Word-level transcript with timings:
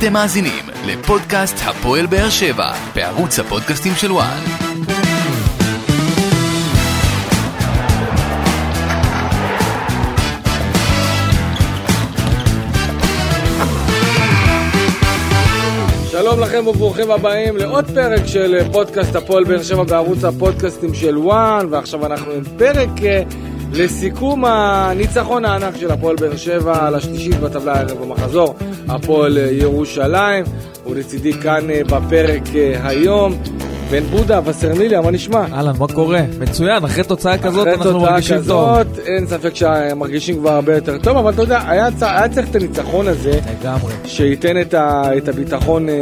אתם 0.00 0.12
מאזינים 0.12 0.64
לפודקאסט 0.86 1.56
הפועל 1.64 2.06
באר 2.06 2.30
שבע 2.30 2.72
בערוץ 2.94 3.38
הפודקאסטים 3.38 3.92
של 3.94 4.12
וואן. 4.12 4.40
שלום 16.10 16.40
לכם 16.40 16.66
וברוכים 16.66 17.10
הבאים 17.10 17.56
לעוד 17.56 17.84
פרק 17.94 18.26
של 18.26 18.72
פודקאסט 18.72 19.16
הפועל 19.16 19.44
באר 19.44 19.62
שבע 19.62 19.82
בערוץ 19.82 20.24
הפודקאסטים 20.24 20.94
של 20.94 21.18
וואן 21.18 21.66
ועכשיו 21.70 22.06
אנחנו 22.06 22.32
עם 22.32 22.44
פרק 22.58 22.88
אה, 23.04 23.22
לסיכום 23.72 24.44
הניצחון 24.44 25.44
הענק 25.44 25.76
של 25.76 25.90
הפועל 25.90 26.16
באר 26.16 26.36
שבע 26.36 26.86
על 26.86 26.94
השלישית 26.94 27.40
בטבלה 27.40 27.72
הערב 27.74 27.98
במחזור 28.04 28.54
הפועל 28.88 29.38
אה, 29.38 29.50
ירושלים 29.50 30.44
ולצידי 30.86 31.32
כאן 31.32 31.70
אה, 31.70 31.80
בפרק 31.84 32.42
היום 32.82 33.34
בן 33.90 34.00
בודה 34.04 34.40
וסרמיליה 34.44 35.00
מה 35.00 35.10
נשמע? 35.10 35.44
אהלן, 35.52 35.72
מה 35.78 35.86
קורה? 35.88 36.20
מצוין, 36.38 36.84
אחרי 36.84 37.04
תוצאה 37.04 37.38
כזאת 37.38 37.62
אחרי 37.62 37.72
אנחנו 37.74 37.92
תוצאה 37.92 38.10
מרגישים 38.10 38.36
טוב. 38.46 38.68
כזאת 38.70 38.98
אין 39.06 39.26
ספק 39.26 39.54
שמרגישים 39.54 40.38
כבר 40.38 40.50
הרבה 40.52 40.74
יותר 40.74 40.98
טוב 40.98 41.16
אבל 41.16 41.32
אתה 41.32 41.42
יודע 41.42 41.60
היה, 41.68 41.88
צ- 41.90 42.02
היה 42.02 42.28
צריך 42.28 42.50
את 42.50 42.56
הניצחון 42.56 43.08
הזה 43.08 43.30
לגמרי. 43.60 43.92
שייתן 44.04 44.60
את, 44.60 44.74
ה, 44.74 45.02
את 45.16 45.28
הביטחון 45.28 45.88
אה, 45.88 45.94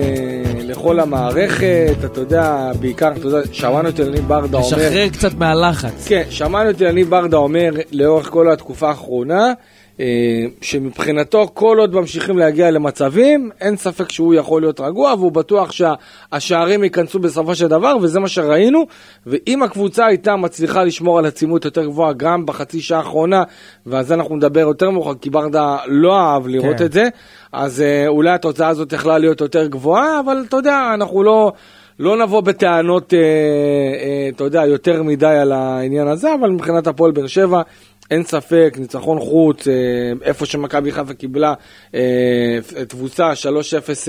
לכל 0.63 1.01
המערכת, 1.01 1.65
אתה 2.05 2.21
יודע, 2.21 2.71
בעיקר, 2.81 3.13
אתה 3.13 3.27
יודע, 3.27 3.39
שמענו 3.53 3.89
את 3.89 4.01
אלניב 4.01 4.29
ברדה 4.29 4.59
אומר, 4.59 4.67
לשחרר 4.67 5.09
קצת 5.09 5.35
מהלחץ. 5.35 6.09
כן, 6.09 6.23
שמענו 6.31 6.71
את 6.71 6.83
אלניב 6.83 7.11
ברדה 7.11 7.37
אומר 7.37 7.71
לאורך 7.93 8.27
כל 8.31 8.51
התקופה 8.53 8.89
האחרונה, 8.89 9.53
שמבחינתו 10.61 11.49
כל 11.55 11.77
עוד 11.79 11.95
ממשיכים 11.95 12.39
להגיע 12.39 12.71
למצבים, 12.71 13.51
אין 13.61 13.77
ספק 13.77 14.13
שהוא 14.13 14.35
יכול 14.35 14.63
להיות 14.63 14.81
רגוע, 14.81 15.15
והוא 15.15 15.33
בטוח 15.33 15.73
שהשערים 15.73 16.85
ייכנסו 16.85 17.19
בסופו 17.19 17.55
של 17.55 17.69
דבר, 17.69 17.97
וזה 18.03 18.21
מה 18.21 18.29
שראינו, 18.29 18.87
ואם 19.27 19.63
הקבוצה 19.63 20.07
הייתה 20.07 20.37
מצליחה 20.37 20.85
לשמור 20.85 21.19
על 21.19 21.27
עצימות 21.27 21.65
יותר 21.65 21.85
גבוהה 21.85 22.13
גם 22.13 22.47
בחצי 22.47 22.81
שעה 22.81 22.99
האחרונה, 22.99 23.43
ועל 23.87 24.05
זה 24.05 24.15
אנחנו 24.15 24.37
נדבר 24.37 24.61
יותר 24.61 24.91
מאוחר, 24.91 25.15
כי 25.15 25.31
ברדה 25.31 25.77
לא 25.87 26.17
אהב 26.17 26.47
לראות 26.47 26.79
כן. 26.79 26.85
את 26.85 26.93
זה, 26.93 27.05
אז 27.53 27.81
אה, 27.81 28.09
אולי 28.09 28.31
התוצאה 28.31 28.69
הזאת 28.69 28.93
יכלה 28.93 29.19
להיות 29.19 29.41
יותר 29.41 29.67
גבוהה, 29.67 30.21
אבל 30.21 30.45
אתה 30.49 30.57
יודע, 30.57 30.91
אנחנו 30.95 31.23
לא... 31.23 31.53
לא 31.99 32.17
נבוא 32.17 32.41
בטענות, 32.41 33.15
אה, 33.15 33.19
אה, 33.19 34.29
אתה 34.29 34.45
יודע, 34.45 34.67
יותר 34.67 35.03
מדי 35.03 35.27
על 35.27 35.53
העניין 35.53 36.09
הזה, 36.09 36.35
אבל 36.35 36.51
מבחינת 36.51 36.87
הפועל 36.87 37.13
באר 37.13 37.27
שבע, 37.27 37.63
אין 38.11 38.25
ספק, 38.25 38.77
ניצחון 38.79 39.21
חוץ, 39.21 39.69
אה, 39.69 39.73
איפה 40.23 40.47
שמכבי 40.47 40.93
חיפה 40.93 41.15
קיבלה 41.15 41.55
אה, 41.95 42.01
תבוסה 42.89 43.33
3-0 43.33 43.39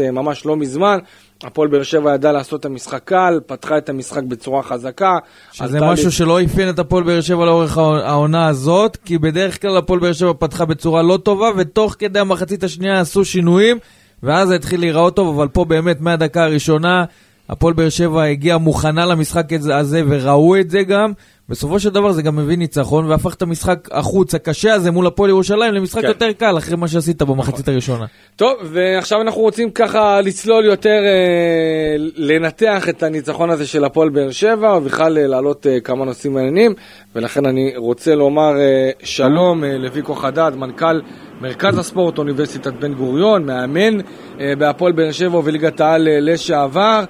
אה, 0.04 0.12
ממש 0.12 0.46
לא 0.46 0.56
מזמן. 0.58 0.98
הפועל 1.44 1.68
באר 1.68 1.84
שבע 1.84 2.14
ידעה 2.14 2.32
לעשות 2.32 2.60
את 2.60 2.66
המשחק 2.66 3.02
קל, 3.06 3.40
פתחה 3.46 3.78
את 3.78 3.90
המשחק 3.90 4.24
בצורה 4.24 4.64
חזקה. 4.64 5.18
שזה 5.52 5.80
משהו 5.82 6.06
לי- 6.06 6.12
שלא 6.12 6.44
אפיין 6.46 6.70
את 6.70 6.80
הפועל 6.80 7.04
באר 7.04 7.22
שבע 7.22 7.46
לאורך 7.46 7.78
העונה 7.78 8.48
הזאת, 8.48 8.98
כי 9.06 9.18
בדרך 9.18 9.62
כלל 9.62 9.78
הפועל 9.78 10.00
באר 10.00 10.14
שבע 10.14 10.34
פתחה 10.40 10.66
בצורה 10.66 11.02
לא 11.02 11.18
טובה, 11.24 11.48
ותוך 11.58 11.96
כדי 12.00 12.20
המחצית 12.20 12.64
השנייה 12.64 13.00
עשו 13.00 13.26
שינויים, 13.26 13.78
ואז 14.24 14.48
זה 14.48 14.56
התחיל 14.56 14.80
להיראות 14.80 15.16
טוב, 15.16 15.36
אבל 15.40 15.48
פה 15.48 15.66
באמת 15.66 16.02
מהדקה 16.02 16.44
הראשונה, 16.44 17.04
הפועל 17.50 17.74
באר 17.74 17.90
שבע 17.90 18.24
הגיעה 18.24 18.58
מוכנה 18.58 19.06
למשחק 19.06 19.46
הזה, 19.74 20.02
וראו 20.08 20.60
את 20.60 20.70
זה 20.70 20.84
גם. 20.84 21.12
בסופו 21.50 21.80
של 21.80 21.90
דבר 21.90 22.12
זה 22.12 22.22
גם 22.22 22.36
מביא 22.36 22.58
ניצחון, 22.58 23.06
והפך 23.06 23.34
את 23.36 23.42
המשחק 23.42 23.80
החוץ 23.92 24.36
הקשה 24.36 24.74
הזה 24.74 24.92
מול 24.92 25.08
הפועל 25.08 25.30
ירושלים 25.30 25.74
למשחק 25.74 26.02
כן. 26.02 26.08
יותר 26.08 26.32
קל, 26.32 26.58
אחרי 26.58 26.76
מה 26.78 26.88
שעשית 26.88 27.22
במחצית 27.22 27.68
הראשונה. 27.68 28.06
טוב, 28.36 28.54
ועכשיו 28.64 29.22
אנחנו 29.22 29.42
רוצים 29.42 29.72
ככה 29.72 30.22
לצלול 30.22 30.66
יותר, 30.66 31.00
אה, 31.06 31.96
לנתח 32.16 32.90
את 32.90 33.04
הניצחון 33.04 33.50
הזה 33.50 33.68
של 33.68 33.84
הפועל 33.84 34.10
באר 34.10 34.32
שבע, 34.32 34.78
ובכלל 34.78 35.18
אה, 35.18 35.28
להעלות 35.28 35.68
אה, 35.68 35.80
כמה 35.80 36.06
נושאים 36.06 36.34
מעניינים, 36.34 36.74
ולכן 37.16 37.46
אני 37.46 37.74
רוצה 37.76 38.16
לומר 38.16 38.52
אה, 38.60 38.90
שלום 39.04 39.64
אה, 39.64 39.78
לוויקו 39.78 40.16
חדד, 40.16 40.52
מנכ"ל 40.56 41.02
מרכז 41.42 41.78
הספורט 41.78 42.18
אוניברסיטת 42.18 42.74
בן 42.74 42.94
גוריון, 42.94 43.46
מאמן 43.46 44.00
אה, 44.40 44.54
בהפועל 44.58 44.92
באר 44.92 45.12
שבע 45.12 45.38
ובליגת 45.38 45.82
העל 45.82 46.08
אה, 46.08 46.20
לשעבר. 46.20 47.04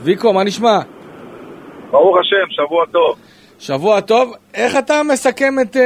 ויקו, 0.00 0.32
מה 0.32 0.44
נשמע? 0.44 0.78
ברוך 1.90 2.16
השם, 2.20 2.50
שבוע 2.50 2.84
טוב. 2.92 3.25
שבוע 3.58 4.00
טוב. 4.00 4.34
איך 4.54 4.76
אתה 4.76 5.02
מסכם 5.02 5.54
את, 5.62 5.76
אה, 5.76 5.82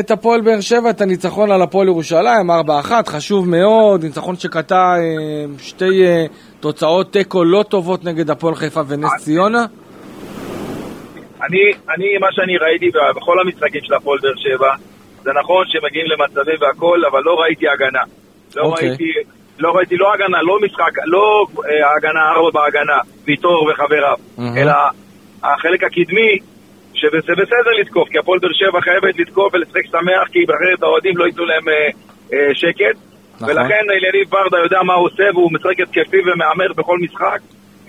את 0.00 0.10
הפועל 0.10 0.40
באר 0.40 0.60
שבע, 0.60 0.90
את 0.90 1.00
הניצחון 1.00 1.50
על 1.50 1.62
הפועל 1.62 1.86
ירושלים, 1.86 2.50
4-1, 2.50 3.08
חשוב 3.08 3.48
מאוד, 3.48 4.04
ניצחון 4.04 4.36
שקטע 4.36 4.74
אה, 4.74 5.44
שתי 5.58 6.06
אה, 6.06 6.24
תוצאות 6.60 7.12
תיקו 7.12 7.44
לא 7.44 7.62
טובות 7.68 8.04
נגד 8.04 8.30
הפועל 8.30 8.54
חיפה 8.54 8.80
ונס 8.88 9.10
ציונה? 9.18 9.64
אני, 11.42 11.58
אני, 11.94 12.18
מה 12.20 12.26
שאני 12.30 12.56
ראיתי 12.56 12.86
בכל 13.16 13.40
המשחקים 13.40 13.80
של 13.84 13.94
הפועל 13.94 14.18
באר 14.22 14.36
שבע, 14.36 14.74
זה 15.22 15.30
נכון 15.44 15.64
שמגיעים 15.68 16.06
למצבים 16.06 16.54
והכל, 16.60 17.00
אבל 17.10 17.20
לא 17.24 17.34
ראיתי 17.40 17.68
הגנה. 17.68 18.02
לא 18.56 18.62
אוקיי. 18.62 18.88
ראיתי, 18.88 19.12
לא 19.58 19.70
ראיתי 19.76 19.96
לא 19.96 20.14
הגנה, 20.14 20.42
לא 20.42 20.58
משחק, 20.62 20.92
לא 21.04 21.46
אה, 21.64 21.96
הגנה 21.96 22.20
ארבע 22.30 22.50
בהגנה, 22.60 22.98
ויטור 23.24 23.70
וחבריו, 23.70 24.16
מהמם. 24.38 24.56
אלא 24.58 24.72
החלק 25.42 25.84
הקדמי, 25.84 26.38
שזה 26.94 27.32
בסדר 27.32 27.70
לתקוף, 27.80 28.08
כי 28.08 28.18
הפועל 28.18 28.38
באר 28.38 28.52
שבע 28.52 28.80
חייבת 28.80 29.18
לתקוף 29.18 29.54
ולשחק 29.54 29.86
שמח, 29.86 30.28
כי 30.32 30.44
אחרת 30.44 30.82
האוהדים 30.82 31.16
לא 31.16 31.24
ייתנו 31.24 31.44
להם 31.44 31.68
אה, 31.68 31.88
אה, 32.32 32.54
שקט. 32.54 32.96
נכון. 33.40 33.48
ולכן 33.50 33.84
אליניב 33.90 34.30
ברדה 34.30 34.58
יודע 34.58 34.82
מה 34.82 34.94
הוא 34.94 35.06
עושה, 35.06 35.24
והוא 35.34 35.52
משחק 35.52 35.80
התקפי 35.80 36.20
ומהמר 36.20 36.72
בכל 36.76 36.98
משחק 36.98 37.40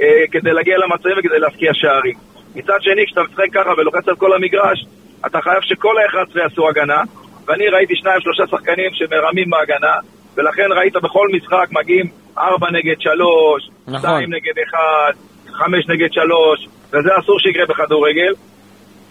אה, 0.02 0.24
כדי 0.32 0.52
להגיע 0.54 0.78
למצבים 0.78 1.14
וכדי 1.18 1.40
להבקיע 1.40 1.74
שערים. 1.74 2.16
מצד 2.56 2.78
שני, 2.82 3.06
כשאתה 3.06 3.22
משחק 3.24 3.54
ככה 3.54 3.70
ולוחץ 3.78 4.08
על 4.08 4.16
כל 4.16 4.34
המגרש, 4.34 4.86
אתה 5.26 5.42
חייב 5.42 5.62
שכל 5.62 5.96
ה-11 5.98 6.40
יעשו 6.40 6.70
הגנה, 6.70 7.02
ואני 7.48 7.68
ראיתי 7.68 7.96
שניים 7.96 8.22
שלושה 8.22 8.44
שחקנים 8.52 8.92
שמרמים 8.94 9.50
בהגנה, 9.50 9.96
ולכן 10.38 10.68
ראית 10.78 10.94
בכל 10.96 11.28
משחק 11.34 11.68
מגיעים 11.72 12.06
4 12.38 12.68
נגד 12.72 12.96
3, 13.00 13.70
נכון. 13.88 14.00
2 14.00 14.34
נגד 14.34 14.54
1, 14.70 14.78
5 15.52 15.88
נגד 15.90 16.14
3, 16.14 16.68
וזה 16.90 17.10
אסור 17.20 17.40
שיקרה 17.40 17.66
בכדורגל. 17.66 18.34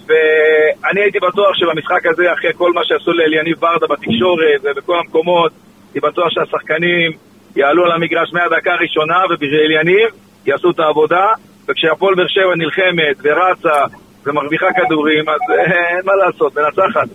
ואני 0.07 1.01
הייתי 1.01 1.19
בטוח 1.19 1.55
שבמשחק 1.55 2.07
הזה, 2.07 2.33
אחרי 2.33 2.51
כל 2.57 2.73
מה 2.73 2.81
שעשו 2.85 3.13
לאליניב 3.13 3.57
ברדה 3.61 3.87
בתקשורת 3.87 4.61
ובכל 4.63 4.99
המקומות, 4.99 5.53
הייתי 5.85 6.01
בטוח 6.01 6.29
שהשחקנים 6.31 7.13
יעלו 7.57 7.85
על 7.85 7.93
המגרש 7.93 8.33
מהדקה 8.33 8.73
הראשונה 8.73 9.17
ובשביל 9.31 9.71
יניב 9.71 10.09
יעשו 10.47 10.71
את 10.71 10.79
העבודה, 10.79 11.27
וכשהפועל 11.69 12.15
באר 12.15 12.29
שבע 12.29 12.55
נלחמת 12.57 13.17
ורצה 13.23 13.85
ומרוויחה 14.27 14.67
כדורים, 14.77 15.29
אז 15.29 15.41
אה, 15.51 15.89
אין 15.89 16.05
מה 16.05 16.13
לעשות, 16.15 16.59
מנצחת. 16.59 17.09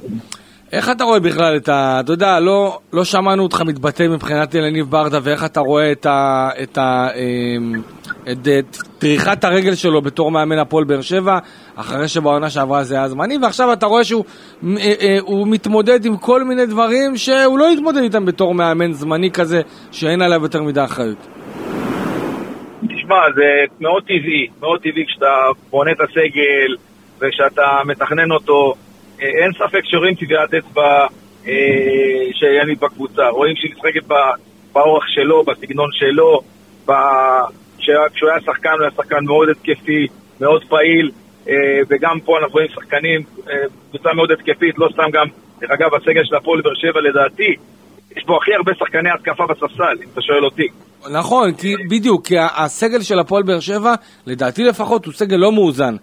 איך 0.72 0.90
אתה 0.90 1.04
רואה 1.04 1.20
בכלל 1.20 1.58
את 1.58 1.70
ה... 1.70 2.00
אתה 2.00 2.14
יודע, 2.14 2.40
לא, 2.40 2.80
לא 2.94 3.04
שמענו 3.04 3.44
אותך 3.44 3.62
מתבטא 3.62 4.04
מבחינת 4.08 4.56
אלניב 4.56 4.86
ברדה, 4.86 5.20
ואיך 5.24 5.46
אתה 5.46 5.60
רואה 5.60 5.92
את 5.92 6.06
ה... 6.06 6.50
את 6.64 6.78
ה... 6.78 7.08
אמ, 7.16 7.82
את, 8.32 8.48
את 8.48 8.78
טריחת 9.00 9.44
הרגל 9.44 9.76
שלו 9.76 10.02
בתור 10.02 10.32
מאמן 10.32 10.60
הפועל 10.60 10.84
באר 10.84 11.02
שבע, 11.02 11.40
אחרי 11.76 12.08
שבעונה 12.08 12.50
שעברה 12.50 12.84
זה 12.84 12.96
היה 12.96 13.08
זמני, 13.08 13.38
ועכשיו 13.42 13.74
אתה 13.74 13.86
רואה 13.86 14.04
שהוא 14.04 14.26
אה, 14.64 14.94
אה, 15.02 15.20
מתמודד 15.46 16.06
עם 16.06 16.18
כל 16.18 16.44
מיני 16.44 16.66
דברים 16.66 17.18
שהוא 17.18 17.60
לא 17.60 17.72
יתמודד 17.74 18.02
איתם 18.02 18.26
בתור 18.26 18.54
מאמן 18.54 18.92
זמני 18.94 19.32
כזה, 19.32 19.62
שאין 19.92 20.22
עליו 20.22 20.44
יותר 20.44 20.64
מדי 20.64 20.84
אחריות. 20.84 21.28
תשמע, 22.82 23.16
זה 23.36 23.44
מאוד 23.80 24.04
טבעי, 24.04 24.48
מאוד 24.60 24.80
טבעי 24.80 25.06
כשאתה 25.08 25.32
בונה 25.70 25.92
את 25.92 26.02
הסגל 26.02 26.76
וכשאתה 27.22 27.80
מתכנן 27.86 28.32
אותו. 28.32 28.74
אה, 29.22 29.28
אין 29.44 29.52
ספק 29.54 29.82
שרואים 29.84 30.16
טבעת 30.16 30.54
אצבע 30.54 31.06
אה, 31.48 31.54
שיניב 32.34 32.80
בקבוצה. 32.80 33.30
רואים 33.30 33.56
שהיא 33.56 33.72
משחקת 33.76 34.08
באורח 34.74 35.04
שלו, 35.08 35.44
בסגנון 35.44 35.90
שלו. 35.94 36.42
כשהוא 38.14 38.30
היה 38.30 38.40
שחקן, 38.46 38.70
הוא 38.72 38.82
היה 38.82 38.92
שחקן 38.98 39.26
מאוד 39.26 39.50
התקפי, 39.50 40.08
מאוד 40.42 40.64
פעיל. 40.70 41.12
אה, 41.50 41.56
וגם 41.90 42.20
פה 42.26 42.38
אנחנו 42.38 42.54
רואים 42.54 42.68
שחקנים, 42.70 43.22
קבוצה 43.90 44.14
מאוד 44.14 44.32
התקפית, 44.32 44.78
לא 44.78 44.88
סתם 44.94 45.10
גם, 45.14 45.28
דרך 45.60 45.72
אגב, 45.72 45.94
הסגל 45.94 46.24
של 46.24 46.36
הפועל 46.36 46.62
באר 46.62 46.74
שבע 46.76 47.02
לדעתי, 47.02 47.56
יש 48.18 48.26
בו 48.26 48.38
הכי 48.38 48.54
הרבה 48.54 48.72
שחקני 48.80 49.10
התקפה 49.10 49.44
בספסל, 49.48 50.04
אם 50.04 50.10
אתה 50.14 50.22
שואל 50.22 50.46
אותי. 50.46 50.68
נכון, 51.12 51.54
כי 51.54 51.74
בדיוק, 51.90 52.28
כי 52.28 52.36
הסגל 52.58 53.02
של 53.02 53.20
הפועל 53.20 53.44
באר 53.44 53.60
שבע, 53.60 53.94
לדעתי 54.28 54.64
לפחות, 54.64 55.06
הוא 55.06 55.14
סגל 55.14 55.36
לא 55.36 55.52
מאוזן. 55.52 55.96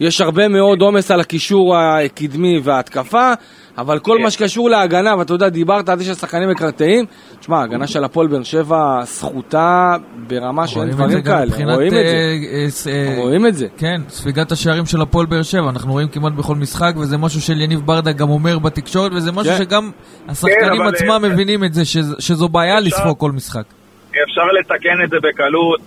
יש 0.00 0.20
הרבה 0.20 0.48
מאוד 0.48 0.80
עומס 0.80 1.10
על 1.10 1.20
הקישור 1.20 1.76
הקדמי 1.76 2.60
וההתקפה, 2.64 3.32
אבל 3.78 3.98
כל. 3.98 4.18
מה 4.22 4.30
שקשור 4.30 4.70
להגנה, 4.70 5.14
ואתה 5.18 5.34
יודע, 5.34 5.48
דיברת 5.48 5.88
על 5.88 5.98
זה 5.98 6.04
שהשחקנים 6.04 6.50
מקרטעים, 6.50 7.04
תשמע, 7.40 7.58
ההגנה 7.60 7.86
של 7.86 8.04
הפועל 8.04 8.26
באר 8.26 8.42
שבע 8.42 9.00
זכותה 9.04 9.96
ברמה 10.28 10.66
שאין 10.66 10.90
דברים 10.90 11.22
כאלה, 11.22 11.74
רואים 11.74 11.86
את 11.86 11.90
זה, 11.92 11.96
אה, 11.96 12.92
אה, 12.92 13.14
אה, 13.14 13.22
רואים 13.22 13.46
את 13.46 13.54
זה. 13.54 13.66
כן, 13.78 14.00
ספיגת 14.08 14.52
השערים 14.52 14.86
של 14.86 15.00
הפועל 15.02 15.26
באר 15.26 15.42
שבע, 15.42 15.68
אנחנו 15.70 15.92
רואים 15.92 16.08
כמעט 16.08 16.32
בכל 16.32 16.54
משחק, 16.56 16.92
וזה 16.96 17.18
משהו 17.18 17.40
של 17.40 17.60
יניב 17.60 17.80
ברדה 17.84 18.12
גם 18.12 18.30
אומר 18.30 18.58
בתקשורת, 18.58 19.12
וזה 19.14 19.32
משהו 19.32 19.52
כן. 19.52 19.58
שגם 19.58 19.90
השחקנים 20.28 20.58
כן, 20.60 20.80
אבל, 20.80 20.88
עצמם 20.94 21.20
מבינים 21.32 21.64
את 21.64 21.74
זה, 21.74 21.84
שז- 21.84 22.16
שזו 22.18 22.48
בעיה 22.48 22.80
לספוג 22.80 23.18
כל 23.18 23.32
משחק. 23.32 23.64
אפשר 24.10 24.42
לתקן 24.60 25.04
את 25.04 25.10
זה 25.10 25.16
בקלות. 25.16 25.80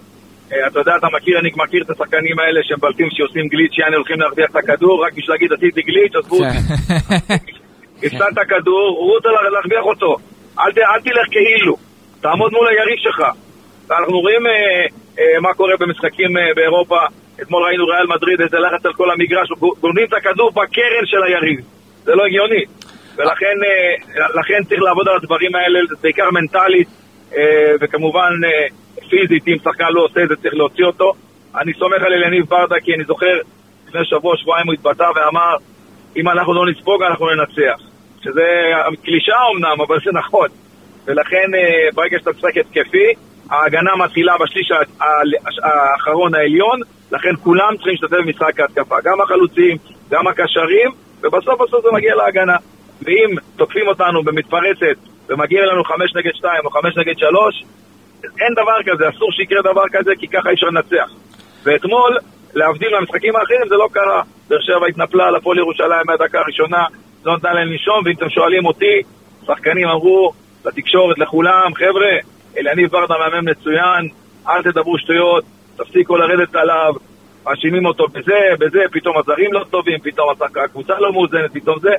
אה, 0.54 0.68
אתה 0.68 0.80
יודע, 0.80 0.96
אתה 0.98 1.08
מכיר, 1.14 1.40
אני 1.40 1.50
מכיר 1.56 1.84
את 1.84 1.90
השחקנים 1.90 2.40
האלה 2.40 2.60
שמבלטים 2.64 3.08
שעושים 3.12 3.48
גליץ', 3.48 3.78
יעני 3.78 3.96
הולכים 3.96 4.20
להרוויח 4.20 4.50
את 4.52 4.56
הכדור, 4.56 5.06
רק 5.06 5.14
בשביל 5.14 5.36
להגיד 5.36 5.54
עשיתי 5.54 5.82
גליץ', 5.82 6.16
עזבו 6.16 6.36
אותי. 6.36 6.58
הפסדת 8.04 8.48
כדור, 8.50 9.12
רוצה 9.14 9.30
להרוויח 9.30 9.84
אותו. 9.84 10.16
אל, 10.60 10.72
תלך 11.04 11.28
כאילו, 11.32 11.76
תעמוד 12.22 12.52
מול 12.52 12.68
היריב 12.68 12.98
שלך. 12.98 13.24
אנחנו 13.92 14.20
רואים 14.20 14.48
אה, 14.48 14.52
אה, 15.20 15.40
מה 15.40 15.54
קורה 15.54 15.74
במשחקים 15.80 16.30
באירופה. 16.56 17.00
אתמול 17.42 17.64
ראינו 17.64 17.86
ריאל 17.86 18.08
מדריד, 18.08 18.42
איזה 18.42 18.58
לחץ 18.58 18.86
על 18.86 18.94
כל 18.94 19.12
המגרש, 19.12 19.50
גונבים 19.82 20.06
את 20.06 20.14
הכדור 20.14 20.52
בקרן 20.52 21.06
של 21.06 21.24
היריב. 21.24 21.60
זה 22.04 22.16
לא 22.16 22.26
הגיוני. 22.26 22.64
ולכן 23.18 23.56
לכן 24.40 24.64
צריך 24.64 24.82
לעבוד 24.82 25.08
על 25.08 25.16
הדברים 25.16 25.56
האלה, 25.56 25.80
בעיקר 26.02 26.30
מנטלית, 26.32 26.88
וכמובן 27.82 28.32
פיזית, 29.10 29.48
אם 29.48 29.58
שחקן 29.64 29.88
לא 29.90 30.02
עושה 30.02 30.24
את 30.24 30.30
זה, 30.30 30.36
צריך 30.36 30.54
להוציא 30.54 30.86
אותו. 30.86 31.14
אני 31.56 31.74
סומך 31.74 32.02
על 32.06 32.14
אליניב 32.14 32.46
ברדה, 32.46 32.76
כי 32.84 32.94
אני 32.94 33.04
זוכר, 33.04 33.40
לפני 33.88 34.06
שבוע, 34.06 34.38
שבועיים 34.38 34.68
הוא 34.68 34.74
התבטא 34.74 35.08
ואמר, 35.16 35.56
אם 36.18 36.30
אנחנו 36.30 36.54
לא 36.54 36.72
נספוג, 36.72 37.04
אנחנו 37.04 37.26
ננצח. 37.30 37.80
שזה 38.24 38.46
קלישאה 39.04 39.40
אמנם, 39.56 39.82
אבל 39.88 39.98
זה 40.06 40.12
נכון. 40.12 40.48
ולכן, 41.06 41.48
אה, 41.56 41.90
ברגע 41.94 42.20
שאתה 42.20 42.32
משחק 42.32 42.58
התקפי, 42.58 43.14
ההגנה 43.50 43.96
מתחילה 43.96 44.38
בשליש 44.38 44.72
האחרון 45.64 46.36
העליון, 46.36 46.80
לכן 47.12 47.36
כולם 47.44 47.76
צריכים 47.76 47.94
להשתתף 47.94 48.18
במשחק 48.18 48.60
ההתקפה. 48.60 48.96
גם 49.04 49.22
החלוצים, 49.22 49.78
גם 50.10 50.28
הקשרים, 50.28 50.92
ובסוף 51.22 51.62
בסוף 51.62 51.86
זה 51.86 51.92
מגיע 51.94 52.16
להגנה. 52.16 52.56
ואם 53.02 53.36
תוקפים 53.56 53.88
אותנו 53.88 54.24
במתפרצת 54.24 54.98
ומגיע 55.30 55.66
לנו 55.66 55.84
חמש 55.84 56.16
נגד 56.16 56.32
שתיים 56.36 56.66
או 56.66 56.70
חמש 56.70 56.98
נגד 56.98 57.18
שלוש, 57.18 57.64
אין 58.24 58.54
דבר 58.54 58.78
כזה, 58.86 59.10
אסור 59.10 59.32
שיקרה 59.32 59.62
דבר 59.62 59.84
כזה, 59.92 60.12
כי 60.20 60.28
ככה 60.28 60.50
אי 60.50 60.54
אפשר 60.54 60.68
לנצח. 60.68 61.10
ואתמול, 61.64 62.18
להבדיל 62.54 62.90
מהמשחקים 62.92 63.36
האחרים, 63.36 63.68
זה 63.70 63.76
לא 63.76 63.88
קרה. 63.92 64.22
באר 64.50 64.62
שבע 64.62 64.88
התנפלה 64.88 65.28
על 65.28 65.36
הפועל 65.36 65.58
ירושלים 65.58 66.06
מהדקה 66.06 66.40
הראשונה, 66.40 66.86
לא 67.26 67.36
נתן 67.36 67.54
להם 67.54 67.68
לנשום, 67.68 68.02
ואם 68.06 68.16
אתם 68.16 68.30
שואלים 68.30 68.66
אותי, 68.66 69.02
שחקנים 69.46 69.88
אמרו 69.88 70.32
לתקשורת, 70.66 71.20
לכולם, 71.20 71.74
חבר'ה, 71.76 72.12
אליניב 72.58 72.92
ברדה 72.92 73.16
מאמן 73.18 73.52
מצוין, 73.52 74.10
אל 74.48 74.64
תדברו 74.64 74.98
שטויות, 74.98 75.44
תפסיקו 75.76 76.18
לרדת 76.18 76.56
עליו, 76.56 76.94
מאשימים 77.46 77.86
אותו 77.86 78.08
בזה, 78.08 78.40
בזה, 78.60 78.80
פתאום 78.92 79.18
הזרים 79.18 79.54
לא 79.54 79.64
טובים, 79.70 80.00
פתאום 80.00 80.30
הקבוצה 80.64 80.94
לא 81.00 81.14
מאוזנת, 81.14 81.54
פתאום 81.54 81.80
זה. 81.80 81.92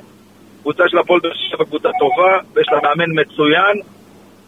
קבוצה 0.61 0.83
של 0.87 0.97
הפועל 0.97 1.19
באר 1.19 1.31
שבע 1.33 1.65
קבוצה 1.65 1.89
טובה, 1.99 2.37
ויש 2.53 2.67
לה 2.71 2.79
מאמן 2.83 3.21
מצוין, 3.21 3.81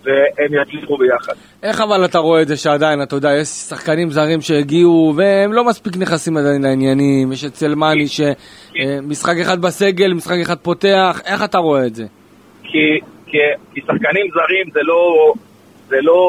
והם 0.04 0.62
יצליחו 0.62 0.98
ביחד. 0.98 1.34
איך 1.64 1.82
אבל 1.82 2.06
אתה 2.06 2.20
רואה 2.20 2.42
את 2.42 2.48
זה 2.48 2.58
שעדיין, 2.58 3.02
אתה 3.02 3.16
יודע, 3.16 3.30
יש 3.34 3.48
שחקנים 3.48 4.10
זרים 4.10 4.42
שהגיעו 4.42 5.14
והם 5.18 5.54
לא 5.54 5.64
מספיק 5.64 5.98
נכנסים 5.98 6.38
עדיין 6.38 6.62
לעניינים, 6.62 7.32
יש 7.32 7.46
את 7.46 7.56
סלמני 7.56 8.06
שמשחק 8.08 9.36
אחד 9.42 9.62
בסגל, 9.62 10.14
משחק 10.14 10.38
אחד 10.42 10.58
פותח, 10.58 11.22
איך 11.26 11.44
אתה 11.44 11.58
רואה 11.58 11.86
את 11.86 11.96
זה? 11.96 12.06
כי, 12.64 13.00
כי, 13.26 13.38
כי 13.74 13.82
שחקנים 13.82 14.28
זרים 14.34 14.70
זה 14.74 14.80
לא, 14.84 15.34
זה 15.88 15.98
לא 16.02 16.22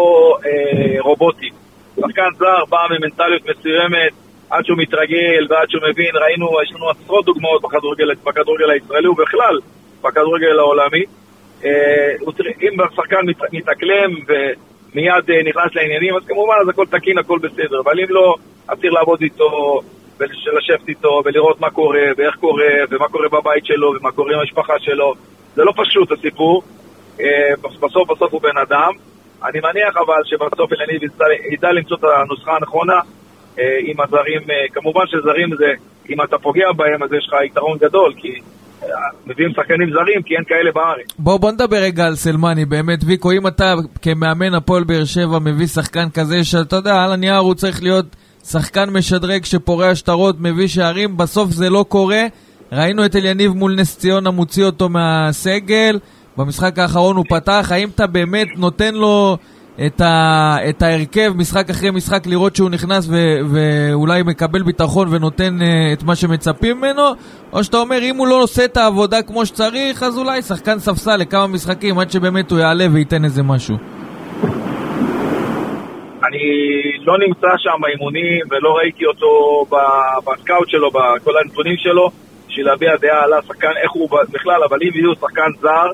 אה, 0.47 1.01
רובוטים. 1.01 1.53
שחקן 1.97 2.29
זר 2.39 2.65
בא 2.69 2.79
ממנטליות 2.91 3.43
מסוימת, 3.43 4.13
עד 4.51 4.65
שהוא 4.65 4.79
מתרגל 4.79 5.47
ועד 5.51 5.71
שהוא 5.71 5.83
מבין, 5.91 6.13
ראינו, 6.23 6.47
יש 6.63 6.73
לנו 6.75 6.91
עשרות 6.91 7.25
דוגמאות 7.25 7.63
בכדורגל, 7.63 8.15
בכדורגל 8.25 8.71
הישראלי 8.71 9.09
ובכלל 9.09 9.59
בכדורגל 10.03 10.59
העולמי. 10.59 11.05
אה, 11.65 12.13
אם 12.63 12.81
השחקן 12.81 13.17
מת- 13.27 13.53
מתאקלם 13.53 14.11
ומיד 14.29 15.31
אה, 15.31 15.43
נכנס 15.43 15.75
לעניינים, 15.75 16.17
אז 16.17 16.23
כמובן 16.27 16.55
אז 16.63 16.69
הכל 16.69 16.87
תקין, 16.91 17.19
הכל 17.19 17.39
בסדר, 17.39 17.81
אבל 17.85 18.01
אם 18.01 18.07
לא, 18.09 18.35
אז 18.69 18.79
צריך 18.81 18.93
לעבוד 18.93 19.23
איתו, 19.23 19.81
ולשבת 20.19 20.89
איתו, 20.89 21.23
ולראות 21.25 21.61
מה 21.61 21.71
קורה, 21.71 22.01
ואיך 22.17 22.37
קורה, 22.37 22.65
ומה 22.91 23.09
קורה 23.09 23.29
בבית 23.29 23.67
שלו, 23.67 23.93
ומה 24.01 24.13
קורה 24.13 24.35
עם 24.35 24.41
המשפחה 24.41 24.75
שלו. 24.79 25.15
זה 25.55 25.65
לא 25.65 25.73
פשוט 25.77 26.13
הסיפור, 26.13 26.63
אה, 27.21 27.27
בסוף 27.83 28.11
בסוף 28.11 28.33
הוא 28.33 28.41
בן 28.43 28.59
אדם. 28.63 28.93
אני 29.45 29.61
מניח 29.61 29.97
אבל 29.97 30.21
שבסוף 30.25 30.73
אלניב 30.73 31.03
ידע- 31.53 31.73
למצוא 31.73 31.97
את 31.97 32.05
הנוסחה 32.05 32.57
הנכונה 32.57 33.01
עם 33.59 34.01
הזרים, 34.01 34.41
כמובן 34.73 35.07
שזרים 35.07 35.57
זה, 35.57 35.73
אם 36.11 36.23
אתה 36.23 36.39
פוגע 36.39 36.73
בהם 36.73 37.03
אז 37.03 37.13
יש 37.13 37.29
לך 37.29 37.35
יתרון 37.45 37.79
גדול, 37.79 38.13
כי 38.17 38.39
מביאים 39.27 39.53
שחקנים 39.57 39.91
זרים, 39.93 40.23
כי 40.23 40.35
אין 40.37 40.45
כאלה 40.45 40.71
בארץ. 40.75 41.07
בוא, 41.19 41.37
בוא 41.37 41.53
נדבר 41.53 41.77
רגע 41.77 42.07
על 42.07 42.15
סלמני, 42.17 42.65
באמת, 42.65 42.99
ויקו, 43.07 43.33
אם 43.33 43.47
אתה 43.47 43.75
כמאמן 44.03 44.55
הפועל 44.55 44.85
באר 44.85 45.05
שבע 45.05 45.39
מביא 45.39 45.67
שחקן 45.67 46.11
כזה, 46.15 46.45
שאתה 46.45 46.77
יודע, 46.77 46.95
על 46.95 47.13
הנייר 47.13 47.37
הוא 47.37 47.55
צריך 47.55 47.83
להיות 47.83 48.07
שחקן 48.45 48.91
משדרג 48.91 49.45
שפורע 49.45 49.95
שטרות, 49.95 50.37
מביא 50.41 50.69
שערים, 50.69 51.17
בסוף 51.17 51.51
זה 51.51 51.71
לא 51.71 51.85
קורה. 51.89 52.23
ראינו 52.73 53.05
את 53.05 53.17
אליניב 53.17 53.53
מול 53.53 53.75
נס 53.75 53.99
ציונה 53.99 54.31
מוציא 54.31 54.65
אותו 54.65 54.89
מהסגל, 54.89 55.99
במשחק 56.37 56.79
האחרון 56.79 57.17
הוא 57.17 57.25
פתח, 57.29 57.69
האם 57.71 57.89
אתה 57.95 58.07
באמת 58.07 58.49
נותן 58.57 58.95
לו 58.95 59.37
את, 59.87 60.01
ה, 60.01 60.57
את 60.69 60.83
ההרכב 60.83 61.33
משחק 61.37 61.71
אחרי 61.71 61.91
משחק 61.91 62.27
לראות 62.27 62.57
שהוא 62.57 62.71
נכנס 62.71 63.09
ו, 63.11 63.17
ואולי 63.53 64.23
מקבל 64.23 64.63
ביטחון 64.63 65.09
ונותן 65.11 65.59
uh, 65.61 65.93
את 65.93 66.03
מה 66.03 66.17
שמצפים 66.17 66.77
ממנו, 66.77 67.03
או 67.53 67.65
שאתה 67.65 67.77
אומר 67.77 67.99
אם 68.03 68.17
הוא 68.17 68.27
לא 68.27 68.43
עושה 68.43 68.65
את 68.65 68.77
העבודה 68.77 69.23
כמו 69.23 69.47
שצריך, 69.47 70.03
אז 70.03 70.19
אולי 70.19 70.43
שחקן 70.43 70.79
ספסל 70.79 71.17
לכמה 71.17 71.47
משחקים 71.47 71.99
עד 71.99 72.11
שבאמת 72.11 72.51
הוא 72.51 72.59
יעלה 72.59 72.87
וייתן 72.93 73.25
איזה 73.25 73.43
משהו. 73.43 73.77
אני 76.25 76.43
לא 77.05 77.19
נמצא 77.19 77.49
שם 77.59 77.81
באימונים 77.81 78.41
ולא 78.51 78.71
ראיתי 78.77 79.07
אותו 79.07 79.65
בסקאוט 80.27 80.69
שלו, 80.69 80.91
בכל 80.91 81.33
הנתונים 81.45 81.77
שלו, 81.77 82.11
בשביל 82.49 82.67
להביע 82.67 82.97
דעה 82.97 83.25
על 83.25 83.33
השחקן, 83.33 83.73
איך 83.83 83.93
הוא 83.93 84.09
בכלל, 84.33 84.63
אבל 84.69 84.79
אם 84.83 84.91
יהיו 84.95 85.15
שחקן 85.15 85.51
זר, 85.61 85.87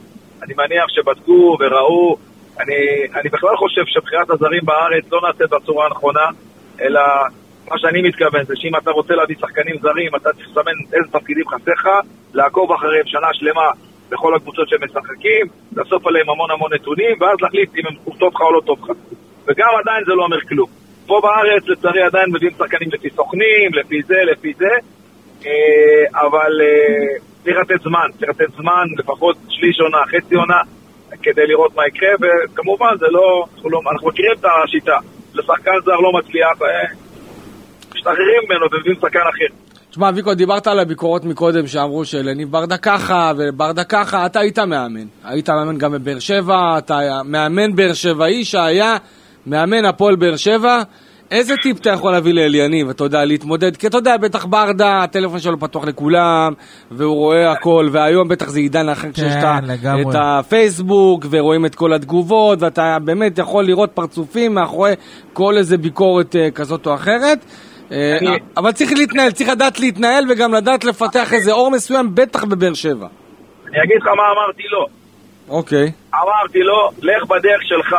אני 0.43 0.55
מניח 0.59 0.85
שבדקו 0.89 1.57
וראו. 1.61 2.28
אני, 2.61 2.77
אני 3.21 3.29
בכלל 3.29 3.57
חושב 3.57 3.83
שבחירת 3.87 4.31
הזרים 4.31 4.63
בארץ 4.65 5.05
לא 5.13 5.21
נעשית 5.27 5.51
בצורה 5.51 5.87
הנכונה, 5.87 6.27
אלא 6.81 7.01
מה 7.71 7.79
שאני 7.79 8.03
מתכוון 8.03 8.45
זה 8.45 8.55
שאם 8.57 8.77
אתה 8.77 8.91
רוצה 8.91 9.15
להביא 9.15 9.37
שחקנים 9.41 9.77
זרים, 9.81 10.17
אתה 10.17 10.33
צריך 10.33 10.49
לסמן 10.49 10.73
איזה 10.93 11.09
תפקידים 11.13 11.45
חסר 11.49 11.91
לעקוב 12.35 12.73
אחריהם 12.73 13.07
שנה 13.07 13.29
שלמה 13.33 13.71
בכל 14.09 14.35
הקבוצות 14.35 14.69
שהם 14.69 14.85
משחקים, 14.85 15.47
לאסוף 15.77 16.07
עליהם 16.07 16.31
המון 16.31 16.51
המון 16.51 16.75
נתונים, 16.75 17.17
ואז 17.21 17.37
להחליט 17.41 17.71
אם 17.77 17.87
הם 17.87 18.15
טוב 18.19 18.35
לך 18.35 18.41
או 18.41 18.53
לא 18.53 18.61
טוב 18.61 18.79
לך. 18.83 18.97
וגם 19.47 19.69
עדיין 19.81 20.05
זה 20.07 20.15
לא 20.15 20.23
אומר 20.25 20.41
כלום. 20.41 20.69
פה 21.07 21.21
בארץ, 21.23 21.63
לצערי, 21.67 22.03
עדיין 22.03 22.27
מביאים 22.35 22.55
שחקנים 22.59 22.89
לפי 22.93 23.11
סוכנים, 23.11 23.75
לפי 23.75 24.03
זה, 24.03 24.17
לפי 24.33 24.53
זה, 24.55 24.71
אה, 25.47 26.21
אבל 26.27 26.61
אה, 26.63 27.19
צריך 27.43 27.57
לתת 27.57 27.83
זמן, 27.83 28.09
צריך 28.19 28.31
לתת 28.31 28.51
זמן, 28.57 28.85
לפחות 28.99 29.37
שליש 29.49 29.81
עונה, 29.81 29.99
חצי 30.07 30.35
עונה, 30.35 30.61
כדי 31.23 31.47
לראות 31.47 31.77
מה 31.77 31.83
יקרה, 31.87 32.09
וכמובן 32.21 32.99
זה 32.99 33.07
לא, 33.11 33.45
אנחנו, 33.55 33.71
לא, 33.71 33.81
אנחנו 33.93 34.09
מכירים 34.09 34.33
את 34.41 34.45
השיטה. 34.65 34.97
לשחקן 35.35 35.71
זר 35.85 35.97
לא 35.97 36.13
מצליח, 36.13 36.63
אה, 36.63 36.95
משתחררים 37.95 38.41
ממנו 38.49 38.67
ומביאים 38.73 38.97
שחקן 39.01 39.19
אחר. 39.19 39.55
תשמע, 39.91 40.11
ויקו, 40.15 40.35
דיברת 40.35 40.67
על 40.67 40.79
הביקורות 40.79 41.25
מקודם 41.25 41.67
שאמרו 41.67 42.05
שלניב 42.05 42.51
ברדה 42.51 42.77
ככה 42.77 43.33
וברדה 43.39 43.85
ככה, 43.85 44.27
אתה 44.27 44.41
היית 44.41 44.59
מאמן. 44.59 45.07
היית 45.25 45.51
מאמן 45.51 45.79
גם 45.79 45.93
בבאר 45.93 46.19
שבע, 46.19 46.79
אתה 46.79 46.99
מאמן 47.25 47.77
באר 47.77 47.93
שבעי 47.93 48.45
שהיה 48.45 48.97
מאמן 49.47 49.85
הפועל 49.85 50.17
באר 50.17 50.37
שבע. 50.37 50.83
איזה 51.31 51.55
טיפ 51.63 51.81
אתה 51.81 51.91
יכול 51.91 52.13
להביא 52.13 52.35
לאליניב, 52.35 52.89
אתה 52.89 53.05
יודע, 53.05 53.25
להתמודד? 53.25 53.77
כי 53.77 53.87
אתה 53.87 53.97
יודע, 53.99 54.17
בטח 54.17 54.45
ברדה, 54.45 55.03
הטלפון 55.03 55.39
שלו 55.39 55.61
פתוח 55.61 55.85
לכולם, 55.85 56.53
והוא 56.91 57.15
רואה 57.17 57.53
הכל, 57.53 57.89
והיום 57.93 58.29
בטח 58.29 58.49
זה 58.49 58.59
עידן 58.61 58.89
אחר 58.89 59.13
כשיש 59.13 59.35
לגמרי. 59.63 60.03
את 60.03 60.15
הפייסבוק, 60.19 61.27
ורואים 61.31 61.67
את 61.67 61.75
כל 61.75 61.93
התגובות, 61.93 62.63
ואתה 62.63 62.99
באמת 63.05 63.39
יכול 63.39 63.65
לראות 63.65 63.91
פרצופים 63.95 64.55
מאחורי 64.55 64.93
כל 65.33 65.55
איזה 65.57 65.79
ביקורת 65.79 66.37
אה, 66.37 66.51
כזאת 66.51 66.87
או 66.87 66.95
אחרת. 66.95 67.39
אה, 67.93 68.19
אני- 68.21 68.37
אבל 68.57 68.73
צריך 68.73 68.93
להתנהל, 68.97 69.31
צריך 69.31 69.49
לדעת 69.51 69.81
להתנהל 69.81 70.25
וגם 70.31 70.55
לדעת 70.55 70.85
לפתח 70.85 71.33
איזה 71.35 71.53
אור 71.53 71.71
מסוים, 71.71 72.15
בטח 72.15 72.45
בבאר 72.45 72.75
שבע. 72.75 73.07
אני 73.69 73.83
אגיד 73.85 73.97
לך 74.01 74.07
מה 74.07 74.23
אמרתי 74.35 74.63
לו. 74.71 74.87
אוקיי. 75.49 75.93
אמרתי 76.15 76.59
לו, 76.59 76.91
לך 77.03 77.25
בדרך 77.29 77.61
שלך. 77.63 77.97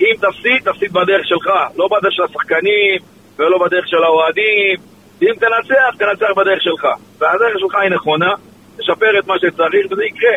אם 0.00 0.14
תפסיד, 0.16 0.72
תפסיד 0.72 0.92
בדרך 0.92 1.26
שלך. 1.26 1.46
לא 1.76 1.88
בדרך 1.88 2.12
של 2.12 2.22
השחקנים, 2.22 2.98
ולא 3.38 3.58
בדרך 3.58 3.88
של 3.88 4.02
האוהדים. 4.04 4.76
אם 5.22 5.34
תנצח, 5.34 5.96
תנצח 5.98 6.32
בדרך 6.36 6.62
שלך. 6.62 6.86
והדרך 7.18 7.58
שלך 7.58 7.74
היא 7.74 7.90
נכונה, 7.90 8.34
תשפר 8.76 9.18
את 9.18 9.26
מה 9.26 9.34
שצריך, 9.38 9.86
וזה 9.90 10.04
יקרה. 10.04 10.36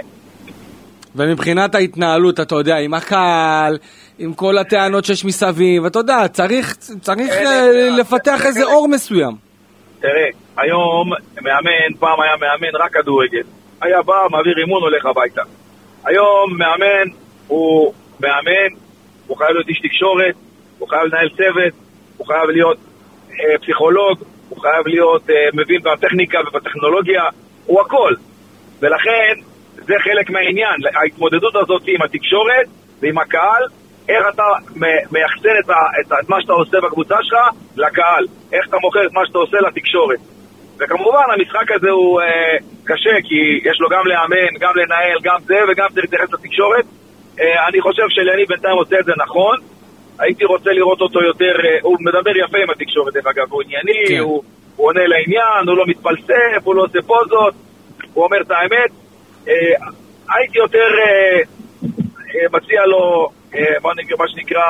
ומבחינת 1.15 1.75
ההתנהלות, 1.75 2.39
אתה 2.39 2.55
יודע, 2.55 2.77
עם 2.77 2.93
הקהל, 2.93 3.77
עם 4.19 4.33
כל 4.33 4.57
הטענות 4.57 5.05
שיש 5.05 5.25
מסביב, 5.25 5.85
אתה 5.85 5.99
יודע, 5.99 6.27
צריך, 6.27 6.75
צריך 7.01 7.31
אה, 7.31 7.89
לפתח 7.99 8.39
אין, 8.39 8.47
איזה 8.47 8.59
אין. 8.59 8.69
אור 8.69 8.87
מסוים. 8.87 9.31
תראה, 9.99 10.27
היום 10.57 11.09
מאמן, 11.41 11.93
פעם 11.99 12.21
היה 12.21 12.31
מאמן 12.41 12.75
רק 12.83 12.93
כדורגל. 12.93 13.43
היה 13.81 14.01
בא, 14.01 14.13
מעביר 14.31 14.57
אימון, 14.57 14.81
הולך 14.81 15.05
הביתה. 15.05 15.41
היום 16.05 16.57
מאמן 16.57 17.07
הוא 17.47 17.93
מאמן, 18.19 18.82
הוא 19.33 19.37
חייב 19.37 19.51
להיות 19.51 19.67
איש 19.67 19.79
תקשורת, 19.79 20.35
הוא 20.79 20.89
חייב 20.89 21.03
לנהל 21.03 21.29
צוות, 21.29 21.73
הוא 22.17 22.27
חייב 22.27 22.49
להיות 22.49 22.77
אה, 23.31 23.57
פסיכולוג, 23.61 24.23
הוא 24.49 24.61
חייב 24.61 24.87
להיות 24.87 25.29
אה, 25.29 25.35
מבין 25.53 25.81
בטכניקה 25.81 26.39
ובטכנולוגיה, 26.47 27.23
הוא 27.65 27.81
הכל. 27.81 28.13
ולכן, 28.79 29.33
זה 29.75 29.93
חלק 30.03 30.29
מהעניין, 30.29 30.75
ההתמודדות 30.95 31.55
הזאת 31.55 31.81
עם 31.87 32.01
התקשורת 32.01 32.67
ועם 32.99 33.17
הקהל, 33.17 33.63
איך 34.09 34.23
אתה 34.33 34.43
מייחסן 35.11 35.55
את, 35.59 35.69
את, 36.01 36.11
את 36.23 36.29
מה 36.29 36.41
שאתה 36.41 36.53
עושה 36.53 36.77
בקבוצה 36.81 37.15
שלך 37.21 37.39
לקהל, 37.75 38.25
איך 38.53 38.67
אתה 38.69 38.77
מוכר 38.77 39.05
את 39.05 39.11
מה 39.13 39.21
שאתה 39.25 39.37
עושה 39.37 39.57
לתקשורת. 39.67 40.19
וכמובן, 40.79 41.23
המשחק 41.33 41.71
הזה 41.71 41.89
הוא 41.89 42.21
אה, 42.21 42.57
קשה, 42.83 43.15
כי 43.23 43.69
יש 43.69 43.77
לו 43.79 43.89
גם 43.89 44.03
לאמן, 44.05 44.51
גם 44.59 44.73
לנהל, 44.75 45.17
גם 45.23 45.39
זה, 45.45 45.55
וגם 45.69 45.87
צריך 45.89 46.05
להתייחס 46.05 46.33
לתקשורת. 46.33 46.85
אה, 47.39 47.67
אני 47.67 47.81
חושב 47.81 48.03
שליניב 48.09 48.47
בינתיים 48.47 48.77
עושה 48.77 48.99
את 48.99 49.05
זה 49.05 49.11
נכון. 49.17 49.57
הייתי 50.19 50.45
רוצה 50.45 50.69
לראות 50.71 51.01
אותו 51.01 51.21
יותר, 51.21 51.53
אה, 51.65 51.77
הוא 51.81 51.97
מדבר 51.99 52.37
יפה 52.37 52.57
עם 52.57 52.69
התקשורת, 52.69 53.13
דרך 53.13 53.25
אגב, 53.27 53.51
הוא 53.51 53.61
ענייני, 53.61 54.05
כן. 54.07 54.17
הוא, 54.17 54.43
הוא 54.75 54.87
עונה 54.87 55.07
לעניין, 55.07 55.67
הוא 55.67 55.77
לא 55.77 55.83
מתפלסף, 55.87 56.63
הוא 56.63 56.75
לא 56.75 56.83
עושה 56.83 56.99
פוזות, 57.01 57.53
הוא 58.13 58.23
אומר 58.23 58.41
את 58.41 58.51
האמת. 58.51 58.91
אה, 59.47 59.53
הייתי 60.35 60.57
יותר 60.57 60.87
מציע 62.51 62.85
לו, 62.85 63.29
מה 64.19 64.27
שנקרא, 64.27 64.63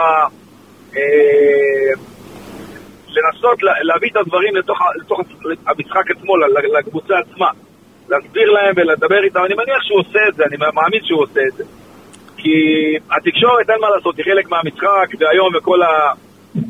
לנסות 3.08 3.60
להביא 3.82 4.10
את 4.12 4.17
הדברים 4.17 4.55
לתוך, 4.55 4.77
לתוך 5.01 5.20
המשחק 5.67 6.12
עצמו, 6.12 6.38
לקבוצה 6.77 7.13
עצמה. 7.20 7.50
להסביר 8.10 8.51
להם 8.51 8.74
ולדבר 8.77 9.24
איתם, 9.24 9.39
אני 9.46 9.53
מניח 9.53 9.84
שהוא 9.84 10.00
עושה 10.00 10.20
את 10.29 10.36
זה, 10.36 10.43
אני 10.43 10.58
מאמין 10.58 11.03
שהוא 11.03 11.24
עושה 11.24 11.41
את 11.48 11.53
זה. 11.53 11.63
כי 12.43 12.50
התקשורת, 13.12 13.69
אין 13.69 13.81
מה 13.81 13.89
לעשות, 13.95 14.17
היא 14.17 14.25
חלק 14.25 14.50
מהמשחק, 14.50 15.07
והיום 15.19 15.53
בכל 15.53 15.81
ה... 15.81 15.88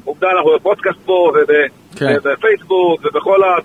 עובדה, 0.05 0.27
אנחנו 0.31 0.51
בפודקאסט 0.55 0.99
פה, 1.05 1.31
ובפייסבוק, 1.33 3.01
כן. 3.01 3.07
ובכל 3.07 3.43
ה... 3.43 3.55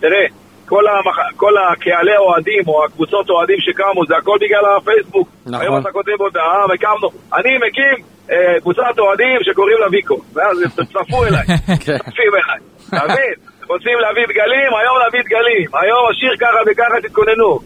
תראה, 0.00 0.26
כל, 0.66 0.84
המח... 0.88 1.18
כל 1.36 1.52
הקהלי 1.58 2.16
אוהדים, 2.16 2.62
או 2.66 2.84
הקבוצות 2.84 3.30
אוהדים 3.30 3.56
שקמו, 3.60 4.06
זה 4.08 4.16
הכל 4.16 4.36
בגלל 4.40 4.64
הפייסבוק. 4.76 5.28
נכון. 5.46 5.60
היום 5.60 5.80
אתה 5.80 5.90
כותב 5.92 6.16
הודעה, 6.18 6.64
הקמנו. 6.74 7.08
אני 7.34 7.58
מקים 7.58 8.04
אה, 8.30 8.60
קבוצת 8.60 8.98
אוהדים 8.98 9.38
שקוראים 9.42 9.78
לה 9.80 9.86
ויקו. 9.90 10.18
ואז 10.34 10.56
תצטרפו 10.76 11.24
אליי, 11.24 11.46
כן. 11.84 11.98
תצטרפים 11.98 12.32
אליי. 12.34 12.60
אתה 12.88 13.04
מבין? 13.04 13.34
רוצים 13.68 13.98
להביא 13.98 14.24
דגלים, 14.24 14.70
היום 14.80 14.96
להביא 15.04 15.20
דגלים. 15.20 15.68
היום 15.82 16.02
השיר 16.10 16.32
ככה 16.40 16.60
וככה, 16.66 17.00
תתכוננו. 17.02 17.58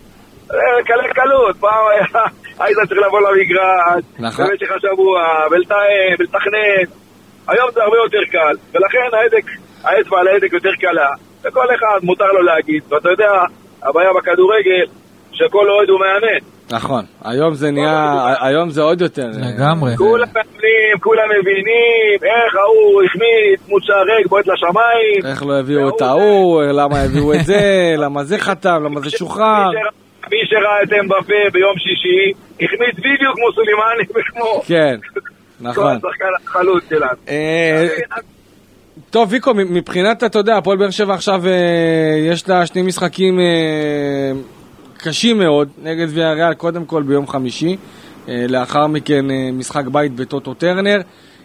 אה, 0.54 0.84
קלה 0.84 1.14
קלות, 1.14 1.56
פעם 1.56 1.84
היית 2.60 2.78
צריך 2.88 3.00
לבוא 3.06 3.20
למגרש, 3.20 4.04
נכון. 4.18 4.46
במשך 4.50 4.72
השבוע, 4.76 5.22
ולתאם, 5.50 6.14
ולתכנן. 6.18 6.86
היום 7.48 7.70
זה 7.74 7.82
הרבה 7.82 7.96
יותר 7.96 8.24
קל, 8.32 8.54
ולכן 8.74 9.16
ההדק, 9.16 9.46
האצבע 9.84 10.20
על 10.20 10.28
ההדק 10.28 10.52
יותר 10.52 10.72
קלה, 10.80 11.10
וכל 11.44 11.66
אחד 11.74 11.98
מותר 12.02 12.32
לו 12.32 12.42
להגיד, 12.42 12.82
ואתה 12.88 13.10
יודע, 13.10 13.32
הבעיה 13.82 14.10
בכדורגל, 14.18 14.86
שכל 15.32 15.70
אוהד 15.70 15.88
הוא 15.88 16.00
מאמן. 16.00 16.38
נכון, 16.70 17.04
היום 17.24 17.54
זה 17.54 17.70
נהיה, 17.70 18.34
היום 18.40 18.70
זה 18.70 18.82
עוד 18.82 19.00
יותר. 19.00 19.26
לגמרי. 19.26 19.96
כולם 19.96 20.28
מאמנים, 20.34 20.98
כולם 21.00 21.24
מבינים, 21.40 22.18
איך 22.22 22.54
ההוא 22.56 23.02
החמיץ, 23.02 23.66
דמות 23.66 23.82
שערק, 23.84 24.26
בועט 24.28 24.46
לשמיים. 24.46 25.32
איך 25.32 25.46
לא 25.46 25.60
הביאו 25.60 25.88
את 25.88 26.00
ההוא, 26.00 26.62
למה 26.62 27.02
הביאו 27.02 27.34
את 27.34 27.44
זה, 27.44 27.94
למה 27.96 28.24
זה 28.24 28.38
חתם, 28.38 28.82
למה 28.84 29.00
זה 29.00 29.10
שוחרר. 29.10 29.70
מי 30.30 30.38
שראה 30.44 30.82
את 30.82 30.92
אמבפה 31.00 31.50
ביום 31.52 31.74
שישי, 31.78 32.45
החמיץ 32.60 32.96
בדיוק 32.98 33.34
כמו 33.34 33.52
סולימני 33.54 34.04
וכמו... 34.10 34.62
כן, 34.66 34.96
נכון. 35.60 36.00
כל 36.00 36.08
השחקן 36.08 36.24
החלוץ 36.44 36.84
שלנו. 36.90 37.16
אה, 37.28 37.88
טוב, 39.10 39.32
ויקו, 39.32 39.54
מבחינת, 39.54 40.24
אתה 40.24 40.38
יודע, 40.38 40.56
הפועל 40.56 40.78
באר 40.78 40.90
שבע 40.90 41.14
עכשיו 41.14 41.46
אה, 41.46 41.52
יש 42.32 42.48
לה 42.48 42.66
שני 42.66 42.82
משחקים 42.82 43.40
אה, 43.40 44.32
קשים 44.96 45.38
מאוד 45.38 45.68
נגד 45.82 46.06
ויאריאל, 46.10 46.54
קודם 46.54 46.84
כל 46.84 47.02
ביום 47.02 47.26
חמישי, 47.26 47.76
לאחר 48.28 48.86
מכן 48.86 49.24
משחק 49.52 49.84
בית 49.86 50.12
בטוטו 50.12 50.54
טרנר. 50.54 51.00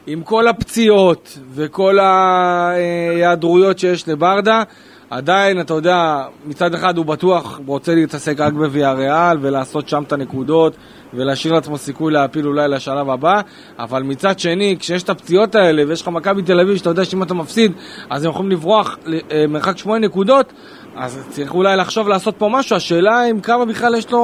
עם 0.08 0.24
כל 0.24 0.48
הפציעות 0.48 1.38
וכל 1.54 2.00
ההיעדרויות 2.00 3.80
שיש 3.80 4.08
לברדה, 4.08 4.64
עדיין, 5.10 5.62
אתה 5.62 5.74
יודע, 5.74 6.24
מצד 6.46 6.74
אחד 6.74 6.98
הוא 6.98 7.06
בטוח 7.06 7.60
רוצה 7.66 7.96
להתעסק 7.96 8.40
רק 8.40 8.54
בוויאריאל 8.54 9.38
ולעשות 9.42 9.90
שם 9.90 10.04
את 10.04 10.12
הנקודות 10.12 10.76
ולהשאיר 11.14 11.54
לעצמו 11.54 11.78
סיכוי 11.78 12.14
להפיל 12.14 12.48
אולי 12.48 12.68
לשלב 12.68 13.10
הבא, 13.10 13.42
אבל 13.80 14.04
מצד 14.04 14.40
שני, 14.40 14.76
כשיש 14.80 15.04
את 15.04 15.10
הפציעות 15.10 15.56
האלה 15.56 15.84
ויש 15.88 16.02
לך 16.02 16.08
מכבי 16.08 16.42
תל 16.42 16.60
אביב 16.60 16.78
שאתה 16.78 16.90
יודע 16.90 17.06
שאם 17.06 17.24
אתה 17.24 17.34
מפסיד 17.34 17.72
אז 18.10 18.26
הם 18.26 18.32
יכולים 18.32 18.52
לברוח 18.52 18.98
אה, 19.32 19.48
מרחק 19.48 19.78
שמונה 19.78 20.08
נקודות, 20.08 20.54
אז 20.96 21.28
צריך 21.30 21.54
אולי 21.54 21.78
לחשוב 21.78 22.08
לעשות 22.08 22.36
פה 22.38 22.50
משהו, 22.52 22.76
השאלה 22.76 23.26
אם 23.32 23.42
כמה 23.42 23.66
בכלל 23.66 23.96
יש 23.96 24.12
לו 24.12 24.20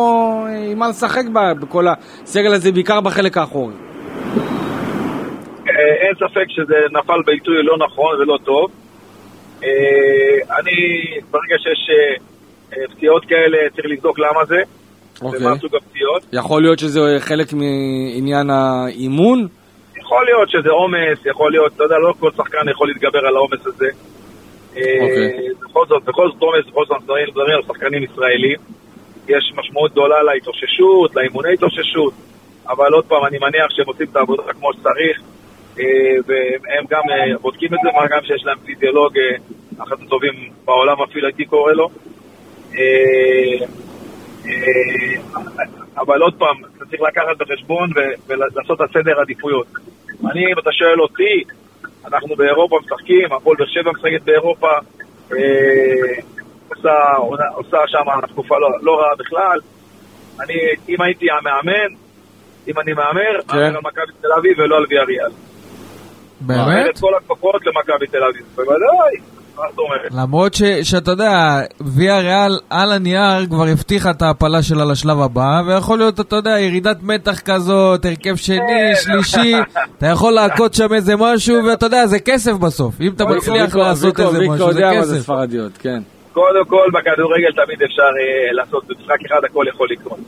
אה, 0.48 0.72
עם 0.72 0.79
מה 0.79 0.89
לשחק 0.89 1.24
בכל 1.62 1.86
הסגל 1.88 2.53
הזה, 2.53 2.72
בעיקר 2.72 3.01
בחלק 3.01 3.38
האחורי. 3.38 3.74
אה, 5.70 5.94
אין 6.00 6.13
ספק 6.15 6.46
שזה 6.50 6.75
נפל 6.91 7.22
בעיתוי 7.25 7.63
לא 7.63 7.77
נכון 7.77 8.15
ולא 8.22 8.38
טוב. 8.46 8.72
אני, 10.60 10.75
ברגע 11.32 11.56
שיש 11.58 11.89
פציעות 12.91 13.25
כאלה, 13.25 13.58
צריך 13.75 13.88
לבדוק 13.88 14.20
למה 14.20 14.46
זה. 14.46 14.62
אוקיי. 15.21 15.45
ומה 15.45 15.57
סוג 15.57 15.75
הפציעות. 15.75 16.24
יכול 16.33 16.62
להיות 16.62 16.79
שזה 16.79 17.00
חלק 17.19 17.53
מעניין 17.53 18.50
האימון? 18.50 19.47
יכול 19.97 20.25
להיות 20.25 20.50
שזה 20.50 20.69
עומס, 20.69 21.25
יכול 21.25 21.51
להיות, 21.51 21.71
אתה 21.75 21.83
יודע, 21.83 21.97
לא 21.97 22.13
כל 22.19 22.31
שחקן 22.38 22.69
יכול 22.69 22.88
להתגבר 22.88 23.19
על 23.19 23.36
העומס 23.36 23.65
הזה. 23.65 23.88
אוקיי. 24.71 24.83
אה, 24.83 25.53
בכל 25.63 25.86
זאת, 25.89 26.03
בכל 26.03 26.29
זאת 26.31 26.41
עומס, 26.41 26.65
בכל 26.67 26.86
זאת 26.86 26.91
אנחנו 26.91 27.13
מדברים 27.27 27.55
על 27.55 27.63
שחקנים 27.63 28.03
ישראלים. 28.03 28.57
יש 29.27 29.53
משמעות 29.55 29.91
גדולה 29.91 30.24
להתאוששות, 30.24 31.15
לאימוני 31.15 31.53
התאוששות, 31.53 32.13
אבל 32.69 32.93
עוד 32.93 33.05
פעם, 33.05 33.25
אני 33.25 33.38
מניח 33.38 33.69
שהם 33.69 33.86
עושים 33.88 34.07
את 34.12 34.15
העבודה 34.15 34.43
כמו 34.53 34.74
שצריך, 34.74 35.21
אה, 35.79 35.86
והם 36.27 36.86
גם 36.89 37.01
אה, 37.09 37.38
בודקים 37.41 37.69
את 37.74 37.79
זה, 37.83 37.89
מה 37.95 38.07
גם 38.09 38.24
שיש 38.24 38.45
להם 38.45 38.57
פיזיולוג, 38.65 39.13
אחד 39.83 39.95
הטובים 40.05 40.33
בעולם 40.65 41.01
אפילו 41.01 41.27
הייתי 41.27 41.45
קורא 41.45 41.71
לו. 41.71 41.89
אה, 44.47 45.21
אבל 45.97 46.21
עוד 46.21 46.33
פעם, 46.37 46.55
אתה 46.77 46.85
צריך 46.85 47.01
לקחת 47.01 47.37
בחשבון 47.37 47.89
ולעשות 48.27 48.81
את 48.81 48.89
הסדר 48.89 49.19
עדיפויות. 49.21 49.67
אני, 50.31 50.45
אם 50.53 50.59
אתה 50.59 50.71
שואל 50.71 51.01
אותי, 51.01 51.43
אנחנו 52.05 52.35
באירופה 52.35 52.79
משחקים, 52.85 53.33
הפועל 53.33 53.57
באר 53.57 53.67
שבע 53.67 53.91
משחקת 53.91 54.21
באירופה, 54.25 54.69
אה, 55.31 55.37
עושה, 56.69 56.93
עושה 57.53 57.77
שם 57.87 58.27
תקופה 58.27 58.55
לא, 58.59 58.69
לא 58.81 58.99
רעה 58.99 59.15
בכלל. 59.19 59.59
אני, 60.43 60.53
אם 60.89 61.01
הייתי 61.01 61.25
המאמן, 61.31 61.95
אם 62.67 62.79
אני 62.79 62.93
מהמר, 62.93 63.41
כן. 63.47 63.57
אני 63.57 63.65
על 63.65 63.81
מכבי 63.83 64.11
תל 64.21 64.33
אביב 64.37 64.59
ולא 64.59 64.77
על 64.77 64.85
ויאריאל. 64.89 65.31
באמת? 66.41 66.89
את 66.89 66.99
כל 66.99 67.15
הכוחות 67.15 67.65
למכבי 67.65 68.07
תל 68.07 68.23
אביב, 68.23 68.45
בוודאי. 68.55 69.37
למרות 70.11 70.53
ש, 70.53 70.63
שאתה 70.63 71.11
יודע, 71.11 71.59
ויה 71.81 72.19
ריאל 72.19 72.59
על 72.69 72.91
הנייר 72.91 73.45
כבר 73.49 73.65
הבטיחה 73.67 74.11
את 74.11 74.21
ההפלה 74.21 74.63
שלה 74.63 74.85
לשלב 74.85 75.19
הבא, 75.21 75.61
ויכול 75.67 75.97
להיות, 75.97 76.19
אתה 76.19 76.35
יודע, 76.35 76.59
ירידת 76.59 76.97
מתח 77.03 77.39
כזאת, 77.39 78.05
הרכב 78.05 78.35
שני, 78.35 78.57
כן. 78.57 78.93
שלישי, 78.95 79.53
אתה 79.97 80.05
יכול 80.05 80.33
להכות 80.39 80.73
שם 80.73 80.93
איזה 80.93 81.15
משהו, 81.15 81.65
ואתה 81.65 81.85
יודע, 81.85 82.05
זה 82.05 82.19
כסף 82.19 82.51
בסוף. 82.51 83.01
אם 83.01 83.11
אתה 83.15 83.25
מצליח 83.25 83.75
לעשות 83.75 84.19
איזה 84.19 84.39
משהו, 84.49 84.73
זה 84.73 84.81
כסף. 84.93 85.19
ספרדיות, 85.19 85.77
כן. 85.77 85.99
קודם 86.33 86.65
כל, 86.65 86.87
בכדורגל 86.93 87.51
תמיד 87.65 87.81
אפשר 87.83 88.01
אה, 88.21 88.51
לעשות 88.51 88.83
במשחק 88.87 89.25
אחד, 89.25 89.43
הכל 89.45 89.65
יכול 89.69 89.87
לקרות. 89.91 90.19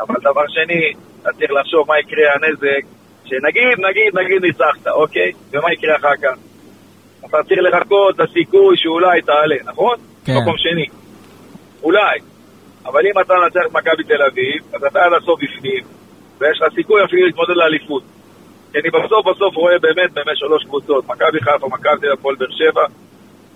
אבל 0.00 0.14
דבר 0.20 0.44
שני, 0.48 0.92
אתה 1.22 1.30
צריך 1.32 1.50
לחשוב 1.60 1.88
מה 1.88 1.94
יקרה 1.98 2.24
הנזק, 2.34 2.84
שנגיד, 3.24 3.76
נגיד, 3.88 4.18
נגיד 4.18 4.42
ניצחת, 4.42 4.86
אוקיי? 4.86 5.32
ומה 5.52 5.72
יקרה 5.72 5.96
אחר 5.96 6.16
כך? 6.22 6.34
אתה 7.28 7.36
צריך 7.48 7.60
לחכות 7.62 8.18
לסיכוי 8.18 8.76
שאולי 8.76 9.22
תעלה, 9.22 9.56
נכון? 9.64 9.96
כן. 10.24 10.32
מקום 10.42 10.54
שני. 10.58 10.86
אולי. 11.82 12.18
אבל 12.86 13.06
אם 13.06 13.20
אתה 13.20 13.34
מנצח 13.42 13.60
את 13.66 13.72
מכבי 13.72 14.04
תל 14.04 14.22
אביב, 14.22 14.62
אז 14.72 14.84
אתה 14.84 14.98
עד 15.04 15.12
הסוף 15.22 15.40
בפנים, 15.42 15.84
ויש 16.40 16.62
לך 16.62 16.74
סיכוי 16.74 17.04
אפילו 17.04 17.26
להתמודד 17.26 17.56
לאליפות. 17.56 18.02
כי 18.72 18.78
אני 18.78 18.90
בסוף 18.90 19.26
בסוף 19.26 19.54
רואה 19.54 19.78
באמת 19.78 20.12
באמת 20.14 20.36
שלוש 20.36 20.64
קבוצות, 20.64 21.08
מכבי 21.08 21.40
חיפה, 21.40 21.66
מכבי 21.66 22.00
תל 22.00 22.12
אביב, 22.12 22.38
באר 22.38 22.50
שבע, 22.50 22.84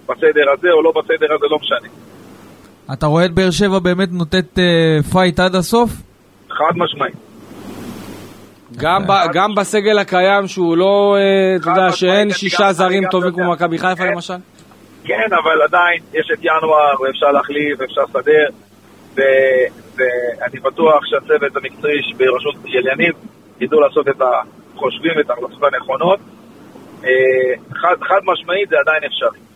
בסדר 0.09 0.51
הזה 0.53 0.71
או 0.73 0.83
לא 0.83 0.93
בסדר 0.97 1.35
הזה, 1.35 1.47
לא 1.51 1.59
משנה. 1.59 1.89
אתה 2.93 3.07
רואה 3.07 3.25
את 3.25 3.31
באר 3.35 3.51
שבע 3.51 3.79
באמת 3.79 4.09
נותנת 4.13 4.59
אה, 4.59 5.03
פייט 5.13 5.41
עד 5.41 5.55
הסוף? 5.55 5.91
חד 6.51 6.73
משמעית. 6.77 7.15
גם, 8.81 9.03
ב, 9.07 9.13
גם 9.33 9.55
בסגל 9.55 9.99
הקיים 9.99 10.49
שהוא 10.49 10.77
לא, 10.77 11.17
אה, 11.19 11.57
אתה 11.57 11.71
יודע, 11.71 11.93
שאין 11.93 12.31
שישה 12.31 12.73
זרים 12.73 13.03
טובים 13.11 13.33
כמו 13.33 13.53
מכבי 13.53 13.79
חיפה 13.79 14.05
כן. 14.05 14.13
למשל? 14.13 14.35
כן, 15.05 15.29
אבל 15.43 15.63
עדיין 15.63 16.03
יש 16.15 16.31
את 16.33 16.39
ינואר 16.41 17.01
ואפשר 17.03 17.33
להחליף, 17.33 17.81
אפשר 17.81 18.01
לסדר, 18.03 18.47
ואני 19.97 20.61
בטוח 20.63 21.05
שהצוות 21.05 21.57
המקצועי 21.57 22.01
בראשות 22.17 22.55
של 22.67 22.87
יניב 22.93 23.15
ידעו 23.61 23.81
לעשות 23.81 24.09
את 24.09 24.23
חושבים 24.77 25.21
את 25.21 25.31
ההחלטות 25.31 25.63
הנכונות. 25.63 26.21
אה, 27.05 27.11
חד, 27.75 27.97
חד 28.03 28.21
משמעית 28.25 28.69
זה 28.69 28.77
עדיין 28.81 29.05
אפשרי. 29.05 29.50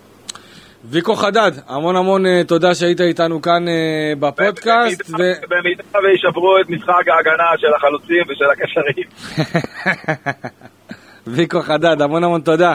ויקו 0.90 1.14
חדד, 1.16 1.52
המון 1.68 1.96
המון 1.96 2.26
אה, 2.26 2.42
תודה 2.46 2.74
שהיית 2.74 3.00
איתנו 3.00 3.42
כאן 3.42 3.68
אה, 3.68 3.72
בפודקאסט. 4.20 5.10
במידה- 5.10 5.98
וישברו 6.04 6.58
את 6.60 6.68
משחק 6.70 6.88
ההגנה 7.08 7.44
של 7.58 7.74
החלוצים 7.76 8.22
ושל 8.28 8.44
הקשרים, 8.52 9.08
ויקו 11.26 11.60
חדד, 11.62 12.02
המון 12.02 12.24
המון 12.24 12.40
תודה. 12.40 12.74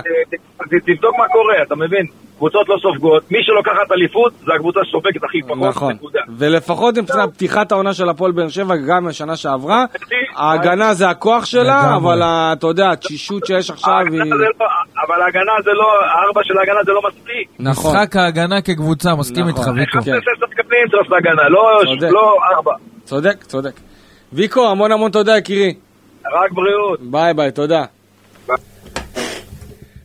תבדוק 0.70 1.16
מה 1.18 1.28
קורה, 1.28 1.54
אתה 1.68 1.76
מבין? 1.76 2.06
קבוצות 2.38 2.70
לא 2.70 2.76
סופגות, 2.82 3.32
מי 3.32 3.38
שלוקחת 3.42 3.92
אליפות 3.92 4.34
זה 4.46 4.52
הקבוצה 4.56 4.80
שסופגת 4.84 5.24
הכי 5.24 5.42
פחות, 5.42 5.58
נכון, 5.70 5.94
נקודה. 5.94 6.20
ולפחות 6.38 6.98
מבחינת 6.98 7.34
פתיחת 7.34 7.72
העונה 7.72 7.94
של 7.94 8.10
הפועל 8.10 8.32
באר 8.32 8.48
שבע, 8.50 8.76
גם 8.88 9.06
בשנה 9.06 9.36
שעברה, 9.36 9.86
ההגנה 10.36 10.94
זה 10.94 11.10
הכוח 11.10 11.46
שלה. 11.46 11.96
אבל 11.96 12.22
אתה 12.24 12.68
יודע, 12.68 12.92
התשישות 12.92 13.46
שיש 13.46 13.70
עכשיו 13.70 14.00
היא... 14.12 14.20
לא- 14.20 14.66
אבל 15.08 15.22
ההגנה 15.22 15.52
זה 15.64 15.72
לא, 15.74 15.88
הארבע 16.06 16.42
של 16.44 16.58
ההגנה 16.58 16.84
זה 16.86 16.92
לא 16.92 17.02
מספיק. 17.08 17.50
נכון, 17.60 17.96
משחק 17.96 18.16
ההגנה 18.16 18.62
כקבוצה, 18.62 19.16
מסכים 19.16 19.48
נכון. 19.48 19.80
איתך, 19.80 19.96
ויקו. 19.96 20.00
11 20.00 20.20
שחקנים 20.40 20.88
צריך 20.92 21.12
הגנה, 21.18 21.50
לא. 21.50 21.82
לא 22.12 22.36
ארבע. 22.56 22.72
צודק, 23.04 23.44
צודק. 23.44 23.80
ויקו, 24.34 24.70
המון 24.72 24.92
המון 24.92 25.12
תודה 25.12 25.38
יקירי. 25.38 25.74
רק 26.44 26.52
בריאות. 26.52 27.00
ביי 27.02 27.34
ביי, 27.34 27.52
תודה. 27.52 27.86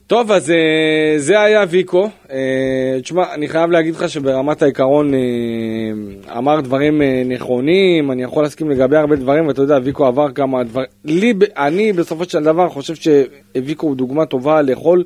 טוב, 0.06 0.32
אז 0.32 0.50
אה, 0.50 1.14
זה 1.18 1.40
היה 1.40 1.64
ויקו. 1.68 2.08
אה, 2.30 2.98
תשמע, 3.02 3.34
אני 3.34 3.48
חייב 3.48 3.70
להגיד 3.70 3.94
לך 3.94 4.08
שברמת 4.08 4.62
העיקרון 4.62 5.14
אה, 5.14 6.38
אמר 6.38 6.60
דברים 6.60 7.02
נכונים, 7.26 8.10
אני 8.10 8.22
יכול 8.22 8.42
להסכים 8.42 8.70
לגבי 8.70 8.96
הרבה 8.96 9.16
דברים, 9.16 9.46
ואתה 9.46 9.62
יודע, 9.62 9.78
ויקו 9.84 10.06
עבר 10.06 10.32
כמה 10.32 10.64
דברים. 10.64 10.86
לי, 11.04 11.34
אני 11.56 11.92
בסופו 11.92 12.24
של 12.24 12.42
דבר 12.42 12.68
חושב 12.68 12.94
שויקו 12.94 13.86
הוא 13.86 13.96
דוגמה 13.96 14.26
טובה 14.26 14.62
לכל 14.62 15.02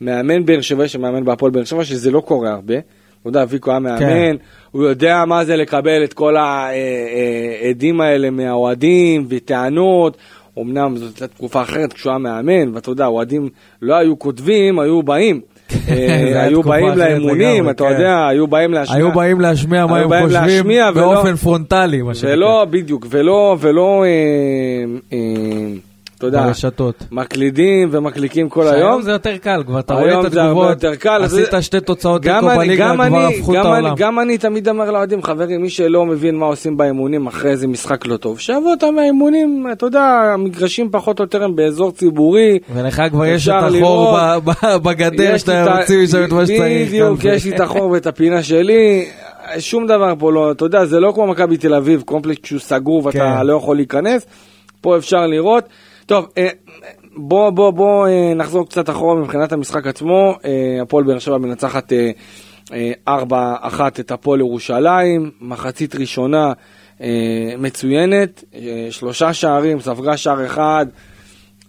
מאמן 0.00 0.44
באר 0.44 0.60
שבע 0.60 0.88
שמאמן 0.88 1.24
בהפועל 1.24 1.52
באר 1.52 1.64
שבע, 1.64 1.84
שזה 1.84 2.10
לא 2.10 2.20
קורה 2.20 2.50
הרבה. 2.50 2.74
אתה 3.20 3.28
יודע, 3.28 3.44
ויקו 3.48 3.70
היה 3.70 3.78
מאמן, 3.78 3.98
כן. 3.98 4.36
הוא 4.70 4.84
יודע 4.84 5.24
מה 5.26 5.44
זה 5.44 5.56
לקבל 5.56 6.04
את 6.04 6.12
כל 6.12 6.36
העדים 6.36 8.00
האלה 8.00 8.30
מהאוהדים 8.30 9.26
וטענות. 9.28 10.16
אמנם 10.62 10.96
זאת 10.96 11.20
הייתה 11.20 11.34
תקופה 11.34 11.62
אחרת 11.62 11.92
כשהוא 11.92 12.10
היה 12.10 12.18
מאמן, 12.18 12.74
ואתה 12.74 12.90
יודע, 12.90 13.04
האוהדים 13.04 13.48
לא 13.82 13.94
היו 13.94 14.18
כותבים, 14.18 14.78
היו 14.78 15.02
באים. 15.02 15.40
אה, 15.70 15.76
זה 15.88 15.94
היה 15.94 16.42
היו 16.42 16.62
באים 16.62 16.88
לגמרי, 16.88 17.70
אתה 17.70 17.84
כן. 17.84 17.90
יודע, 17.90 18.26
היו 18.26 18.46
באים 18.46 18.72
להשמיע. 18.72 18.98
היו 18.98 19.12
באים 19.12 19.40
להשמיע 19.40 19.86
מה 19.86 19.98
הם 19.98 20.08
חושבים 20.22 20.66
באופן 20.94 21.36
פרונטלי, 21.36 22.02
מה 22.02 22.14
שנקרא. 22.14 22.32
ולא, 22.32 22.66
בדיוק, 22.70 23.06
ולא, 23.10 23.56
ולא, 23.60 24.04
אה, 24.04 24.84
אה, 25.12 25.18
אתה 26.18 26.26
יודע, 26.26 26.46
ברשתות. 26.46 27.04
מקלידים 27.12 27.88
ומקליקים 27.92 28.48
כל 28.48 28.62
היום. 28.68 28.74
היום 28.74 29.02
זה 29.02 29.10
יותר 29.10 29.36
קל, 29.36 29.62
כבר 29.66 29.80
אתה 29.80 29.94
רואה 29.94 30.20
את 30.20 30.24
התגובות, 30.24 30.84
עשית 31.20 31.50
זה- 31.50 31.62
שתי 31.62 31.80
תוצאות 31.80 32.22
גם 32.22 32.40
תיקו 32.40 32.50
אני- 32.50 32.58
בליגה, 32.58 32.88
גם 32.88 32.94
כבר 32.94 33.26
אני- 33.26 33.38
הפכו 33.38 33.52
את 33.52 33.64
העולם. 33.64 33.94
גם 33.96 34.20
אני 34.20 34.38
תמיד 34.38 34.68
אומר 34.68 34.90
לאוהדים, 34.90 35.22
חברים, 35.22 35.62
מי 35.62 35.70
שלא 35.70 36.06
מבין 36.06 36.36
מה 36.36 36.46
עושים 36.46 36.76
באימונים 36.76 37.26
אחרי 37.26 37.50
איזה 37.50 37.66
משחק 37.66 38.06
לא 38.06 38.16
טוב, 38.16 38.40
שיבוא 38.40 38.70
אותם 38.70 38.94
מהאימונים, 38.94 39.66
אתה 39.72 39.86
יודע, 39.86 40.02
המגרשים 40.34 40.88
פחות 40.90 41.18
או 41.18 41.24
יותר 41.24 41.44
הם 41.44 41.56
באזור 41.56 41.92
ציבורי. 41.92 42.58
ולך 42.74 43.02
כבר 43.10 43.26
יש 43.26 43.48
את 43.48 43.54
החור 43.62 44.16
בגדר 44.82 45.36
שאתה 45.38 45.76
מוציא 45.80 46.02
משם 46.04 46.24
את 46.24 46.32
מה 46.32 46.46
שצריך. 46.46 46.88
בדיוק, 46.88 47.20
גם. 47.20 47.32
יש 47.34 47.44
לי 47.44 47.54
את 47.54 47.60
החור 47.60 47.90
ואת 47.90 48.06
הפינה 48.06 48.42
שלי. 48.42 49.04
שום 49.58 49.86
דבר 49.86 50.12
פה 50.18 50.32
לא, 50.32 50.50
אתה 50.52 50.64
יודע, 50.64 50.84
זה 50.84 51.00
לא 51.00 51.12
כמו 51.14 51.26
מכבי 51.26 51.56
תל 51.56 51.74
אביב, 51.74 52.02
קומפלקס 52.02 52.48
שהוא 52.48 52.60
סגור 52.60 53.06
ואתה 53.06 53.18
כן. 53.18 53.46
לא 53.46 53.52
יכול 53.52 53.76
להיכנס. 53.76 54.26
פה 54.80 54.96
אפשר 54.96 55.26
לראות. 55.26 55.64
טוב, 56.08 56.26
אה, 56.38 56.48
בוא, 57.16 57.50
בוא, 57.50 57.70
בוא 57.70 58.08
אה, 58.08 58.34
נחזור 58.34 58.68
קצת 58.68 58.90
אחורה 58.90 59.14
מבחינת 59.14 59.52
המשחק 59.52 59.86
עצמו. 59.86 60.34
אה, 60.44 60.82
הפועל 60.82 61.04
באר 61.04 61.18
שבע 61.18 61.38
מנצחת 61.38 61.92
אה, 61.92 62.10
אה, 63.08 63.18
4-1 63.68 63.80
את 64.00 64.10
הפועל 64.10 64.40
ירושלים, 64.40 65.30
מחצית 65.40 65.94
ראשונה 65.94 66.52
מצוינת, 67.58 68.44
שלושה 68.90 69.32
שערים, 69.32 69.80
ספגה 69.80 70.16
שער 70.16 70.46
אחד. 70.46 70.86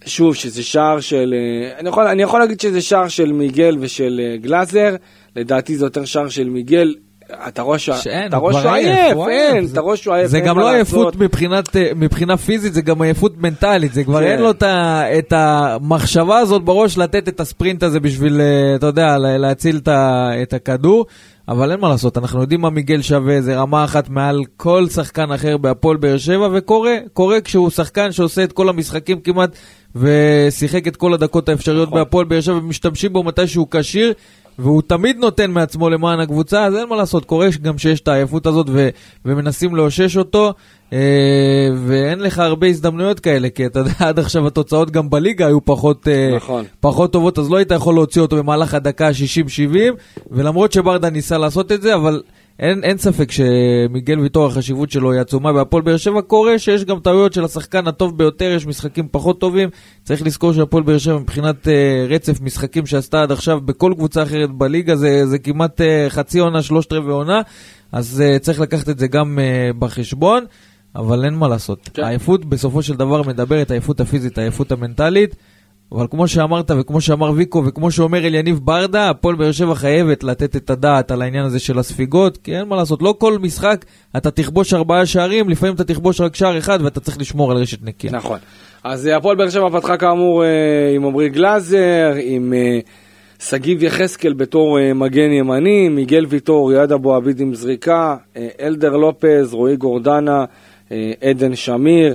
שוב, 0.06 0.36
שזה 0.36 0.64
שער 0.64 1.00
של... 1.00 1.34
אני 1.80 1.90
יכול, 1.90 2.08
אני 2.08 2.24
יכול 2.24 2.40
להגיד 2.40 2.60
שזה 2.60 2.82
שער 2.82 3.08
של 3.08 3.32
מיגל 3.32 3.78
ושל 3.80 4.22
גלאזר, 4.42 4.96
לדעתי 5.36 5.78
זה 5.78 5.86
יותר 5.86 6.06
שער 6.06 6.30
של 6.30 6.50
מיגל. 6.50 6.96
אתה 7.48 7.62
שהוא 7.80 7.96
שאין, 7.98 8.28
אתה 8.28 8.38
הוא 8.38 8.52
עייף, 8.74 9.16
הוא 9.16 9.30
אין. 9.30 9.66
אתה 9.74 9.82
רואה 9.82 9.98
שהוא 9.98 10.14
עייף. 10.14 10.28
זה 10.28 10.40
גם 10.40 10.60
לא. 10.60 10.70
עייפות 10.70 11.16
אה, 11.76 11.82
מבחינה 11.96 12.38
פיזית, 12.38 12.74
זה 12.74 12.82
גם 12.82 13.02
עייפות 13.02 13.38
מנטלית, 13.38 13.94
זה 13.94 14.04
כבר 14.04 14.20
כן. 14.20 14.26
אין 14.26 14.40
לו 14.42 14.52
את 15.20 15.34
המחשבה 15.36 16.38
הזאת 16.38 16.64
בראש 16.64 16.98
לתת 16.98 17.28
את 17.28 17.40
הספרינט 17.40 17.84
הזה 17.84 18.00
בשביל, 18.00 18.42
אה, 18.42 18.76
אתה 18.76 18.86
יודע, 18.86 19.18
לה- 19.18 19.38
להציל 19.38 19.80
את 20.42 20.54
הכדור, 20.54 21.06
אבל 21.48 21.72
אין 21.72 21.80
מה 21.80 21.90
לעשות, 21.90 22.18
אנחנו 22.18 22.42
יודעים 22.42 22.62
מה 22.62 22.70
מיגל 22.70 23.02
שווה, 23.02 23.42
זה 23.42 23.56
רמה 23.58 23.84
אחת 23.84 24.10
מעל 24.10 24.40
כל 24.58 24.88
שחקן 24.88 25.32
אחר 25.32 25.58
בהפועל 25.58 25.98
באר 25.98 26.18
שבע, 26.18 26.48
וקורה, 26.54 26.96
קורה 27.14 27.42
כשהוא 27.42 27.70
שחקן 27.70 28.12
שעושה 28.12 28.44
את 28.44 28.52
כל 28.52 28.70
המשחקים 28.70 29.20
כמעט, 29.20 29.50
ושיחק 29.96 30.88
את 30.88 30.96
כל 30.96 31.14
הדקות 31.14 31.50
האפשריות 31.50 31.88
נכון. 31.88 32.00
בהפועל 32.00 32.26
באר 32.26 32.42
שבע, 32.42 32.58
ומשתמשים 32.58 33.14
בו 33.14 33.24
מתי 33.24 33.48
שהוא 33.48 33.68
כשיר. 33.72 34.14
והוא 34.60 34.82
תמיד 34.88 35.18
נותן 35.18 35.52
מעצמו 35.52 35.90
למען 35.90 36.20
הקבוצה, 36.20 36.66
אז 36.66 36.76
אין 36.76 36.90
מה 36.90 36.96
לעשות, 36.96 37.26
קורה 37.26 37.48
גם 37.62 37.78
שיש 37.78 38.02
את 38.02 38.08
העייפות 38.08 38.46
הזאת 38.46 38.68
ו- 38.70 38.90
ומנסים 39.26 39.76
לאושש 39.76 40.18
אותו, 40.18 40.54
אה, 40.94 41.68
ואין 41.86 42.20
לך 42.20 42.40
הרבה 42.40 42.68
הזדמנויות 42.68 43.20
כאלה, 43.20 43.50
כי 43.50 43.66
אתה 43.66 43.80
יודע, 43.80 43.92
עד 44.00 44.20
עכשיו 44.20 44.48
התוצאות 44.48 44.92
גם 44.92 45.10
בליגה 45.10 45.48
היו 45.48 45.66
פחות, 45.66 46.08
אה, 46.08 46.36
נכון. 46.36 46.66
פחות 46.80 47.14
טובות, 47.14 47.40
אז 47.40 47.50
לא 47.52 47.58
היית 47.58 47.72
יכול 47.72 47.94
להוציא 47.94 48.22
אותו 48.22 48.36
במהלך 48.38 48.74
הדקה 48.74 49.08
ה-60-70, 49.08 49.76
ולמרות 50.32 50.72
שברדה 50.72 51.10
ניסה 51.10 51.38
לעשות 51.38 51.72
את 51.72 51.82
זה, 51.82 51.96
אבל 51.96 52.22
אין, 52.60 52.84
אין 52.84 52.98
ספק 52.98 53.32
שמיגל 53.32 54.20
ויטור 54.20 54.46
החשיבות 54.46 54.92
שלו 54.92 55.12
היא 55.12 55.22
עצומה 55.22 55.54
בהפועל 55.54 55.84
באר 55.84 55.98
שבע, 55.98 56.22
קורה 56.22 56.60
שיש 56.60 56.86
גם 56.86 57.00
טעויות 57.00 57.34
של 57.34 57.44
השחקן 57.44 57.88
הטוב 57.88 58.18
ביותר, 58.18 58.52
יש 58.56 58.68
משחקים 58.68 59.08
פחות 59.12 59.40
טובים, 59.40 59.70
צריך 60.04 60.22
לזכור 60.22 60.54
שהפועל 60.54 60.84
באר 60.84 60.98
שבע 60.98 61.18
מבחינת 61.18 61.68
אה, 61.68 62.06
רצף 62.10 62.42
משחקים 62.42 62.86
שעשתה 62.86 63.22
עד 63.22 63.32
עכשיו 63.32 63.62
בכל 63.62 63.94
קבוצה 63.96 64.24
אחרת 64.24 64.52
בליגה, 64.52 64.96
זה, 64.96 65.26
זה 65.26 65.40
כמעט 65.40 65.82
אה, 65.82 66.06
חצי 66.10 66.40
עונה, 66.40 66.62
שלושת 66.62 66.94
רבעי 66.94 67.14
עונה, 67.14 67.42
אז 67.92 68.22
אה, 68.22 68.40
צריך 68.40 68.60
לקחת 68.60 68.90
את 68.90 69.00
זה 69.00 69.08
גם 69.08 69.40
אה, 69.40 69.70
בחשבון. 69.80 70.46
אבל 70.96 71.26
אין 71.26 71.34
מה 71.34 71.48
לעשות. 71.48 71.90
כן. 71.94 72.04
העייפות 72.04 72.46
בסופו 72.46 72.84
של 72.84 72.96
דבר 72.96 73.24
מדברת, 73.24 73.72
העייפות 73.72 74.00
הפיזית, 74.00 74.38
העייפות 74.38 74.72
המנטלית, 74.72 75.36
אבל 75.92 76.08
כמו 76.12 76.28
שאמרת 76.28 76.72
וכמו 76.80 77.02
שאמר 77.02 77.32
ויקו 77.32 77.64
וכמו 77.66 77.92
שאומר 77.92 78.28
אליניב 78.28 78.60
ברדה, 78.64 79.10
הפועל 79.10 79.36
באר 79.36 79.52
שבע 79.52 79.76
חייבת 79.76 80.24
לתת 80.24 80.56
את 80.56 80.70
הדעת 80.70 81.12
על 81.12 81.22
העניין 81.22 81.46
הזה 81.46 81.60
של 81.60 81.80
הספיגות, 81.80 82.38
כי 82.38 82.58
אין 82.58 82.68
מה 82.68 82.76
לעשות, 82.76 83.02
לא 83.02 83.16
כל 83.18 83.38
משחק 83.38 83.86
אתה 84.18 84.32
תכבוש 84.32 84.74
ארבעה 84.74 85.06
שערים, 85.06 85.50
לפעמים 85.50 85.76
אתה 85.76 85.84
תכבוש 85.84 86.22
רק 86.22 86.36
שער 86.36 86.58
אחד 86.58 86.80
ואתה 86.84 87.00
צריך 87.00 87.18
לשמור 87.20 87.52
על 87.52 87.58
רשת 87.58 87.84
נקייה. 87.84 88.14
נכון. 88.14 88.40
אז 88.84 89.08
אה, 89.08 89.16
הפועל 89.16 89.38
באר 89.38 89.50
שבע 89.50 89.70
פתחה 89.70 89.98
כאמור 89.98 90.44
אה, 90.44 90.50
עם 90.96 91.06
עמרי 91.06 91.30
גלאזר, 91.30 92.14
עם 92.22 92.54
אה, 92.54 92.80
שגיב 93.40 93.84
יחזקאל 93.84 94.34
בתור 94.34 94.78
מגן 94.96 95.32
ימני, 95.32 95.90
מיגל 95.90 96.26
ויטור, 96.30 96.74
איאד 96.74 96.92
אבו 96.92 97.16
עביד 97.16 97.40
עם 97.40 97.54
זריקה, 97.54 98.16
אלדר 98.62 98.98
לופז, 98.98 99.54
רועי 99.54 99.76
גורדנה, 99.76 100.46
עדן 101.22 101.56
שמיר, 101.56 102.14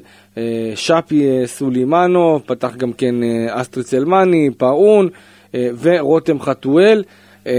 שפי 0.74 1.28
אה, 1.28 1.46
סולימנוב, 1.46 2.40
פתח 2.46 2.76
גם 2.76 2.92
כן 2.92 3.22
אה, 3.22 3.60
אסטריט 3.60 3.82
סלמאני, 3.82 4.50
פאון 4.56 5.08
אה, 5.54 5.68
ורותם 5.80 6.40
חתואל. 6.40 7.04
אה, 7.46 7.52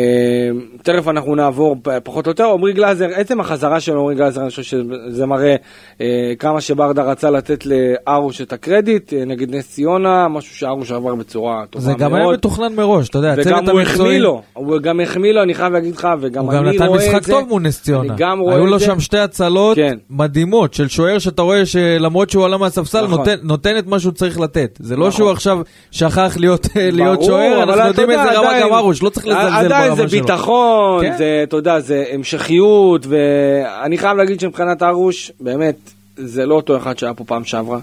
תכף 0.83 1.07
אנחנו 1.07 1.35
נעבור 1.35 1.75
פחות 2.03 2.25
או 2.25 2.31
יותר, 2.31 2.43
עמרי 2.45 2.73
גלאזר, 2.73 3.07
עצם 3.15 3.39
החזרה 3.39 3.79
של 3.79 3.91
עמרי 3.97 4.15
גלאזר, 4.15 4.41
אני 4.41 4.49
חושב 4.49 4.63
שזה 4.63 5.25
מראה 5.25 5.55
אה, 6.01 6.05
כמה 6.39 6.61
שברדה 6.61 7.03
רצה 7.03 7.29
לתת 7.29 7.63
להרוש 7.65 8.41
את 8.41 8.53
הקרדיט, 8.53 9.13
אה, 9.13 9.25
נגד 9.25 9.55
נס 9.55 9.69
ציונה, 9.71 10.27
משהו 10.27 10.55
שהרוש 10.55 10.91
עבר 10.91 11.15
בצורה 11.15 11.63
טובה 11.69 11.85
זה 11.85 11.89
מאוד. 11.91 11.99
גם 12.01 12.13
היה 12.13 12.27
מתוכנן 12.31 12.75
מראש, 12.75 13.09
אתה 13.09 13.17
יודע, 13.17 13.33
וגם 13.37 13.39
הצוות 13.39 13.69
הוא 13.69 13.81
החמיא 13.81 13.81
המקצועי, 13.81 14.19
לו, 14.19 14.41
הוא 14.53 14.77
גם 14.79 14.99
החמיא 14.99 15.31
לו, 15.31 15.41
אני 15.43 15.53
חייב 15.53 15.73
להגיד 15.73 15.95
לך, 15.95 16.07
וגם 16.21 16.43
הוא 16.45 16.53
גם 16.53 16.67
אני 16.67 16.75
נתן 16.75 16.85
רואה 16.85 17.03
את 17.05 17.09
משחק 17.09 17.23
זה. 17.23 17.31
טוב 17.31 17.47
מול 17.47 17.61
נס 17.61 17.81
ציונה. 17.83 18.13
גם 18.17 18.39
היו 18.41 18.65
לו 18.65 18.79
זה. 18.79 18.85
שם 18.85 18.99
שתי 18.99 19.17
הצלות 19.17 19.75
כן. 19.75 19.97
מדהימות 20.09 20.73
של 20.73 20.87
שוער 20.87 21.19
שאתה 21.19 21.41
רואה 21.41 21.65
שלמרות 21.65 22.29
שהוא 22.29 22.45
עלה 22.45 22.57
מהספסל 22.57 23.03
נכון. 23.05 23.25
נותן- 23.43 23.77
את 23.77 23.87
מה 23.87 23.99
שהוא 23.99 24.13
צריך 24.13 24.39
לתת. 24.39 24.79
זה 24.81 24.95
לא 24.95 24.99
נכון. 25.07 25.11
שהוא 25.11 25.31
עכשיו 25.31 25.59
שכח 25.91 26.37
להיות 26.39 26.67
שוער, 27.25 27.63
אנחנו 27.63 27.87
יודעים 27.87 28.09
יודע, 28.09 28.23
איזה 28.23 28.39
רמה 28.39 28.59
גם 28.61 28.73
ארוש, 28.73 29.03
לא 29.03 29.09
צריך 29.09 29.27
לזלזל 29.27 29.47
ברמה 29.49 29.69
שלו. 29.69 29.74
עדיין 29.77 29.95
זה 29.95 30.05
ביטחון, 30.05 31.05
כן. 31.05 31.17
זה, 31.17 31.39
אתה 31.43 31.55
יודע, 31.55 31.79
זה 31.79 32.05
המשכיות, 32.11 33.05
ואני 33.09 33.97
חייב 33.97 34.17
להגיד 34.17 34.39
שמבחינת 34.39 34.83
ארוש, 34.83 35.31
באמת, 35.39 35.75
זה 36.15 36.45
לא 36.45 36.55
אותו 36.55 36.77
אחד 36.77 36.97
שהיה 36.97 37.13
פה 37.13 37.23
פעם 37.23 37.43
שעברה. 37.43 37.79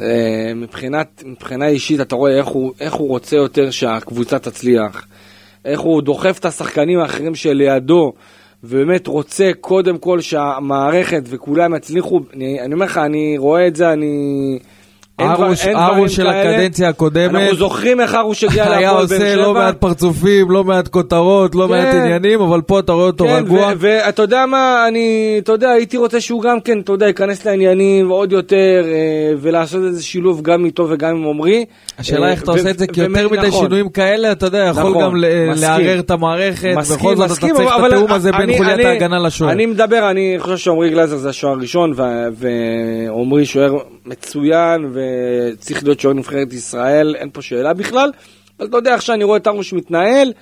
אה, 0.00 0.52
מבחינת, 0.54 1.22
מבחינה 1.26 1.68
אישית, 1.68 2.00
אתה 2.00 2.16
רואה 2.16 2.38
איך 2.38 2.46
הוא, 2.46 2.72
איך 2.80 2.94
הוא 2.94 3.08
רוצה 3.08 3.36
יותר 3.36 3.70
שהקבוצה 3.70 4.38
תצליח, 4.38 5.06
איך 5.64 5.80
הוא 5.80 6.02
דוחף 6.02 6.38
את 6.38 6.44
השחקנים 6.44 6.98
האחרים 6.98 7.34
שלידו, 7.34 8.12
ובאמת 8.64 9.06
רוצה 9.06 9.50
קודם 9.60 9.98
כל 9.98 10.20
שהמערכת 10.20 11.22
וכולם 11.24 11.74
יצליחו. 11.74 12.20
אני, 12.34 12.60
אני 12.60 12.74
אומר 12.74 12.86
לך, 12.86 12.98
אני 12.98 13.38
רואה 13.38 13.66
את 13.66 13.76
זה, 13.76 13.92
אני... 13.92 14.58
ארוש, 15.20 15.66
ארוש 15.66 16.16
של 16.16 16.24
כאלה. 16.24 16.40
הקדנציה 16.40 16.88
הקודמת. 16.88 17.34
אנחנו 17.34 17.56
זוכרים 17.56 18.00
איך 18.00 18.14
ארוש 18.14 18.44
הגיע 18.44 18.64
היה 18.72 18.80
להפועל 18.80 19.06
באר 19.06 19.16
עושה 19.18 19.36
לא 19.36 19.42
שבע. 19.42 19.52
מעט 19.52 19.76
פרצופים, 19.80 20.50
לא 20.50 20.64
מעט 20.64 20.88
כותרות, 20.88 21.54
לא 21.54 21.64
כן. 21.64 21.70
מעט 21.70 21.94
עניינים, 21.94 22.40
אבל 22.40 22.60
פה 22.60 22.78
אתה 22.78 22.92
רואה 22.92 23.06
אותו 23.06 23.24
כן, 23.24 23.30
רגוע. 23.30 23.72
ואתה 23.78 24.22
יודע 24.22 24.46
מה, 24.46 24.84
אני, 24.88 25.36
אתה 25.38 25.52
יודע, 25.52 25.70
הייתי 25.70 25.96
רוצה 25.96 26.20
שהוא 26.20 26.42
גם 26.42 26.60
כן, 26.60 26.80
אתה 26.80 26.92
יודע, 26.92 27.06
ייכנס 27.06 27.44
לעניינים 27.44 28.08
עוד 28.08 28.32
יותר, 28.32 28.84
אה, 28.84 29.32
ולעשות 29.40 29.84
איזה 29.84 30.02
שילוב 30.02 30.42
גם 30.42 30.64
איתו 30.64 30.86
וגם 30.90 31.16
עם 31.16 31.26
עמרי. 31.26 31.64
השאלה 31.98 32.26
אה, 32.26 32.32
איך 32.32 32.42
אתה 32.42 32.50
עושה 32.50 32.70
את 32.70 32.78
זה, 32.78 32.86
כי 32.86 33.00
יותר 33.00 33.28
מדי 33.28 33.48
נכון. 33.48 33.64
שינויים 33.64 33.88
כאלה, 33.88 34.32
אתה 34.32 34.46
יודע, 34.46 34.58
יכול 34.58 34.90
נכון, 34.90 35.02
גם. 35.02 35.16
לערער 35.56 35.98
את 35.98 36.10
המערכת, 36.10 36.74
בכל 36.90 37.16
זאת 37.16 37.26
אתה 37.26 37.34
צריך 37.34 37.52
את 37.56 37.84
התיאום 37.86 38.12
הזה 38.12 38.30
בין 38.32 38.56
חוליית 38.56 38.86
ההגנה 38.86 39.18
לשוער. 39.18 39.52
אני 39.52 39.66
מדבר, 39.66 40.10
אני 40.10 40.36
חושב 40.38 40.56
שעמרי 40.56 40.90
גלאזר 40.90 41.16
זה 41.16 41.28
השוער 41.28 41.54
הראשון, 41.54 41.92
ועמרי 41.96 43.46
שוער 43.46 43.78
מצוין, 44.08 44.92
וצריך 44.92 45.84
להיות 45.84 46.00
שוער 46.00 46.14
נבחרת 46.14 46.52
ישראל, 46.52 47.14
אין 47.16 47.30
פה 47.32 47.42
שאלה 47.42 47.74
בכלל. 47.74 48.10
אבל 48.58 48.68
אתה 48.68 48.76
יודע, 48.76 48.94
איך 48.94 49.02
שאני 49.02 49.24
רואה 49.24 49.36
את 49.36 49.46
ארוש 49.46 49.72
מתנהל, 49.72 50.32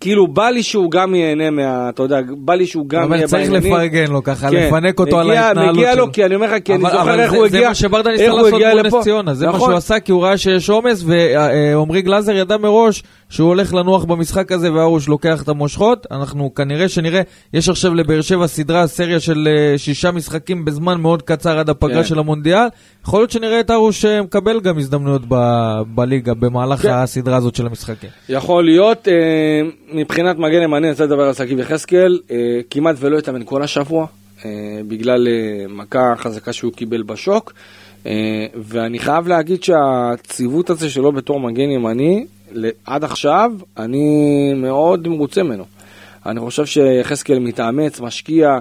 כאילו 0.00 0.26
בא 0.26 0.48
לי 0.50 0.62
שהוא 0.62 0.90
גם 0.90 1.14
ייהנה 1.14 1.50
מה... 1.50 1.88
אתה 1.88 2.02
יודע, 2.02 2.16
בא 2.38 2.54
לי 2.54 2.66
שהוא 2.66 2.88
גם 2.88 3.02
אבל 3.02 3.16
יהיה 3.16 3.26
צריך 3.28 3.50
בעניינים. 3.50 3.72
לפרגן 3.74 4.06
לו 4.12 4.22
ככה, 4.22 4.50
כן, 4.50 4.56
לפנק 4.56 5.00
אותו 5.00 5.20
על 5.20 5.26
מגיע- 5.26 5.40
ההתנהלות 5.46 5.76
מגיע 5.76 5.92
שלו. 5.92 6.06
לו, 6.06 6.12
כי 6.12 6.24
אני 6.24 6.34
אומר 6.34 6.54
לך, 6.54 6.62
כי 6.64 6.74
אני 6.74 6.82
אבל- 6.82 6.90
זוכר 6.90 7.02
אבל 7.02 7.20
איך 7.20 7.30
זה- 7.30 7.36
הוא 7.36 7.46
הגיע, 7.46 7.60
זה 7.60 7.68
מה 7.68 7.74
שברדה 7.74 8.10
ניסה 8.10 8.26
לעשות 8.28 8.52
מול. 8.52 8.82
נס 8.86 8.94
ציונה, 9.04 9.34
זה 9.34 9.46
מה 9.46 9.52
נכון. 9.52 9.68
שהוא 9.68 9.76
עשה, 9.76 10.00
כי 10.00 10.12
הוא 10.12 10.22
ראה 10.24 10.36
שיש 10.38 10.70
עומס, 10.70 11.04
ועמרי 11.06 12.02
גלאזר 12.02 12.32
ידע 12.36 12.56
מראש 12.56 13.02
שהוא 13.28 13.48
הולך 13.48 13.74
לנוח 13.74 14.04
במשחק 14.04 14.52
הזה, 14.52 14.72
והרוש 14.72 15.08
לוקח 15.08 15.42
את 15.42 15.48
המושכות. 15.48 16.06
אנחנו 16.10 16.54
כנראה 16.54 16.88
שנראה, 16.88 17.20
יש 17.54 17.68
עכשיו 17.68 17.94
לבאר 17.94 18.20
שבע 18.20 18.46
סדרה, 18.46 18.86
סריה 18.86 19.20
של 19.20 19.48
אה, 19.50 19.78
שישה 19.78 20.10
משחקים 20.10 20.64
בזמן 20.64 21.00
מאוד 21.00 21.22
קצר 21.22 21.58
עד 21.58 21.70
הפגרה 21.70 22.02
כן. 22.02 22.08
של 22.08 22.18
המונדיאל. 22.18 22.66
יכול 23.04 23.20
להיות 23.20 23.30
שנראה 23.30 23.60
את 23.60 23.70
הרוש 23.70 24.04
אה, 24.04 24.22
מקבל 24.22 24.60
גם 24.60 24.78
הזדמנויות 24.78 25.22
ב- 25.28 25.34
בליגה 25.94 26.34
במהלך 26.34 26.82
כן. 26.82 26.90
הסדרה 26.90 27.36
הזאת 27.36 27.54
של 27.54 27.66
המשחקים. 27.66 28.10
יכול 28.28 28.64
להיות, 28.64 29.08
אה, 29.08 29.14
מבחינת 29.94 30.38
מגן 30.38 30.62
ימני, 30.62 30.78
אני 30.78 30.90
רוצה 30.90 31.04
לדבר 31.04 31.22
על 31.22 31.34
שגיב 31.34 31.58
יחזקאל, 31.58 32.18
אה, 32.30 32.36
כמעט 32.70 32.96
ולא 32.98 33.18
התאמן 33.18 33.44
כל 33.44 33.62
השבוע, 33.62 34.06
אה, 34.44 34.50
בגלל 34.88 35.28
אה, 35.28 35.66
מכה 35.68 36.14
חזקה 36.16 36.52
שהוא 36.52 36.72
קיבל 36.72 37.02
בשוק, 37.02 37.52
ואני 38.54 38.98
חייב 38.98 39.28
להגיד 39.28 39.62
שהציוות 39.62 40.70
הזה 40.70 40.90
שלו 40.90 41.12
בתור 41.12 41.40
מגן 41.40 41.70
ימני, 41.70 42.26
עד 42.86 43.04
עכשיו, 43.04 43.52
אני 43.78 44.52
מאוד 44.56 45.08
מרוצה 45.08 45.42
ממנו. 45.42 45.64
אני 46.26 46.40
חושב 46.40 46.66
שיחזקאל 46.66 47.38
מתאמץ, 47.38 48.00
משקיע, 48.00 48.58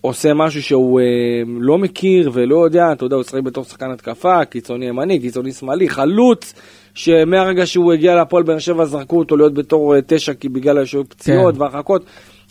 עושה 0.00 0.34
משהו 0.34 0.62
שהוא 0.62 1.00
אה, 1.00 1.04
לא 1.46 1.78
מכיר 1.78 2.30
ולא 2.34 2.64
יודע, 2.64 2.92
אתה 2.92 3.04
יודע, 3.04 3.16
הוא 3.16 3.20
משחק 3.20 3.40
בתור 3.40 3.64
שחקן 3.64 3.90
התקפה, 3.90 4.44
קיצוני 4.44 4.86
ימני, 4.86 5.20
קיצוני 5.20 5.52
שמאלי, 5.52 5.88
חלוץ, 5.88 6.54
שמהרגע 6.94 7.66
שהוא 7.66 7.92
הגיע 7.92 8.14
להפועל 8.14 8.42
באר 8.42 8.58
שבע 8.58 8.84
זרקו 8.84 9.18
אותו 9.18 9.36
להיות 9.36 9.54
בתור 9.54 9.94
אה, 9.94 10.00
תשע, 10.06 10.34
כי 10.34 10.48
בגלל 10.48 10.84
שהיו 10.84 11.08
פציעות 11.08 11.54
כן. 11.54 11.60
והרחקות 11.60 12.04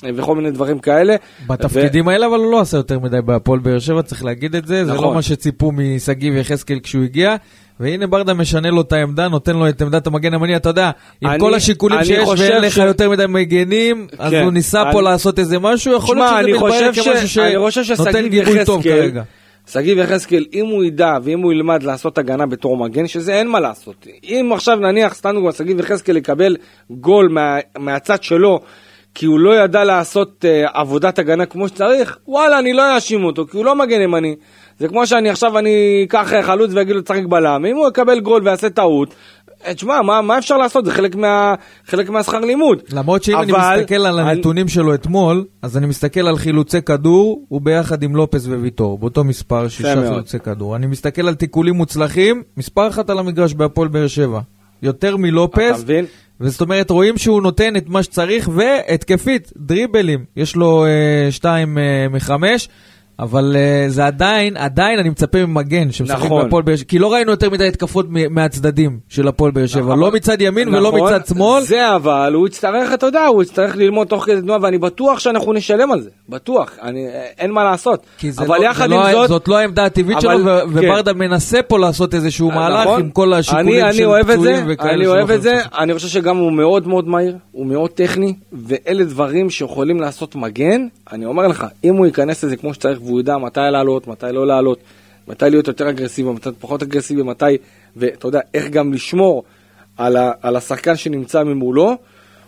אה, 0.06 0.10
וכל 0.16 0.36
מיני 0.36 0.52
דברים 0.52 0.80
כאלה. 0.80 1.16
בתפקידים 1.48 2.08
האלה, 2.08 2.28
אבל 2.28 2.38
הוא 2.38 2.52
לא 2.52 2.60
עשה 2.60 2.78
יותר 2.78 3.00
מדי 3.00 3.22
בהפועל 3.26 3.60
באר 3.60 3.80
שבע, 3.80 4.02
צריך 4.02 4.26
להגיד 4.26 4.56
את 4.56 4.68
זה. 4.68 4.86
זה 4.86 4.94
נכון. 4.94 5.08
לא 5.08 5.14
מה 5.14 5.22
שציפו 5.22 5.72
משגיב 5.72 6.36
יחזקאל 6.36 6.80
כשהוא 6.84 7.04
הגיע. 7.04 7.36
והנה 7.84 8.08
ברדה 8.08 8.34
משנה 8.34 8.70
לו 8.70 8.82
את 8.82 8.94
העמדה, 8.94 9.28
נותן 9.28 9.56
לו 9.56 9.70
את 9.70 9.82
עמדת 9.82 10.08
המגן 10.08 10.34
הימני, 10.34 10.56
אתה 10.56 10.70
יודע, 10.70 10.92
עם 11.22 11.30
אני- 11.30 11.40
כל 11.40 11.54
השיקולים 11.54 12.04
שיש 12.04 12.30
ואין 12.40 12.64
לך 12.64 12.74
ש- 12.74 12.78
יותר 12.78 13.10
מדי 13.10 13.26
מגנים, 13.30 14.08
אז 14.20 14.32
כן, 14.32 14.44
הוא 14.44 14.52
ניסה 14.52 14.84
פה 14.92 15.00
אני- 15.00 15.08
לעשות 15.08 15.40
איזה 15.40 15.60
משהו, 15.60 15.94
יכול 15.96 16.16
שמע, 16.16 16.42
להיות 16.42 16.60
שזה 16.60 16.66
מתברר 16.90 16.92
כמשהו 17.56 17.86
שנותן 17.86 18.28
גיבוי 18.28 18.66
טוב 18.66 18.84
כרגע. 18.84 19.24
שגיב 19.72 19.98
יחזקאל, 19.98 20.46
אם 20.54 20.66
הוא 20.66 20.84
ידע 20.84 21.18
ואם 21.24 21.40
הוא 21.40 21.54
ילמד 21.54 21.84
לעשות 21.84 22.18
הגנה 22.18 22.46
בתור 22.46 22.78
מגן, 22.78 23.08
שזה 23.08 23.34
אין 23.34 23.48
מה 23.50 23.60
לעשות. 23.60 24.08
אם 24.24 24.50
עכשיו 24.54 24.76
נניח, 24.76 25.14
סתם 25.14 25.32
דוגמא, 25.36 25.52
שגיב 25.52 25.80
יחזקאל 25.80 26.18
יקבל 26.18 26.56
גול 26.92 27.28
מה, 27.30 27.58
מהצד 27.78 28.24
שלו, 28.24 28.60
כי 29.16 29.26
הוא 29.26 29.40
לא 29.40 29.64
ידע 29.64 29.84
לעשות 29.84 30.46
uh, 30.46 30.70
עבודת 30.74 31.20
הגנה 31.20 31.46
כמו 31.46 31.68
שצריך, 31.68 32.18
וואלה, 32.28 32.60
אני 32.60 32.74
לא 32.74 32.96
אאשים 32.96 33.24
אותו, 33.24 33.48
כי 33.48 33.58
הוא 33.58 33.66
לא 33.66 33.76
מגן 33.76 34.02
ימני. 34.02 34.36
זה 34.84 34.90
כמו 34.90 35.08
שאני 35.08 35.30
עכשיו, 35.30 35.58
אני 35.60 36.04
אקח 36.08 36.34
אה, 36.34 36.44
חלוץ 36.44 36.72
ואגיד 36.74 36.96
לו 36.96 37.02
תשחק 37.02 37.24
בלם, 37.30 37.66
אם 37.66 37.76
הוא 37.76 37.88
יקבל 37.88 38.20
גול 38.20 38.42
ויעשה 38.46 38.70
טעות, 38.70 39.14
אה, 39.68 39.74
תשמע, 39.74 40.02
מה, 40.02 40.22
מה 40.22 40.38
אפשר 40.38 40.58
לעשות? 40.58 40.86
זה 40.86 40.92
חלק, 40.92 41.16
מה, 41.16 41.56
חלק 41.88 42.10
מהשכר 42.10 42.40
לימוד. 42.40 42.82
למרות 42.94 43.24
שאם 43.24 43.38
אני 43.40 43.52
אבל- 43.52 43.76
מסתכל 43.80 43.96
על 43.96 44.20
אני- 44.20 44.32
הנתונים 44.32 44.68
שלו 44.68 44.94
אתמול, 44.94 45.46
אז 45.62 45.78
אני 45.78 45.86
מסתכל 45.86 46.28
על 46.28 46.38
חילוצי 46.38 46.82
כדור, 46.82 47.46
הוא 47.50 47.62
ביחד 47.62 48.04
עם 48.04 48.16
לופס 48.16 48.48
וויטור, 48.48 48.98
באותו 48.98 49.24
מספר, 49.24 49.68
שישה 49.68 49.96
מאוד. 49.96 50.08
חילוצי 50.08 50.40
כדור. 50.40 50.76
אני 50.76 50.88
מסתכל 50.88 51.28
על 51.28 51.36
תיקולים 51.36 51.76
מוצלחים, 51.76 52.44
מספר 52.58 52.88
אחת 52.88 53.10
על 53.10 53.20
המגרש 53.20 53.54
בהפועל 53.54 53.88
באר 53.88 54.08
שבע. 54.08 54.40
יותר 54.82 55.18
מלופס? 55.18 55.84
וזאת 56.42 56.62
אומרת, 56.62 56.90
רואים 56.90 57.18
שהוא 57.18 57.42
נותן 57.42 57.76
את 57.76 57.90
מה 57.90 58.04
שצריך, 58.04 58.50
והתקפית, 58.54 59.52
דריבלים, 59.58 60.26
יש 60.38 60.56
לו 60.56 60.86
אה, 60.86 61.32
שתיים 61.32 61.78
אה, 61.78 61.84
מחמש. 62.12 62.70
אבל 63.20 63.56
uh, 63.56 63.90
זה 63.92 64.06
עדיין, 64.06 64.58
עדיין 64.58 65.00
אני 65.00 65.10
מצפה 65.10 65.46
ממגן 65.46 65.92
שמשחק 65.92 66.18
נכון. 66.26 66.44
בהפועל 66.44 66.64
באר 66.64 66.76
שבע, 66.76 66.88
כי 66.88 67.00
לא 67.00 67.14
ראינו 67.14 67.32
יותר 67.32 67.50
מדי 67.50 67.68
התקפות 67.68 68.06
מהצדדים 68.30 69.00
של 69.10 69.28
הפועל 69.28 69.52
באר 69.52 69.66
שבע, 69.66 69.82
נכון. 69.82 70.00
לא 70.00 70.12
מצד 70.12 70.42
ימין 70.42 70.68
ולא 70.68 70.92
נכון, 70.92 71.02
מצד 71.14 71.26
שמאל. 71.28 71.64
זה 71.64 71.96
אבל, 71.96 72.34
הוא 72.34 72.48
יצטרך, 72.48 72.94
אתה 72.94 73.06
יודע, 73.06 73.26
הוא 73.26 73.44
יצטרך 73.44 73.76
ללמוד 73.76 74.08
תוך 74.08 74.26
כדי 74.26 74.42
תנועה, 74.42 74.60
ואני 74.62 74.78
בטוח 74.78 75.20
שאנחנו 75.20 75.54
נשלם 75.54 75.92
על 75.92 76.02
זה, 76.02 76.10
בטוח, 76.30 76.72
אני, 76.82 77.06
אין 77.40 77.52
מה 77.52 77.64
לעשות. 77.64 78.04
כי 78.18 78.32
זה 78.32 78.42
אבל 78.42 78.58
לא, 78.58 78.66
יחד 78.66 78.88
זה 78.90 78.96
עם 78.96 79.02
לא, 79.02 79.12
זאת, 79.12 79.30
זאת 79.30 79.48
לא 79.48 79.58
העמדה 79.58 79.86
הטבעית 79.86 80.18
אבל- 80.18 80.38
שלו, 80.38 80.46
ו- 80.46 80.60
כן. 80.82 80.88
וברדה 80.90 81.14
מנסה 81.14 81.62
פה 81.62 81.80
לעשות 81.80 82.14
איזשהו 82.14 82.52
מהלך 82.52 82.82
נכון? 82.88 83.00
עם 83.02 83.10
כל 83.10 83.34
השיקולים 83.34 83.68
אני, 83.68 83.84
אני 83.84 83.94
של 83.94 84.24
פצועים 84.24 84.56
זה, 84.56 84.64
וכאלה. 84.68 84.94
אני 84.94 85.08
אוהב 85.08 85.32
את 85.32 85.42
זה. 85.42 85.54
אני 85.78 85.94
חושב 85.94 86.08
שגם 86.08 86.38
הוא 86.38 86.52
מאוד 86.52 86.88
מאוד 86.88 87.08
מהיר, 87.08 87.36
הוא 87.52 87.66
מאוד 87.66 87.90
טכני, 87.90 88.34
ואלה 88.54 89.04
דברים 89.04 89.50
שיכולים 89.50 90.00
לעשות 90.02 90.36
מגן, 90.36 90.88
אני 91.12 91.26
אומר 91.26 91.48
לך, 91.48 91.66
אם 91.84 91.96
הוא 91.96 92.06
ייכנס 92.06 92.44
לזה 92.44 92.56
כמו 92.56 92.74
שצריך 92.74 93.00
והוא 93.04 93.20
ידע 93.20 93.38
מתי 93.38 93.60
לעלות, 93.72 94.08
מתי 94.08 94.26
לא 94.32 94.48
לעלות, 94.48 94.80
מתי 95.28 95.46
להיות 95.50 95.68
יותר 95.68 95.90
אגרסיבי, 95.90 96.30
מתי 96.32 96.50
פחות 96.60 96.84
אגרסיבי, 96.84 97.24
מתי, 97.24 97.58
ואתה 97.96 98.28
יודע, 98.28 98.40
איך 98.54 98.70
גם 98.70 98.94
לשמור 98.94 99.44
על, 99.98 100.18
ה, 100.18 100.32
על 100.42 100.56
השחקן 100.56 100.96
שנמצא 100.96 101.44
ממולו, 101.44 101.96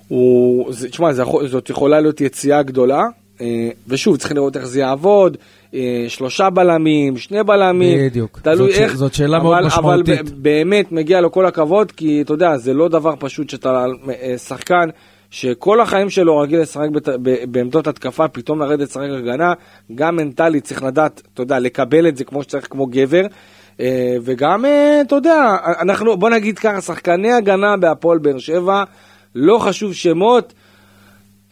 הוא, 0.08 0.74
זה, 0.74 0.90
תשמע, 0.90 1.14
זה 1.14 1.24
זאת 1.46 1.70
יכולה 1.70 2.00
להיות 2.00 2.22
יציאה 2.22 2.64
גדולה, 2.64 3.02
אה, 3.42 3.70
ושוב, 3.88 4.18
צריך 4.18 4.32
לראות 4.32 4.58
איך 4.58 4.66
זה 4.66 4.80
יעבוד, 4.80 5.38
אה, 5.74 6.06
שלושה 6.08 6.50
בלמים, 6.50 7.18
שני 7.18 7.44
בלמים, 7.44 7.98
בדיוק. 8.10 8.40
תלוי 8.44 8.58
זאת 8.58 8.76
ש- 8.76 8.80
איך, 8.80 8.96
זאת 8.96 9.14
שאלה 9.14 9.38
אבל, 9.38 9.44
מאוד 9.44 9.58
אבל 9.58 9.66
משמעותית. 9.66 10.30
ב- 10.32 10.44
באמת 10.44 10.92
מגיע 10.92 11.22
לו 11.22 11.32
כל 11.32 11.46
הכבוד, 11.46 11.92
כי 11.92 12.22
אתה 12.22 12.34
יודע, 12.34 12.58
זה 12.58 12.74
לא 12.74 12.88
דבר 12.88 13.14
פשוט 13.20 13.50
שאתה 13.50 13.86
אה, 14.22 14.38
שחקן 14.38 14.90
שכל 15.36 15.82
החיים 15.82 16.10
שלו 16.10 16.38
רגיל 16.38 16.60
לשחק 16.62 16.90
בת- 16.94 17.10
בעמדות 17.50 17.88
התקפה, 17.88 18.28
פתאום 18.28 18.60
לרדת 18.60 18.90
לשחק 18.90 19.08
הגנה, 19.18 19.54
גם 19.96 20.16
מנטלית 20.16 20.64
צריך 20.64 20.84
לדעת, 20.84 21.22
אתה 21.34 21.42
יודע, 21.42 21.60
לקבל 21.60 22.08
את 22.08 22.18
זה 22.18 22.24
כמו 22.24 22.44
שצריך, 22.44 22.68
כמו 22.70 22.86
גבר. 22.86 23.26
אה, 23.80 24.16
וגם, 24.24 24.66
אה, 24.66 25.02
אתה 25.02 25.16
יודע, 25.16 25.58
אנחנו, 25.82 26.18
בוא 26.18 26.30
נגיד 26.30 26.60
ככה, 26.60 26.82
שחקני 26.82 27.34
הגנה 27.34 27.78
בהפועל 27.78 28.18
באר 28.18 28.38
שבע, 28.38 28.84
לא 29.36 29.58
חשוב 29.60 29.94
שמות, 29.94 30.54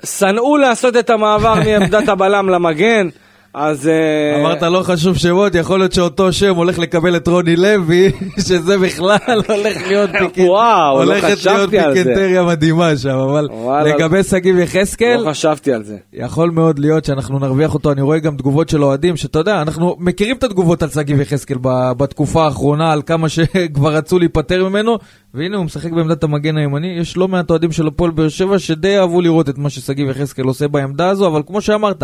שנאו 0.05 0.57
לעשות 0.57 0.97
את 0.97 1.09
המעבר 1.09 1.53
מעמדת 1.65 2.09
הבלם 2.09 2.49
למגן, 2.49 3.07
אז... 3.53 3.87
אה, 3.87 4.41
אמרת 4.41 4.61
לא 4.61 4.83
חשוב 4.83 5.17
שמות, 5.17 5.55
יכול 5.55 5.79
להיות 5.79 5.91
שאותו 5.93 6.33
שם 6.33 6.55
הולך 6.55 6.79
לקבל 6.79 7.15
את 7.15 7.27
רוני 7.27 7.55
לוי, 7.55 8.11
שזה 8.47 8.77
בכלל 8.77 9.17
הולך 9.49 9.77
להיות 9.87 10.09
פיקנט- 10.09 10.45
וואו, 10.47 10.97
לא 10.97 11.03
הולכת 11.03 11.23
להיות 11.23 11.39
חשבתי 11.39 11.79
על 11.79 11.93
זה. 11.95 12.03
פיקנטריה 12.03 12.43
מדהימה 12.43 12.97
שם, 12.97 13.09
אבל. 13.09 13.47
לגבי 13.85 14.23
שגיב 14.23 14.57
יחזקאל, 14.59 15.21
לא 15.25 15.29
חשבתי 15.29 15.73
על 15.73 15.83
זה. 15.83 15.97
יכול 16.13 16.49
מאוד 16.51 16.79
להיות 16.79 17.05
שאנחנו 17.05 17.39
נרוויח 17.39 17.73
אותו, 17.73 17.91
אני 17.91 18.01
רואה 18.01 18.19
גם 18.19 18.37
תגובות 18.37 18.69
של 18.69 18.83
אוהדים, 18.83 19.17
שאתה 19.17 19.39
יודע, 19.39 19.61
אנחנו 19.61 19.95
מכירים 19.99 20.35
את 20.37 20.43
התגובות 20.43 20.83
על 20.83 20.89
שגיב 20.89 21.21
יחזקאל 21.21 21.57
בתקופה 21.97 22.45
האחרונה, 22.45 22.91
על 22.93 23.01
כמה 23.05 23.29
שכבר 23.29 23.93
רצו 23.95 24.19
להיפטר 24.19 24.69
ממנו, 24.69 24.97
והנה 25.33 25.57
הוא 25.57 25.65
משחק 25.65 25.91
בעמדת 25.91 26.23
המגן 26.23 26.57
הימני, 26.57 26.97
יש 26.99 27.17
לא 27.17 27.27
מעט 27.27 27.49
אוהדים 27.49 27.71
של 27.71 27.87
הפועל 27.87 28.11
באר 28.11 28.29
שבע 28.29 28.59
שדי 28.59 28.97
אהבו 28.99 29.21
לראות 29.21 29.49
את 29.49 29.57
מה 29.57 29.69
ששגיב 29.69 30.09
יחזקאל 30.09 30.45
עושה 30.45 30.67
בעמדה 30.67 31.09
הזו, 31.09 31.27
אבל 31.27 31.41
כמו 31.47 31.61
שאמרת, 31.61 32.03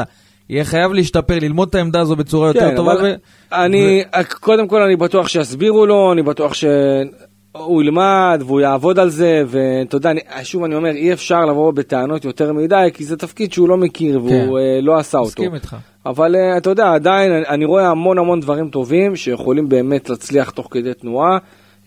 יהיה 0.50 0.64
חייב 0.66 0.92
להשתפר, 0.94 1.40
ללמוד 1.42 1.68
את 1.70 1.76
העמדה 1.76 2.00
הזו 2.02 2.16
בצורה 2.16 2.48
יותר 2.48 2.60
כן, 2.70 2.76
טובה. 2.76 2.94
אבל 2.94 3.02
ו- 3.06 3.14
אני, 3.56 4.04
קודם 4.40 4.68
כל 4.68 4.82
אני 4.82 4.96
בטוח 4.96 5.28
שיסבירו 5.28 5.86
לו, 5.86 6.12
אני 6.14 6.24
בטוח 6.24 6.54
שהוא 6.54 7.82
ילמד 7.82 8.42
והוא 8.46 8.62
יעבוד 8.62 9.00
על 9.00 9.10
זה, 9.10 9.44
ואתה 9.48 9.98
יודע, 9.98 10.12
אני- 10.12 10.22
שוב 10.44 10.64
אני 10.64 10.76
אומר, 10.76 10.90
אי 10.90 11.14
אפשר 11.14 11.46
לבוא 11.46 11.72
בטענות 11.74 12.26
יותר 12.26 12.54
מדי, 12.54 12.90
כי 12.94 13.04
זה 13.06 13.18
תפקיד 13.18 13.54
שהוא 13.54 13.70
לא 13.70 13.78
מכיר 13.78 14.20
והוא 14.20 14.30
כן. 14.30 14.58
אה, 14.58 14.80
לא 14.82 14.98
עשה 14.98 15.18
אותו. 15.18 15.28
מסכים 15.30 15.56
איתך. 15.56 15.76
אבל 16.06 16.36
אה, 16.36 16.58
אתה 16.58 16.70
יודע, 16.70 16.94
עדיין 16.94 17.32
אני, 17.32 17.46
אני 17.48 17.66
רואה 17.66 17.88
המון 17.90 18.18
המון 18.18 18.40
דברים 18.40 18.70
טובים 18.70 19.16
שיכולים 19.16 19.70
באמת 19.70 20.10
להצליח 20.10 20.50
תוך 20.50 20.68
כדי 20.72 20.94
תנועה, 20.94 21.38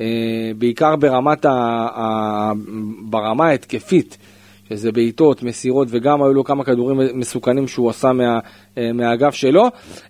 אה, 0.01 0.07
בעיקר 0.59 0.97
ברמת 0.97 1.45
ה, 1.45 1.51
ה, 1.95 2.53
ברמה 3.03 3.47
ההתקפית, 3.47 4.19
שזה 4.73 4.93
בעיטות, 4.93 5.43
מסירות, 5.43 5.89
וגם 5.91 6.23
היו 6.23 6.33
לו 6.35 6.45
כמה 6.45 6.65
כדורים 6.65 7.01
מסוכנים 7.15 7.69
שהוא 7.69 7.91
עשה 7.91 8.13
מה, 8.13 8.39
אה, 8.79 8.91
מהאגף 8.93 9.35
שלו. 9.35 9.65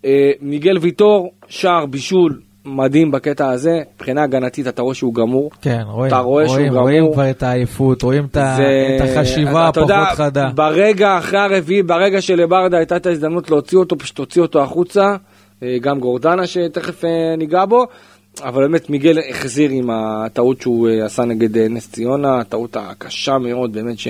אה, 0.04 0.30
מיגל 0.40 0.78
ויטור, 0.80 1.32
שער, 1.48 1.86
בישול, 1.86 2.40
מדהים 2.64 3.10
בקטע 3.10 3.50
הזה, 3.50 3.80
מבחינה 3.96 4.22
הגנתית 4.22 4.68
אתה 4.68 4.82
רואה 4.82 4.94
שהוא 4.94 5.14
גמור. 5.14 5.50
כן, 5.62 5.82
רואים, 5.86 6.08
אתה 6.12 6.18
רואה 6.20 6.44
שהוא 6.46 6.56
רואים, 6.56 6.68
גמור. 6.72 6.82
רואים 6.82 7.12
כבר 7.12 7.30
את 7.30 7.42
העייפות, 7.42 8.02
רואים 8.02 8.26
זה- 8.32 8.96
את 8.96 9.08
החשיבה 9.08 9.68
הפחות 9.68 9.82
יודע, 9.90 10.04
חדה. 10.14 10.50
ברגע 10.54 11.18
אחרי 11.18 11.38
הרביעי, 11.38 11.82
ברגע 11.82 12.20
שלברדה 12.20 12.76
הייתה 12.76 12.96
את 12.96 13.06
ההזדמנות 13.06 13.50
להוציא 13.50 13.78
אותו, 13.78 13.98
פשוט 13.98 14.18
הוציא 14.18 14.42
אותו 14.42 14.62
החוצה, 14.62 15.16
אה, 15.62 15.76
גם 15.80 16.00
גורדנה 16.00 16.46
שתכף 16.46 17.02
ניגע 17.38 17.64
בו, 17.64 17.86
אבל 18.40 18.62
באמת 18.62 18.90
מיגל 18.90 19.18
החזיר 19.30 19.70
עם 19.70 19.90
הטעות 19.92 20.60
שהוא 20.62 20.88
אה, 20.88 21.04
עשה 21.04 21.24
נגד 21.24 21.56
אה, 21.58 21.68
נס 21.68 21.90
ציונה, 21.92 22.38
הטעות 22.40 22.76
הקשה 22.80 23.38
מאוד, 23.38 23.72
באמת 23.72 23.98
ש... 23.98 24.08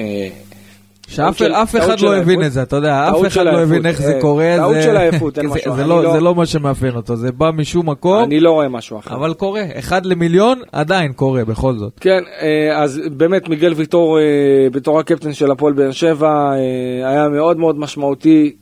שאף 1.08 1.36
של- 1.38 1.52
אחד 1.52 2.00
לא 2.00 2.16
הבין. 2.16 2.42
את 2.44 2.52
זה, 2.52 2.62
אתה 2.62 2.76
יודע, 2.76 3.08
אף 3.10 3.26
אחד 3.26 3.44
לא 3.44 3.62
הבין 3.62 3.86
איך 3.86 4.02
זה 4.02 4.14
אה, 4.14 4.20
קורה. 4.20 4.54
טעות 4.56 4.74
זה- 4.74 4.82
של 4.82 4.96
העייפות, 4.96 5.38
אין 5.38 5.48
זה- 5.48 5.54
משהו, 5.54 5.74
זה 5.76 5.80
אני 5.82 5.88
לא- 5.90 6.02
לא- 6.02 6.12
זה 6.12 6.20
לא 6.20 6.34
מה 6.34 6.46
שמאפיין 6.46 6.94
אותו, 6.96 7.16
זה 7.16 7.32
בא 7.32 7.50
משום 7.50 7.88
מקום, 7.90 8.22
אני 8.24 8.40
לא 8.40 8.50
רואה 8.50 8.68
משהו 8.68 8.98
אחר. 8.98 9.14
אבל 9.14 9.34
קורה, 9.34 9.62
אחד 9.78 10.06
למיליון 10.06 10.60
עדיין 10.72 11.12
קורה 11.12 11.44
בכל 11.44 11.74
זאת. 11.78 11.92
כן, 12.00 12.20
אז 12.74 13.00
באמת 13.16 13.48
מיגל 13.48 13.72
ויטור 13.76 14.18
בתור 14.72 14.98
הקפטן 15.00 15.32
של 15.32 15.50
הפועל 15.50 15.72
באר 15.72 15.90
שבע 15.92 16.52
היה 17.04 17.28
מאוד 17.28 17.58
מאוד 17.58 17.78
משמעותי 17.78 18.52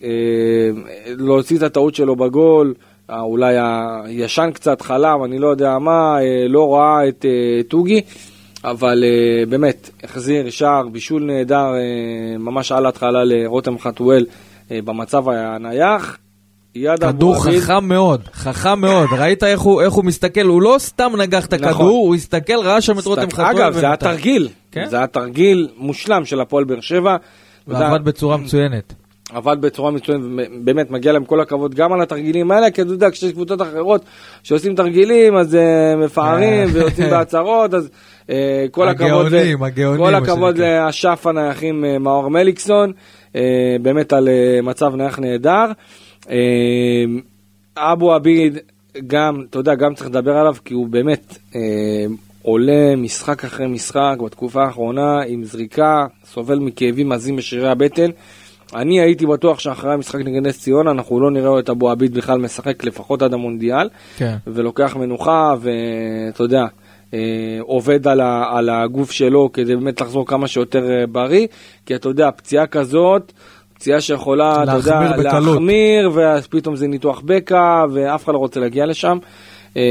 להוציא 1.07 1.57
את 1.59 1.63
הטעות 1.63 1.95
שלו 1.95 2.17
בגול, 2.17 2.75
אולי 3.21 3.57
הישן 4.05 4.51
קצת 4.55 4.83
חלם, 4.83 5.25
אני 5.25 5.39
לא 5.39 5.47
יודע 5.49 5.79
מה, 5.79 6.19
אה, 6.21 6.49
לא 6.49 6.75
ראה 6.75 7.09
את 7.09 7.25
אה, 7.29 7.63
טוגי, 7.69 8.01
אבל 8.65 9.05
אה, 9.05 9.47
באמת 9.47 9.91
החזיר 10.05 10.51
שער, 10.51 10.89
בישול 10.89 11.23
נהדר, 11.25 11.75
אה, 11.75 11.81
ממש 12.39 12.73
על 12.73 12.87
ההתחלה 12.87 13.25
לרותם 13.25 13.79
חתואל 13.79 14.27
אה, 14.71 14.79
במצב 14.85 15.29
הנייח. 15.29 16.17
יד 16.75 17.01
כדור 17.05 17.37
אבו 17.37 17.43
עביד- 17.49 17.61
חכם 17.61 17.85
מאוד, 17.89 18.21
חכם 18.33 18.81
מאוד, 18.81 19.09
ראית 19.19 19.45
איך 19.45 19.61
הוא, 19.61 19.83
איך 19.83 19.93
הוא 19.93 20.05
מסתכל, 20.05 20.41
הוא 20.47 20.63
לא 20.63 20.75
סתם 20.79 21.13
נגח 21.19 21.47
את 21.47 21.55
נכון. 21.55 21.69
הכדור, 21.69 21.91
הוא 22.07 22.15
הסתכל, 22.15 22.59
ראה 22.59 22.81
שם 22.81 22.99
את 22.99 23.07
רותם 23.07 23.31
חתואל. 23.31 23.47
אגב, 23.47 23.73
זה 23.73 23.87
היה. 23.87 23.97
תרגיל, 23.97 24.49
כן? 24.73 24.87
זה 24.89 24.97
היה 24.97 25.07
תרגיל 25.07 25.69
מושלם 25.77 26.25
של 26.25 26.41
הפועל 26.41 26.65
באר 26.65 26.81
שבע. 26.81 27.17
ועבד 27.69 28.05
בצורה 28.05 28.37
מצוינת. 28.37 28.95
עבד 29.33 29.57
בצורה 29.61 29.91
מצוינת, 29.91 30.23
ובאמת 30.25 30.91
מגיע 30.91 31.13
להם 31.13 31.25
כל 31.25 31.41
הכבוד 31.41 31.75
גם 31.75 31.93
על 31.93 32.03
התרגילים 32.03 32.51
האלה, 32.51 32.71
כי 32.71 32.83
אתה 32.83 32.91
יודע, 32.91 33.11
כשיש 33.11 33.33
קבוצות 33.33 33.63
אחרות 33.63 34.05
שעושים 34.43 34.75
תרגילים, 34.75 35.37
אז 35.37 35.55
אה, 35.55 35.97
מפארים 35.97 36.69
ויוצאים 36.73 37.11
בהצהרות, 37.11 37.75
אז 37.75 37.89
אה, 38.31 38.67
כל 38.71 38.89
הכבוד, 38.89 39.27
הגאונים, 39.27 39.63
הגאונים, 39.63 40.01
כל 40.05 40.15
הכבוד. 40.15 40.59
לאשף 40.59 41.27
הנייחים 41.27 41.85
אה, 41.85 41.99
מאור 41.99 42.29
מליקסון, 42.29 42.93
אה, 43.37 43.77
באמת 43.83 44.13
על 44.13 44.29
אה, 44.29 44.63
מצב 44.63 44.95
נייח 44.95 45.19
נהדר. 45.19 45.67
אה, 46.31 46.37
אבו 47.77 48.13
עביד, 48.15 48.59
גם, 49.07 49.45
אתה 49.51 49.59
יודע, 49.59 49.75
גם 49.75 49.95
צריך 49.95 50.11
לדבר 50.11 50.37
עליו, 50.37 50.55
כי 50.65 50.75
הוא 50.75 50.89
באמת 50.89 51.39
אה, 51.55 51.61
עולה 52.43 52.97
משחק 52.97 53.45
אחרי 53.45 53.67
משחק 53.67 54.17
בתקופה 54.25 54.65
האחרונה 54.65 55.23
עם 55.23 55.45
זריקה, 55.45 56.07
סובל 56.25 56.59
מכאבים 56.59 57.13
עזים 57.13 57.37
בשרירי 57.37 57.69
הבטן. 57.69 58.11
אני 58.75 59.01
הייתי 59.01 59.27
בטוח 59.27 59.59
שאחרי 59.59 59.93
המשחק 59.93 60.21
נגד 60.21 60.47
נס 60.47 60.61
ציונה 60.61 60.91
אנחנו 60.91 61.21
לא 61.21 61.31
נראה 61.31 61.59
את 61.59 61.71
אבו 61.71 61.91
עביד 61.91 62.15
בכלל 62.15 62.39
משחק 62.39 62.85
לפחות 62.85 63.23
עד 63.23 63.35
המונדיאל, 63.35 63.89
כן. 64.17 64.37
ולוקח 64.47 64.97
מנוחה 64.97 65.55
ואתה 65.61 66.43
יודע, 66.43 66.65
אה, 67.15 67.19
עובד 67.61 68.09
על, 68.09 68.21
ה, 68.21 68.45
על 68.51 68.69
הגוף 68.71 69.11
שלו 69.11 69.51
כדי 69.53 69.77
באמת 69.77 70.01
לחזור 70.01 70.27
כמה 70.27 70.49
שיותר 70.49 70.91
אה, 70.91 71.07
בריא, 71.07 71.47
כי 71.87 71.95
אתה 71.95 72.09
יודע, 72.09 72.31
פציעה 72.37 72.67
כזאת, 72.67 73.33
פציעה 73.75 74.01
שיכולה, 74.01 74.63
אתה 74.63 74.73
יודע, 74.73 75.01
להחמיר 75.01 75.29
בקלות. 75.29 75.55
להחמיר, 75.55 76.11
ואז 76.15 76.47
פתאום 76.47 76.77
זה 76.77 76.87
ניתוח 76.87 77.23
בקע, 77.25 77.85
ואף 77.93 78.25
אחד 78.25 78.33
לא 78.33 78.39
רוצה 78.39 78.61
להגיע 78.61 78.87
לשם. 78.87 79.19
אה, 79.77 79.83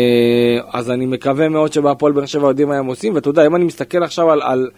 אז 0.73 0.91
אני 0.91 1.05
מקווה 1.05 1.49
מאוד 1.49 1.73
שבהפועל 1.73 2.13
באר 2.13 2.25
שבע 2.25 2.47
יודעים 2.47 2.67
מה 2.67 2.77
הם 2.77 2.85
עושים, 2.85 3.15
ואתה 3.15 3.29
יודע, 3.29 3.45
אם 3.45 3.55
אני 3.55 3.65
מסתכל 3.65 4.03
עכשיו 4.03 4.31
על, 4.31 4.41
על, 4.41 4.69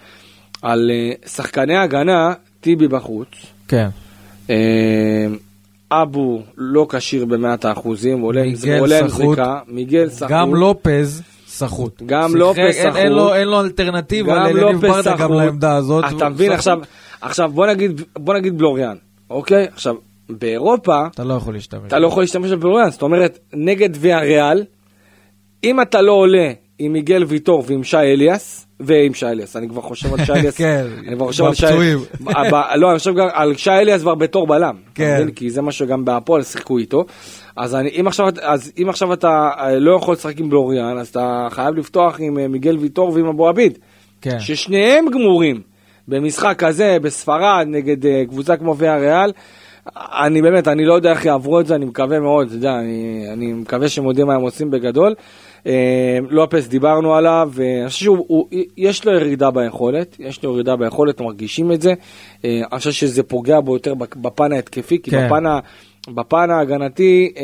על 0.61 0.91
שחקני 1.25 1.77
הגנה, 1.77 2.33
טיבי 2.61 2.87
בחוץ, 2.87 3.27
כן. 3.71 3.88
אה, 4.49 5.25
אבו 5.91 6.41
לא 6.57 6.86
כשיר 6.89 7.25
במאת 7.25 7.65
האחוזים, 7.65 8.19
עולה 8.21 8.41
עם 8.43 8.55
סחוט. 8.55 9.10
זריקה, 9.10 9.60
מיגל 9.67 10.10
סחוט, 10.10 10.29
גם 10.31 10.51
סופז 10.60 11.21
סחוט. 11.47 12.01
גם 12.05 12.36
לופז 12.36 12.57
אין- 12.60 12.67
אין 12.67 12.93
סחוט. 12.93 13.17
לו- 13.17 13.34
אין 13.34 13.47
לו 13.47 13.62
אלטרנטיבה 13.62 14.36
לאליניב 14.36 14.63
לופס 14.63 14.89
ברדה 14.89 15.12
גם 15.12 15.17
סחוט. 15.17 15.31
לעמדה 15.38 15.75
הזאת. 15.75 16.03
אתה 16.17 16.29
מבין 16.29 16.47
סחוט. 16.47 16.57
עכשיו, 16.57 16.79
עכשיו 17.21 17.51
בוא 17.51 17.67
נגיד, 17.67 18.01
בוא 18.19 18.34
נגיד 18.34 18.57
בלוריאן, 18.57 18.95
אוקיי? 19.29 19.67
עכשיו, 19.73 19.95
באירופה, 20.29 21.07
אתה 21.07 21.23
לא 21.23 21.34
יכול 21.34 21.53
להשתמש. 21.53 21.81
אתה 21.88 21.99
לא 21.99 22.07
יכול 22.07 22.23
להשתמש 22.23 22.51
בבלוריאן, 22.51 22.89
זאת 22.91 23.01
אומרת, 23.01 23.39
נגד 23.53 23.89
ויה 23.99 24.19
ריאל, 24.19 24.63
אם 25.63 25.81
אתה 25.81 26.01
לא 26.01 26.12
עולה 26.12 26.51
עם 26.79 26.93
מיגל 26.93 27.23
ויטור 27.27 27.63
ועם 27.67 27.84
שי 27.84 27.97
אליאס, 27.97 28.67
ועם 28.83 29.13
שי 29.13 29.25
אליאס, 29.25 29.55
אני 29.57 29.69
כבר 29.69 29.81
חושב 29.81 30.13
על 30.13 30.25
שי 30.25 30.31
אליאס, 30.31 30.57
כן, 30.57 30.85
אני 31.07 31.15
כבר 31.15 31.25
חושב 31.27 31.43
על 31.43 31.53
שי, 31.53 31.65
ב- 32.51 32.75
לא, 32.75 32.89
אני 32.91 32.97
חושב 32.99 33.15
גם 33.15 33.27
על 33.33 33.55
שי 33.55 33.69
אליאס 33.71 34.01
כבר 34.01 34.15
בתור 34.15 34.47
בלם, 34.47 34.75
כן. 34.95 35.25
כי 35.35 35.49
זה 35.49 35.61
מה 35.61 35.71
שגם 35.71 36.05
בהפועל 36.05 36.43
שיחקו 36.43 36.77
איתו, 36.77 37.05
אז 37.57 37.75
אני- 37.75 37.89
אם 37.99 38.07
עכשיו, 38.07 38.27
אז 38.41 38.71
אם 38.81 38.89
עכשיו 38.89 39.13
אתה 39.13 39.49
אה, 39.59 39.79
לא 39.79 39.95
יכול 39.95 40.13
לשחק 40.13 40.39
עם 40.39 40.49
בלוריאן, 40.49 40.97
אז 40.97 41.07
אתה 41.07 41.47
חייב 41.51 41.75
לפתוח 41.75 42.15
עם 42.19 42.39
אה, 42.39 42.47
מיגל 42.47 42.77
ויטור 42.77 43.11
ועם 43.13 43.25
אבו 43.25 43.47
עביד. 43.49 43.77
כן. 44.21 44.39
ששניהם 44.39 45.05
גמורים 45.13 45.61
במשחק 46.07 46.55
כזה 46.57 46.97
בספרד 47.01 47.65
נגד 47.69 48.05
אה, 48.05 48.23
קבוצה 48.29 48.57
כמו 48.57 48.77
ויה 48.77 48.97
ריאל. 48.97 49.31
אני 49.97 50.41
באמת, 50.41 50.67
אני 50.67 50.85
לא 50.85 50.93
יודע 50.93 51.11
איך 51.11 51.25
יעברו 51.25 51.59
את 51.59 51.67
זה, 51.67 51.75
אני 51.75 51.85
מקווה 51.85 52.19
מאוד, 52.19 52.47
אתה 52.47 52.55
יודע, 52.55 52.71
אני, 52.79 53.25
אני 53.33 53.53
מקווה 53.53 53.89
שהם 53.89 54.05
יודעים 54.05 54.27
מה 54.27 54.35
הם 54.35 54.41
עושים 54.41 54.71
בגדול. 54.71 55.13
אה, 55.67 55.71
לופס 56.30 56.67
דיברנו 56.67 57.15
עליו, 57.15 57.50
ואני 57.54 57.89
חושב 57.89 58.12
שיש 58.82 59.06
לו 59.06 59.12
ירידה 59.13 59.52
ביכולת, 59.52 60.15
יש 60.19 60.43
לו 60.43 60.54
ירידה 60.54 60.76
ביכולת, 60.76 61.21
מרגישים 61.21 61.71
את 61.71 61.82
זה. 61.82 61.93
אה, 62.45 62.62
אני 62.71 62.80
חושב 62.80 62.91
שזה 62.91 63.24
פוגע 63.24 63.60
בו 63.60 63.74
יותר 63.74 63.93
בפ- 63.93 64.15
בפן 64.17 64.52
ההתקפי, 64.52 65.02
כי 65.04 65.12
כן. 65.12 65.28
בפן, 65.28 65.45
ה- 65.45 65.60
בפן 66.10 66.50
ההגנתי 66.50 67.32
אה, 67.38 67.43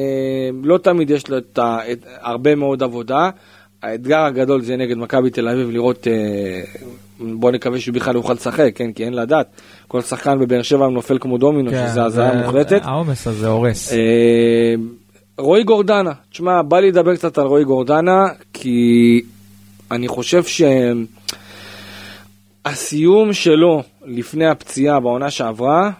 לא 0.64 0.78
תמיד 0.78 1.10
יש 1.10 1.30
לו 1.30 1.38
את 1.38 1.60
את, 1.92 2.06
הרבה 2.22 2.56
מאוד 2.56 2.84
עבודה. 2.84 3.30
האתגר 3.84 4.20
הגדול 4.20 4.62
זה 4.62 4.76
נגד 4.78 4.98
מכבי 4.98 5.30
תל 5.30 5.48
אביב 5.50 5.70
לראות, 5.70 6.08
אה, 6.08 6.62
בוא 7.20 7.52
נקווה 7.52 7.80
שהוא 7.80 7.96
בכלל 7.96 8.16
יוכל 8.16 8.34
לשחק, 8.34 8.72
כן, 8.76 8.92
כי 8.92 9.06
אין 9.06 9.14
לדעת. 9.14 9.48
כל 9.88 10.02
שחקן 10.02 10.40
בבאר 10.40 10.62
שבע 10.62 10.88
נופל 10.88 11.18
כמו 11.20 11.38
דומינו, 11.38 11.72
כן, 11.72 11.86
שזה 11.90 12.04
הזיה 12.04 12.34
מוחלטת. 12.46 12.82
העומס 12.84 13.28
הזה 13.28 13.48
הורס. 13.48 13.94
אה, 15.39 15.43
רועי 15.43 15.63
גורדנה, 15.63 16.12
תשמע, 16.32 16.62
בא 16.62 16.80
לי 16.80 16.91
לדבר 16.91 17.15
קצת 17.15 17.38
על 17.38 17.45
רועי 17.45 17.63
גורדנה, 17.63 18.26
כי 18.54 19.21
אני 19.91 20.08
חושב 20.08 20.43
שהסיום 22.65 23.34
שלו 23.34 23.84
לפני 24.06 24.47
הפציעה 24.47 25.00
בעונה 25.00 25.32
שעברה, 25.32 25.91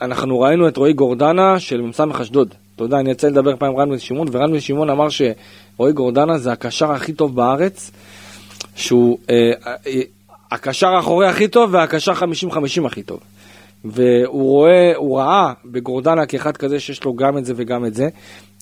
אנחנו 0.00 0.40
ראינו 0.40 0.68
את 0.68 0.76
רועי 0.76 0.92
גורדנה 0.92 1.60
של 1.60 1.80
מ"ס 1.80 2.00
אשדוד. 2.20 2.54
אתה 2.76 2.84
יודע, 2.84 3.00
אני 3.00 3.10
יצא 3.10 3.28
לדבר 3.28 3.56
פעם 3.56 3.70
עם 3.70 3.76
רן 3.76 3.90
בן 3.90 3.98
שמעון, 3.98 4.28
ורן 4.32 4.52
בן 4.52 4.60
שמעון 4.60 4.90
אמר 4.90 5.08
שרועי 5.08 5.92
גורדנה 5.92 6.38
זה 6.38 6.52
הקשר 6.52 6.92
הכי 6.92 7.12
טוב 7.12 7.36
בארץ, 7.36 7.90
שהוא 8.76 9.18
אה, 9.30 9.52
אה, 9.86 10.00
הקשר 10.50 10.88
האחורי 10.88 11.26
הכי 11.26 11.48
טוב 11.48 11.74
והקשר 11.74 12.12
50-50 12.12 12.86
הכי 12.86 13.02
טוב. 13.02 13.20
והוא 13.84 14.50
רואה, 14.50 14.92
הוא 14.96 15.18
ראה 15.18 15.52
בגורדנה 15.64 16.26
כאחד 16.26 16.56
כזה 16.56 16.80
שיש 16.80 17.04
לו 17.04 17.14
גם 17.14 17.38
את 17.38 17.44
זה 17.44 17.52
וגם 17.56 17.84
את 17.84 17.94
זה. 17.94 18.08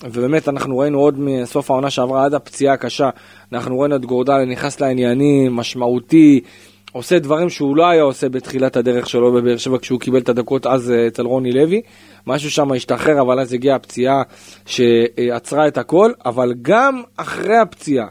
ובאמת 0.03 0.49
אנחנו 0.49 0.77
ראינו 0.77 0.99
עוד 0.99 1.19
מסוף 1.19 1.71
העונה 1.71 1.89
שעברה 1.89 2.25
עד 2.25 2.33
הפציעה 2.33 2.73
הקשה, 2.73 3.09
אנחנו 3.53 3.79
ראינו 3.79 3.95
את 3.95 4.05
גורדנה 4.05 4.45
נכנס 4.45 4.81
לעניינים, 4.81 5.55
משמעותי, 5.55 6.41
עושה 6.91 7.19
דברים 7.19 7.49
שהוא 7.49 7.75
לא 7.75 7.89
היה 7.89 8.03
עושה 8.03 8.29
בתחילת 8.29 8.77
הדרך 8.77 9.09
שלו 9.09 9.31
בבאר 9.31 9.57
שבע 9.57 9.77
כשהוא 9.77 9.99
קיבל 9.99 10.19
את 10.19 10.29
הדקות 10.29 10.65
אז 10.67 10.91
אה, 10.91 11.07
אצל 11.07 11.25
רוני 11.25 11.51
לוי. 11.51 11.81
משהו 12.27 12.51
שם 12.51 12.71
השתחרר, 12.71 13.21
אבל 13.21 13.39
אז 13.39 13.53
הגיעה 13.53 13.75
הפציעה 13.75 14.21
שעצרה 14.65 15.67
את 15.67 15.77
הכל, 15.77 16.11
אבל 16.25 16.53
גם 16.61 17.01
אחרי 17.17 17.57
הפציעה, 17.57 18.07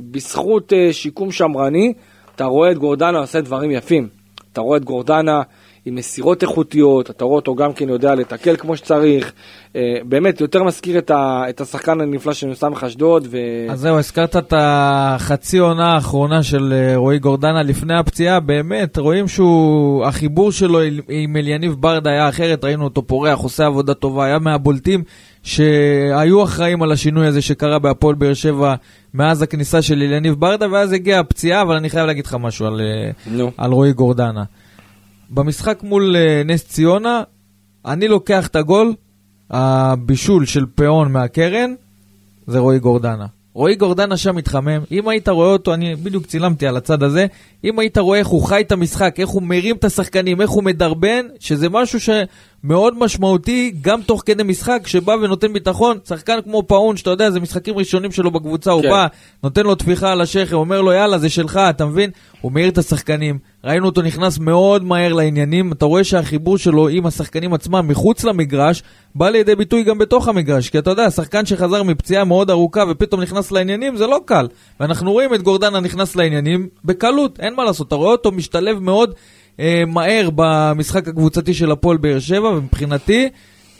בזכות 0.00 0.72
אה, 0.72 0.92
שיקום 0.92 1.32
שמרני, 1.32 1.92
אתה 2.34 2.44
רואה 2.44 2.70
את 2.70 2.78
גורדנה 2.78 3.18
עושה 3.18 3.40
דברים 3.40 3.70
יפים. 3.70 4.08
אתה 4.52 4.60
רואה 4.60 4.76
את 4.76 4.84
גורדנה 4.84 5.42
עם 5.86 5.94
מסירות 5.94 6.42
איכותיות, 6.42 7.10
אתה 7.10 7.24
רואה 7.24 7.36
אותו 7.36 7.54
גם 7.54 7.72
כן 7.72 7.88
יודע 7.88 8.14
לתקל 8.14 8.56
כמו 8.56 8.76
שצריך. 8.76 9.32
אה, 9.76 9.80
באמת, 10.04 10.40
יותר 10.40 10.62
מזכיר 10.64 10.98
את, 10.98 11.10
ה, 11.10 11.42
את 11.48 11.60
השחקן 11.60 12.00
הנפלא 12.00 12.32
של 12.32 12.54
סמך 12.54 12.84
אשדוד. 12.84 13.26
ו... 13.30 13.36
אז 13.70 13.80
זהו, 13.80 13.98
הזכרת 13.98 14.36
את 14.36 14.54
החצי 14.56 15.58
עונה 15.58 15.94
האחרונה 15.94 16.42
של 16.42 16.72
אה, 16.72 16.96
רועי 16.96 17.18
גורדנה 17.18 17.62
לפני 17.62 17.94
הפציעה, 17.98 18.40
באמת, 18.40 18.98
רואים 18.98 19.28
שהוא, 19.28 20.04
החיבור 20.06 20.52
שלו 20.52 20.78
עם- 21.08 21.36
אליניב 21.36 21.72
ברדה 21.80 22.10
היה 22.10 22.28
אחרת, 22.28 22.64
ראינו 22.64 22.84
אותו 22.84 23.02
פורח, 23.02 23.38
עושה 23.38 23.66
עבודה 23.66 23.94
טובה, 23.94 24.24
היה 24.24 24.38
מהבולטים 24.38 25.02
שהיו 25.42 26.44
אחראים 26.44 26.82
על 26.82 26.92
השינוי 26.92 27.26
הזה 27.26 27.42
שקרה 27.42 27.78
בהפועל 27.78 28.14
באר 28.14 28.34
שבע 28.34 28.74
מאז 29.14 29.42
הכניסה 29.42 29.82
של 29.82 30.02
אליניב 30.02 30.34
ברדה, 30.34 30.66
ואז 30.72 30.92
הגיעה 30.92 31.20
הפציעה, 31.20 31.62
אבל 31.62 31.74
אני 31.76 31.90
חייב 31.90 32.06
להגיד 32.06 32.26
לך 32.26 32.36
משהו 32.40 32.66
על, 32.66 32.80
אה, 32.80 33.10
נו. 33.26 33.50
על 33.56 33.72
רועי 33.72 33.92
גורדנה. 33.92 34.42
במשחק 35.30 35.82
מול 35.82 36.16
אה, 36.16 36.42
נס 36.44 36.64
ציונה, 36.64 37.22
אני 37.86 38.08
לוקח 38.08 38.46
את 38.46 38.56
הגול, 38.56 38.94
הבישול 39.50 40.46
של 40.46 40.66
פאון 40.74 41.12
מהקרן, 41.12 41.74
זה 42.46 42.58
רועי 42.58 42.78
גורדנה. 42.78 43.26
רועי 43.54 43.74
גורדנה 43.74 44.16
שם 44.16 44.36
מתחמם, 44.36 44.80
אם 44.92 45.08
היית 45.08 45.28
רואה 45.28 45.48
אותו, 45.48 45.74
אני 45.74 45.96
בדיוק 45.96 46.26
צילמתי 46.26 46.66
על 46.66 46.76
הצד 46.76 47.02
הזה, 47.02 47.26
אם 47.64 47.78
היית 47.78 47.98
רואה 47.98 48.18
איך 48.18 48.26
הוא 48.26 48.42
חי 48.42 48.60
את 48.60 48.72
המשחק, 48.72 49.20
איך 49.20 49.28
הוא 49.28 49.42
מרים 49.42 49.76
את 49.76 49.84
השחקנים, 49.84 50.40
איך 50.40 50.50
הוא 50.50 50.64
מדרבן, 50.64 51.26
שזה 51.40 51.68
משהו 51.68 52.00
שמאוד 52.62 52.98
משמעותי 52.98 53.72
גם 53.80 54.02
תוך 54.02 54.22
כדי 54.26 54.42
משחק, 54.42 54.86
שבא 54.86 55.12
ונותן 55.12 55.52
ביטחון, 55.52 55.98
שחקן 56.08 56.38
כמו 56.44 56.62
פאון, 56.66 56.96
שאתה 56.96 57.10
יודע, 57.10 57.30
זה 57.30 57.40
משחקים 57.40 57.78
ראשונים 57.78 58.12
שלו 58.12 58.30
בקבוצה, 58.30 58.70
הוא 58.70 58.82
כן. 58.82 58.90
בא, 58.90 59.06
נותן 59.42 59.62
לו 59.62 59.74
טפיחה 59.74 60.12
על 60.12 60.20
השכם, 60.20 60.56
אומר 60.56 60.82
לו 60.82 60.92
יאללה, 60.92 61.18
זה 61.18 61.28
שלך, 61.28 61.60
אתה 61.70 61.86
מבין? 61.86 62.10
הוא 62.40 62.52
מאיר 62.52 62.68
את 62.68 62.78
השחקנים, 62.78 63.38
ראינו 63.64 63.86
אותו 63.86 64.02
נכנס 64.02 64.38
מאוד 64.38 64.84
מהר 64.84 65.12
לעניינים, 65.12 65.72
אתה 65.72 65.84
רואה 65.84 66.04
שהחיבור 66.04 66.58
שלו 66.58 66.88
עם 66.88 67.06
השחקנים 67.06 67.54
עצמם 67.54 67.88
מחוץ 67.88 68.24
למגרש, 68.24 68.82
בא 69.14 69.28
לידי 69.28 69.54
ביטוי 69.54 69.82
גם 69.82 69.98
בתוך 69.98 70.28
המגרש, 70.28 70.70
כי 70.70 70.78
אתה 70.78 70.90
יודע, 70.90 71.10
שחקן 71.10 71.46
שחזר 71.46 71.82
מפציעה 71.82 72.24
מאוד 72.24 72.50
ארוכה 72.50 72.84
ופתאום 72.90 73.20
נכנס 73.20 73.52
לעניינים, 73.52 73.96
זה 73.96 74.06
לא 74.06 74.20
קל. 74.24 74.48
ואנחנו 74.80 75.12
רואים 75.12 75.34
את 75.34 75.42
גורדנה 75.42 75.80
נכנס 75.80 76.16
לעניינים 76.16 76.68
בקלות, 76.84 77.40
אין 77.40 77.54
מה 77.54 77.64
לעשות, 77.64 77.88
אתה 77.88 77.94
רואה 77.94 78.12
אותו 78.12 78.32
משתלב 78.32 78.78
מאוד 78.78 79.14
אה, 79.60 79.82
מהר 79.86 80.28
במשחק 80.34 81.08
הקבוצתי 81.08 81.54
של 81.54 81.70
הפועל 81.70 81.96
באר 81.96 82.18
שבע, 82.18 82.48
ומבחינתי... 82.48 83.28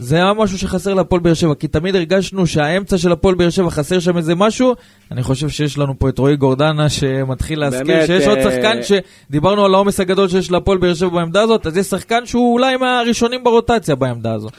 זה 0.01 0.17
היה 0.17 0.33
משהו 0.33 0.59
שחסר 0.59 0.95
להפועל 0.95 1.21
באר 1.21 1.35
שבע, 1.35 1.55
כי 1.55 1.69
תמיד 1.69 1.97
הרגשנו 1.97 2.47
שהאמצע 2.47 2.99
של 2.99 3.13
הפועל 3.13 3.35
באר 3.35 3.51
שבע 3.51 3.71
חסר 3.71 3.99
שם 3.99 4.17
איזה 4.17 4.35
משהו. 4.35 4.75
אני 5.13 5.23
חושב 5.23 5.49
שיש 5.49 5.79
לנו 5.79 5.99
פה 5.99 6.09
את 6.09 6.19
רועי 6.19 6.37
גורדנה 6.37 6.89
שמתחיל 6.89 7.61
להזכיר 7.61 7.85
באמת, 7.87 8.07
שיש 8.07 8.27
עוד 8.27 8.39
אה, 8.39 8.43
שחקן 8.43 8.79
שדיברנו 8.83 9.65
על 9.65 9.75
העומס 9.75 10.01
הגדול 10.01 10.29
שיש 10.29 10.51
להפועל 10.51 10.79
באר 10.79 10.95
שבע 10.95 11.09
בעמדה 11.09 11.43
הזאת, 11.43 11.67
אז 11.67 11.77
יש 11.77 11.87
שחקן 11.87 12.27
שהוא 12.27 12.53
אולי 12.53 12.77
מהראשונים 12.77 13.45
ברוטציה 13.45 13.95
בעמדה 13.95 14.35
הזאת. 14.35 14.53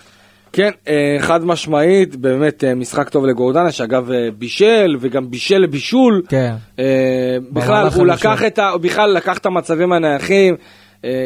כן, 0.54 0.72
אה, 0.88 1.18
חד 1.20 1.46
משמעית, 1.46 2.16
באמת 2.16 2.64
אה, 2.64 2.76
משחק 2.76 3.10
טוב 3.10 3.26
לגורדנה, 3.26 3.72
שאגב 3.72 4.12
אה, 4.12 4.28
בישל, 4.38 4.98
וגם 5.00 5.32
בישל 5.32 5.58
לבישול. 5.58 6.22
כן. 6.30 6.56
בכלל, 7.52 7.88
הוא. 7.88 8.06
לקח 8.06 8.44
את 8.44 8.60
ה... 8.60 8.78
בכלל 8.82 9.10
לקח 9.10 9.38
את 9.38 9.46
המצבים 9.46 9.94
הנייחים, 9.94 10.56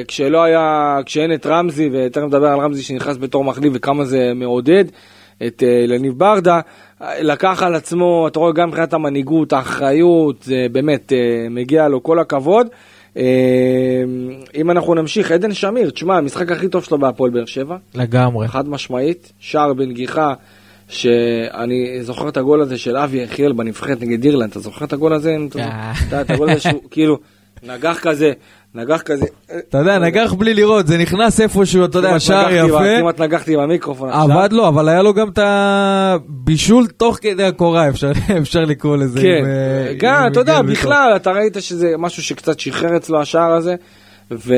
כשלא 0.08 0.44
היה... 0.44 0.98
כשאין 1.06 1.34
את 1.34 1.46
רמזי, 1.46 1.90
ותכף 1.94 2.22
נדבר 2.24 2.48
על 2.48 2.60
רמזי 2.60 2.84
שנכנס 2.84 3.18
בתור 3.18 3.44
מחליף 3.44 3.74
וכמה 3.76 4.06
זה 4.06 4.32
מעודד, 4.36 4.86
את 5.48 5.64
אה, 5.64 5.86
לניב 5.88 6.14
ברדה, 6.20 6.60
אה, 7.02 7.22
לקח 7.22 7.64
על 7.64 7.76
עצמו, 7.76 8.28
אתה 8.28 8.40
רואה 8.40 8.52
גם 8.54 8.68
מבחינת 8.70 8.94
המנהיגות, 8.94 9.54
האחריות, 9.54 10.44
זה 10.44 10.68
באמת 10.72 11.14
אה, 11.14 11.18
מגיע 11.50 11.88
לו 11.88 12.04
כל 12.04 12.20
הכבוד. 12.20 12.68
אה, 13.18 13.24
אם 14.56 14.72
אנחנו 14.72 14.94
נמשיך, 14.94 15.32
עדן 15.32 15.54
שמיר, 15.54 15.90
תשמע, 15.90 16.18
המשחק 16.18 16.52
הכי 16.52 16.68
טוב 16.68 16.84
שלו 16.84 16.98
בהפועל 16.98 17.32
באר 17.32 17.46
שבע. 17.46 17.78
לגמרי. 17.96 18.48
חד 18.48 18.70
משמעית, 18.70 19.32
שער 19.40 19.74
בנגיחה, 19.74 20.34
שאני 20.90 21.98
זוכר 22.04 22.30
את 22.30 22.38
הגול 22.38 22.62
הזה 22.62 22.78
של 22.78 22.98
אבי 22.98 23.18
יחיאל 23.24 23.52
בנבחרת 23.52 24.02
נגד 24.02 24.24
אירלנד, 24.24 24.50
אתה 24.50 24.60
זוכר 24.60 24.86
את 24.86 24.94
הגול 24.94 25.14
הזה? 25.14 25.36
אה. 25.60 25.94
אתה- 26.08 26.22
את 26.22 26.30
הגול 26.30 26.50
הזה 26.50 26.60
שהוא 26.60 26.82
כאילו 26.92 27.18
נגח 27.64 28.00
כזה, 28.02 28.32
נגח 28.76 29.02
כזה. 29.02 29.26
אתה 29.70 29.78
יודע, 29.78 30.00
נגח 30.00 30.34
בלי 30.34 30.54
לראות, 30.54 30.88
זה 30.88 30.98
נכנס 30.98 31.42
איפשהו, 31.42 31.86
אתה 31.86 31.98
יודע, 31.98 32.20
שער 32.20 32.52
יפה. 32.54 33.00
כמעט 33.00 33.22
נגחתי 33.22 33.58
במיקרופון 33.58 34.10
עכשיו. 34.10 34.32
עבד 34.40 34.54
לו, 34.54 34.68
אבל 34.68 34.90
היה 34.90 35.02
לו 35.02 35.14
גם 35.14 35.30
את 35.30 35.40
הבישול 35.42 36.88
תוך 36.88 37.18
כדי 37.22 37.44
הקורה, 37.44 37.90
אפשר- 37.90 38.12
לקרוא 38.72 38.98
לזה. 38.98 39.22
כן, 39.22 39.44
אה, 39.46 39.94
גם, 39.98 40.28
אתה 40.28 40.40
יודע. 40.40 40.62
בכלל, 40.62 41.14
אתה 41.16 41.32
ראית 41.32 41.58
שזה 41.60 41.94
משהו 41.98 42.24
שקצת 42.24 42.60
שחרר 42.60 42.98
אצלו 42.98 43.22
השער 43.22 43.52
הזה. 43.52 43.76
ו... 44.32 44.54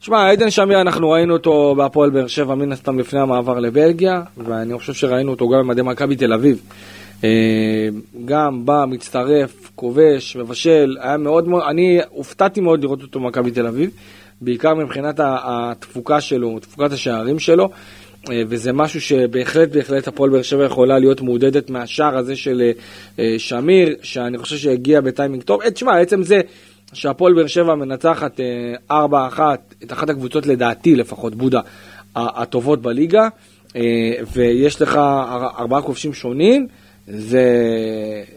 שמע, 0.00 0.30
עדן 0.30 0.50
שמיר, 0.50 0.80
אנחנו 0.80 1.10
ראינו 1.10 1.32
אותו 1.32 1.74
בהפועל 1.76 2.10
באר 2.10 2.26
שבע, 2.26 2.54
מן 2.54 2.72
הסתם 2.72 2.98
לפני 2.98 3.20
המעבר 3.20 3.58
לבלגיה, 3.58 4.22
ואני 4.36 4.78
חושב 4.78 4.92
שראינו 4.92 5.30
אותו 5.30 5.48
גם 5.48 5.58
במדי 5.58 5.82
מכבי 5.82 6.16
תל 6.16 6.32
אביב. 6.32 6.60
אה, 7.24 7.88
גם 8.24 8.66
בא, 8.66 8.84
מצטרף, 8.88 9.70
כובש, 9.74 10.36
מבשל, 10.36 10.96
היה 11.00 11.16
מאוד 11.16 11.48
מאוד, 11.48 11.62
אני 11.68 12.00
הופתעתי 12.08 12.60
מאוד 12.60 12.82
לראות 12.82 13.02
אותו 13.02 13.20
במכבי 13.20 13.50
תל 13.50 13.66
אביב, 13.66 13.90
בעיקר 14.40 14.74
מבחינת 14.74 15.20
התפוקה 15.24 16.20
שלו, 16.20 16.58
תפוקת 16.58 16.92
השערים 16.92 17.38
שלו. 17.38 17.70
אה, 18.30 18.42
וזה 18.48 18.72
משהו 18.72 19.00
שבהחלט 19.00 19.68
בהחלט 19.68 20.08
הפועל 20.08 20.30
באר 20.30 20.42
שבע 20.42 20.64
יכולה 20.64 20.98
להיות 20.98 21.20
מעודדת 21.20 21.70
מהשער 21.70 22.16
הזה 22.16 22.36
של 22.36 22.70
אה, 23.18 23.34
שמיר, 23.38 23.96
שאני 24.02 24.38
חושב 24.38 24.56
שהגיע 24.56 25.00
בטיימינג 25.00 25.42
טוב. 25.42 25.68
תשמע, 25.70 25.98
עצם 25.98 26.22
זה 26.22 26.40
שהפועל 26.92 27.34
באר 27.34 27.46
שבע 27.46 27.74
מנצחת 27.74 28.40
אה, 28.90 29.06
4-1 29.36 29.40
את 29.84 29.92
אחת 29.92 30.10
הקבוצות 30.10 30.46
לדעתי 30.46 30.96
לפחות, 30.96 31.34
בודה, 31.34 31.60
הטובות 32.16 32.82
בליגה, 32.82 33.28
ויש 34.32 34.82
לך 34.82 34.96
אר- 34.96 35.48
ארבעה 35.58 35.82
כובשים 35.82 36.12
שונים, 36.14 36.66
זה, 37.06 37.42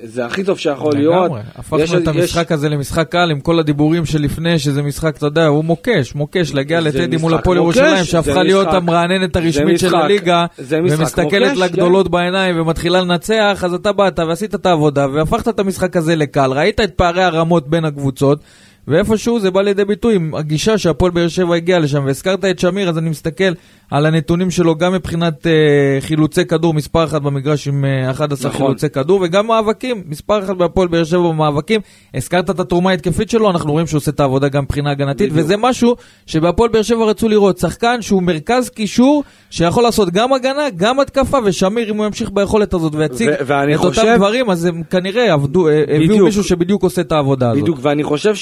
זה 0.04 0.25
הכי 0.25 0.43
טוב 0.43 0.60
שיכול 0.60 0.93
להיות. 0.95 1.25
לגמרי, 1.25 1.41
הפכנו 1.56 1.80
יש- 1.80 1.93
את 1.93 2.01
יש- 2.01 2.08
המשחק 2.08 2.51
הזה 2.51 2.69
למשחק 2.69 3.10
קל 3.10 3.32
עם 3.32 3.39
כל 3.39 3.60
הדיבורים 3.60 4.06
שלפני, 4.06 4.60
שזה 4.60 4.82
משחק, 4.84 5.17
אתה 5.17 5.25
יודע, 5.25 5.45
הוא 5.45 5.63
מוקש, 5.65 6.15
מוקש, 6.15 6.54
להגיע 6.54 6.82
לטדי 6.82 7.17
מול 7.17 7.34
הפועל 7.34 7.58
ירושלים, 7.58 8.04
שהפכה 8.04 8.43
להיות 8.43 8.67
משחק- 8.67 8.78
המרעננת 8.78 9.36
הרשמית 9.36 9.80
של 9.80 9.95
הליגה, 9.95 10.45
ומסתכלת 10.60 11.23
מוקש, 11.51 11.58
לגדולות 11.58 12.10
בעיניים 12.12 12.60
ומתחילה 12.62 13.01
לנצח, 13.01 13.62
אז 13.65 13.73
אתה 13.73 13.91
באת 13.91 14.19
ועשית 14.19 14.56
את 14.56 14.65
העבודה, 14.65 15.08
והפכת 15.13 15.47
את 15.47 15.60
המשחק 15.60 15.97
הזה 15.97 16.15
לקל, 16.15 16.51
ראית 16.54 16.80
את 16.80 16.91
פערי 16.95 17.23
הרמות 17.23 17.69
בין 17.69 17.86
הקבוצות. 17.86 18.39
ואיפשהו 18.88 19.39
זה 19.39 19.52
בא 19.52 19.62
לידי 19.62 19.86
ביטוי 19.86 20.15
עם 20.15 20.36
הגישה 20.36 20.78
שהפועל 20.78 21.12
באר 21.12 21.28
שבע 21.28 21.56
הגיע 21.56 21.80
לשם, 21.80 22.04
והזכרת 22.06 22.45
את 22.45 22.60
שמיר, 22.60 22.89
אז 22.89 22.98
אני 22.98 23.10
מסתכל 23.10 23.54
על 23.91 24.06
הנתונים 24.06 24.52
שלו 24.52 24.76
גם 24.76 24.93
מבחינת 24.93 25.48
אה, 25.48 25.52
חילוצי 26.00 26.45
כדור, 26.45 26.74
מספר 26.74 27.04
אחת 27.04 27.21
במגרש 27.21 27.67
עם 27.67 27.86
אה, 27.86 28.12
11 28.12 28.52
נכון. 28.52 28.65
חילוצי 28.65 28.89
כדור, 28.89 29.19
וגם 29.24 29.48
מאבקים, 29.48 30.04
מספר 30.08 30.43
אחת 30.43 30.56
בהפועל 30.58 30.88
באר 30.88 31.04
שבע 31.04 31.19
במאבקים. 31.19 31.82
הזכרת 32.13 32.50
את 32.50 32.60
התרומה 32.60 32.89
ההתקפית 32.89 33.30
שלו, 33.30 33.50
אנחנו 33.52 33.71
רואים 33.71 33.88
שהוא 33.88 33.98
עושה 33.98 34.12
את 34.12 34.19
העבודה 34.19 34.48
גם 34.48 34.63
מבחינה 34.63 34.91
הגנתית, 34.91 35.32
בדיוק. 35.32 35.45
וזה 35.45 35.58
משהו 35.58 35.95
שבהפועל 36.26 36.69
באר 36.69 36.82
שבע 36.82 37.06
רצו 37.06 37.30
לראות, 37.30 37.58
שחקן 37.58 38.02
שהוא 38.02 38.24
מרכז 38.24 38.69
קישור, 38.69 39.24
שיכול 39.50 39.84
לעשות 39.84 40.10
גם 40.10 40.34
הגנה, 40.34 40.69
גם 40.78 41.00
התקפה, 41.00 41.38
ושמיר, 41.45 41.89
אם 41.91 41.98
הוא 41.98 42.06
ימשיך 42.06 42.30
ביכולת 42.34 42.74
הזאת 42.74 42.95
ויציג 42.95 43.30
ו- 43.30 43.34
את 43.74 43.78
חושב- 43.78 44.02
אותם 44.02 44.15
דברים, 44.15 44.50
אז 44.50 44.65
הם 44.65 44.84
כנראה 44.89 45.34
עבדו, 45.34 45.67
אה, 45.67 45.84
הביאו. 45.88 46.26
מישהו 46.26 46.43
שבדיוק 46.43 46.84
עושה 46.84 47.02
את 47.02 47.12
העבודה 47.12 47.50
הזאת. 47.52 47.62
בדיוק, 47.62 47.80
ואני 47.82 48.04
חושב 48.04 48.36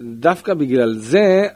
שדווקא 0.00 0.54
בגלל 0.54 0.94
זה, 0.94 1.46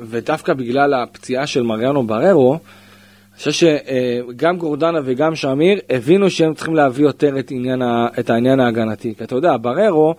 ודווקא 0.00 0.52
בגלל 0.54 0.94
הפציעה 0.94 1.46
של 1.46 1.62
מריאנו 1.62 2.02
בררו, 2.06 2.52
אני 2.52 3.38
חושב 3.38 3.52
שגם 3.52 4.56
גורדנה 4.56 4.98
וגם 5.04 5.36
שמיר 5.36 5.78
הבינו 5.90 6.30
שהם 6.30 6.54
צריכים 6.54 6.74
להביא 6.74 7.04
יותר 7.04 7.38
את, 7.38 7.50
עניין 7.50 7.82
ה, 7.82 8.06
את 8.18 8.30
העניין 8.30 8.60
ההגנתי. 8.60 9.14
כי 9.18 9.24
אתה 9.24 9.34
יודע, 9.34 9.56
בררו, 9.60 10.14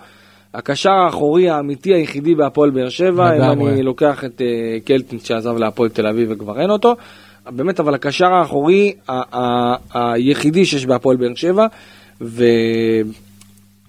הקשר 0.54 0.92
האחורי 0.92 1.50
האמיתי 1.50 1.94
היחידי 1.94 2.36
בהפועל 2.36 2.70
באר 2.70 2.90
שבע, 2.90 3.30
אם. 3.36 3.42
אני 3.70 3.84
לוקח 3.84 4.24
את 4.24 4.42
אה, 4.42 4.80
קלטינס 4.86 5.24
שעזב 5.24 5.58
להפועל 5.58 5.90
תל 5.90 6.08
אביב 6.08 6.30
וכבר 6.32 6.62
אין 6.62 6.70
אותו, 6.70 6.96
באמת, 7.50 7.80
אבל 7.80 7.94
הקשר 7.94 8.34
האחורי 8.34 8.94
ה- 9.10 9.38
ה- 9.38 9.76
היחידי 10.14 10.66
שיש 10.66 10.86
בהפועל 10.86 11.18
באר 11.18 11.36
שבע, 11.36 11.68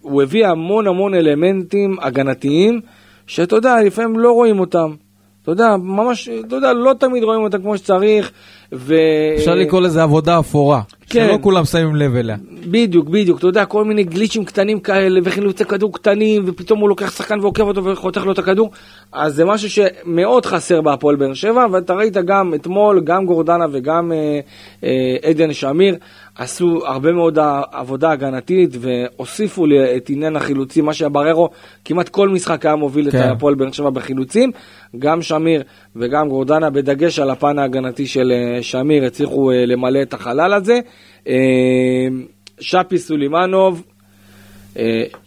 והוא 0.04 0.22
הביא 0.22 0.46
המון 0.46 0.86
המון 0.86 1.14
אלמנטים 1.14 1.96
הגנתיים, 2.02 2.80
שאתה 3.26 3.56
יודע, 3.56 3.76
לפעמים 3.82 4.18
לא 4.18 4.32
רואים 4.32 4.60
אותם. 4.60 4.94
אתה 5.44 5.52
יודע, 5.52 5.76
ממש, 5.76 6.28
אתה 6.46 6.56
יודע, 6.56 6.72
לא 6.72 6.94
תמיד 6.98 7.22
רואים 7.22 7.42
אותם 7.42 7.62
כמו 7.62 7.76
שצריך, 7.76 8.30
ו... 8.72 8.94
אפשר 9.36 9.54
לקרוא 9.54 9.80
לזה 9.80 10.02
עבודה 10.02 10.38
אפורה, 10.38 10.80
כן. 11.10 11.26
שלא 11.28 11.38
כולם 11.40 11.64
שמים 11.64 11.96
לב 11.96 12.16
אליה. 12.16 12.36
בדיוק, 12.66 13.08
בדיוק, 13.08 13.38
אתה 13.38 13.46
יודע, 13.46 13.64
כל 13.64 13.84
מיני 13.84 14.04
גליצ'ים 14.04 14.44
קטנים 14.44 14.80
כאלה, 14.80 15.20
וחילוצי 15.24 15.64
כדור 15.64 15.92
קטנים, 15.92 16.42
ופתאום 16.46 16.80
הוא 16.80 16.88
לוקח 16.88 17.16
שחקן 17.16 17.40
ועוקב 17.40 17.62
אותו 17.62 17.84
וחותך 17.84 18.24
לו 18.24 18.32
את 18.32 18.38
הכדור, 18.38 18.70
אז 19.12 19.34
זה 19.34 19.44
משהו 19.44 19.70
שמאוד 19.70 20.46
חסר 20.46 20.80
בהפועל 20.80 21.16
באר 21.16 21.34
שבע, 21.34 21.66
ואתה 21.72 21.94
ראית 21.94 22.16
גם 22.16 22.54
אתמול, 22.54 23.00
גם 23.00 23.26
גורדנה 23.26 23.66
וגם 23.72 24.12
אה, 24.12 24.40
אה, 24.84 25.30
עדן 25.30 25.52
שמיר, 25.52 25.96
עשו 26.38 26.86
הרבה 26.86 27.12
מאוד 27.12 27.38
עבודה 27.72 28.10
הגנתית, 28.10 28.70
והוסיפו 28.80 29.66
לי 29.66 29.96
את 29.96 30.10
עניין 30.10 30.36
החילוצים, 30.36 30.84
מה 30.84 30.94
שהבררו 30.94 31.48
כמעט 31.84 32.08
כל 32.08 32.28
משחק 32.28 32.66
היה 32.66 32.76
מוביל 32.76 33.10
כן. 33.10 33.18
את 33.18 33.24
הפועל 33.24 33.54
באר 33.54 33.72
שבע 33.72 33.90
בחילוצים, 33.90 34.50
גם 34.98 35.22
שמיר 35.22 35.62
וגם 35.96 36.28
גורדנה, 36.28 36.70
בדגש 36.70 37.18
על 37.18 37.30
הפן 37.30 37.58
ההגנתי 37.58 38.06
של 38.06 38.32
אה, 38.32 38.62
שמיר, 38.62 39.04
הצליחו 39.04 39.50
אה, 39.50 39.66
למלא 39.66 40.02
את 40.02 40.14
החלל 40.14 40.52
הזה. 40.52 40.80
אה, 41.28 41.34
שפי 42.60 42.98
סולימנוב, 42.98 43.82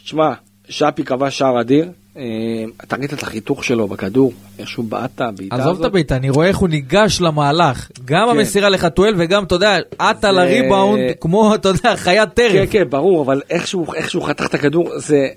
תשמע, 0.03 0.34
שפי 0.70 1.03
כבש 1.03 1.38
שער 1.38 1.62
אדיר, 1.62 1.89
אתה 2.84 2.95
ראית 2.95 3.13
את 3.13 3.24
החיתוך 3.24 3.63
שלו 3.63 3.88
בכדור, 3.88 4.34
איך 4.59 4.70
שהוא 4.70 4.86
בעט 4.86 5.11
את 5.15 5.22
הבעיטה 5.22 5.55
הזאת? 5.55 5.68
עזוב 5.68 5.80
את 5.80 5.86
הבעיטה, 5.86 6.15
אני 6.15 6.30
רואה 6.30 6.47
איך 6.47 6.57
הוא 6.57 6.70
ניגש 6.70 7.22
למהלך. 7.22 7.89
גם 8.05 8.28
כן. 8.32 8.38
המסירה 8.38 8.70
לחתואל 8.70 9.13
וגם, 9.18 9.43
אתה 9.43 9.55
יודע, 9.55 9.78
עטה 9.99 10.32
לריבאונד, 10.32 11.01
כמו, 11.22 11.55
אתה 11.55 11.70
יודע, 11.70 11.95
חיית 11.95 12.30
כן, 12.30 12.49
טרף. 12.49 12.70
כן, 12.72 12.89
ברור, 12.89 13.22
אבל 13.26 13.41
איכשהו, 13.49 13.93
איכשהו 13.93 14.22
חתך 14.22 14.45
את 14.45 14.53
הכדור, 14.53 14.89
זה 14.95 15.28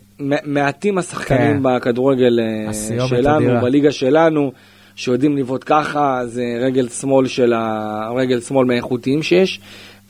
מעטים 0.45 0.99
השחקנים 0.99 1.57
כן. 1.57 1.63
בכדורגל 1.63 2.41
אה, 2.41 2.75
שלנו. 3.09 3.61
בליגה 3.61 3.93
שלנו, 3.93 4.53
שיודעים 4.95 5.37
לבעוט 5.37 5.63
ככה, 5.67 6.21
זה 6.27 6.43
רגל 6.61 6.89
שמאל 6.89 7.27
של 7.27 7.53
ה... 7.53 8.11
רגל 8.17 8.41
שמאל 8.41 8.67
מהאיכותיים 8.67 9.23
שיש, 9.23 9.61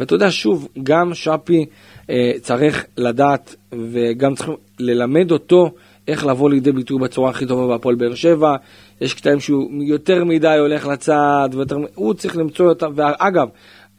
ואתה 0.00 0.14
יודע, 0.14 0.30
שוב, 0.30 0.68
גם 0.82 1.14
שפי 1.14 1.66
אה, 2.10 2.32
צריך 2.42 2.84
לדעת, 2.96 3.54
וגם 3.92 4.34
צריכים 4.34 4.54
ללמד 4.78 5.30
אותו 5.30 5.70
איך 6.10 6.26
לבוא 6.26 6.50
לידי 6.50 6.72
ביטוי 6.72 6.98
בצורה 6.98 7.30
הכי 7.30 7.46
טובה 7.46 7.66
בהפועל 7.66 7.94
באר 7.94 8.14
שבע. 8.14 8.56
יש 9.00 9.14
קטעים 9.14 9.40
שהוא 9.40 9.70
יותר 9.82 10.24
מדי 10.24 10.56
הולך 10.58 10.86
לצד, 10.86 11.48
ויותר, 11.52 11.76
הוא 11.94 12.14
צריך 12.14 12.36
למצוא 12.36 12.68
אותם, 12.68 12.92
ואגב, 12.94 13.48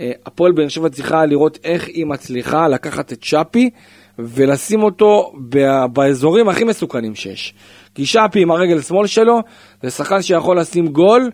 אה, 0.02 0.12
הפועל 0.26 0.52
באר 0.52 0.68
שבע 0.68 0.90
צריכה 0.90 1.26
לראות 1.26 1.60
איך 1.64 1.88
היא 1.88 2.06
מצליחה 2.06 2.68
לקחת 2.68 3.14
את 3.14 3.24
שפי 3.24 3.70
ולשים 4.20 4.84
אותו 4.84 5.34
באזורים 5.94 6.50
הכי 6.50 6.64
מסוכנים 6.64 7.16
שיש. 7.16 7.54
כי 7.96 8.06
שפי 8.06 8.42
עם 8.42 8.52
הרגל 8.52 8.82
שמאל 8.82 9.08
שלו, 9.08 9.40
זה 9.84 9.90
שחקן 9.90 10.22
שיכול 10.22 10.60
לשים 10.60 10.88
גול 10.88 11.30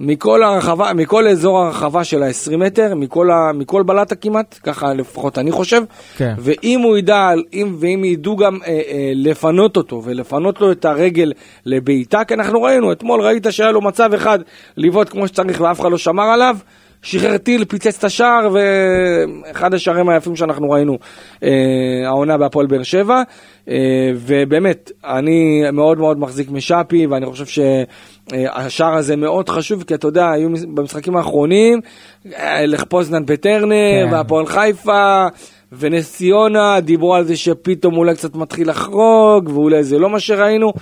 מכל, 0.00 0.42
הרחבה, 0.42 0.92
מכל 0.94 1.28
אזור 1.28 1.58
הרחבה 1.58 2.04
של 2.04 2.22
ה-20 2.22 2.56
מטר, 2.56 2.94
מכל, 2.94 3.30
ה, 3.30 3.52
מכל 3.54 3.82
בלטה 3.82 4.14
כמעט, 4.14 4.58
ככה 4.62 4.94
לפחות 4.94 5.38
אני 5.38 5.50
חושב. 5.52 5.82
כן. 6.16 6.34
ואם 6.38 6.80
הוא 6.80 6.96
ידע, 6.96 7.30
אם, 7.52 7.76
ואם 7.80 8.04
ידעו 8.04 8.36
גם 8.36 8.58
אה, 8.66 8.68
אה, 8.68 9.12
לפנות 9.14 9.76
אותו 9.76 10.02
ולפנות 10.04 10.60
לו 10.60 10.72
את 10.72 10.84
הרגל 10.84 11.32
לבעיטה, 11.66 12.24
כי 12.24 12.34
אנחנו 12.34 12.62
ראינו, 12.62 12.92
אתמול 12.92 13.20
ראית 13.20 13.46
שהיה 13.50 13.70
לו 13.70 13.80
מצב 13.80 14.14
אחד 14.14 14.38
לבעוט 14.76 15.08
כמו 15.08 15.28
שצריך 15.28 15.60
ואף 15.60 15.80
אחד 15.80 15.90
לא 15.90 15.98
שמר 15.98 16.24
עליו. 16.24 16.56
שחרר 17.02 17.38
טיל, 17.38 17.64
פיצץ 17.64 17.98
את 17.98 18.04
השער, 18.04 18.48
ואחד 18.52 19.74
השערים 19.74 20.08
היפים 20.08 20.36
שאנחנו 20.36 20.70
ראינו 20.70 20.98
אה, 21.42 21.48
העונה 22.06 22.38
בהפועל 22.38 22.66
באר 22.66 22.82
שבע. 22.82 23.22
אה, 23.68 24.10
ובאמת, 24.14 24.90
אני 25.04 25.62
מאוד 25.72 25.98
מאוד 25.98 26.18
מחזיק 26.18 26.50
משאפי, 26.50 27.06
ואני 27.06 27.26
חושב 27.26 27.46
שהשער 27.46 28.94
הזה 28.94 29.16
מאוד 29.16 29.48
חשוב, 29.48 29.82
כי 29.82 29.94
אתה 29.94 30.08
יודע, 30.08 30.30
היו 30.30 30.48
במשחקים 30.74 31.16
האחרונים, 31.16 31.80
אה, 32.38 32.66
לך 32.66 32.84
פוזנן 32.84 33.26
פטרנר, 33.26 34.06
כן. 34.06 34.12
והפועל 34.12 34.46
חיפה. 34.46 35.26
ונס 35.72 36.16
ציונה, 36.16 36.80
דיברו 36.80 37.14
על 37.14 37.24
זה 37.24 37.36
שפתאום 37.36 37.96
אולי 37.96 38.14
קצת 38.14 38.34
מתחיל 38.34 38.70
לחרוג, 38.70 39.48
ואולי 39.48 39.84
זה 39.84 39.98
לא 39.98 40.10
מה 40.10 40.20
שראינו. 40.20 40.72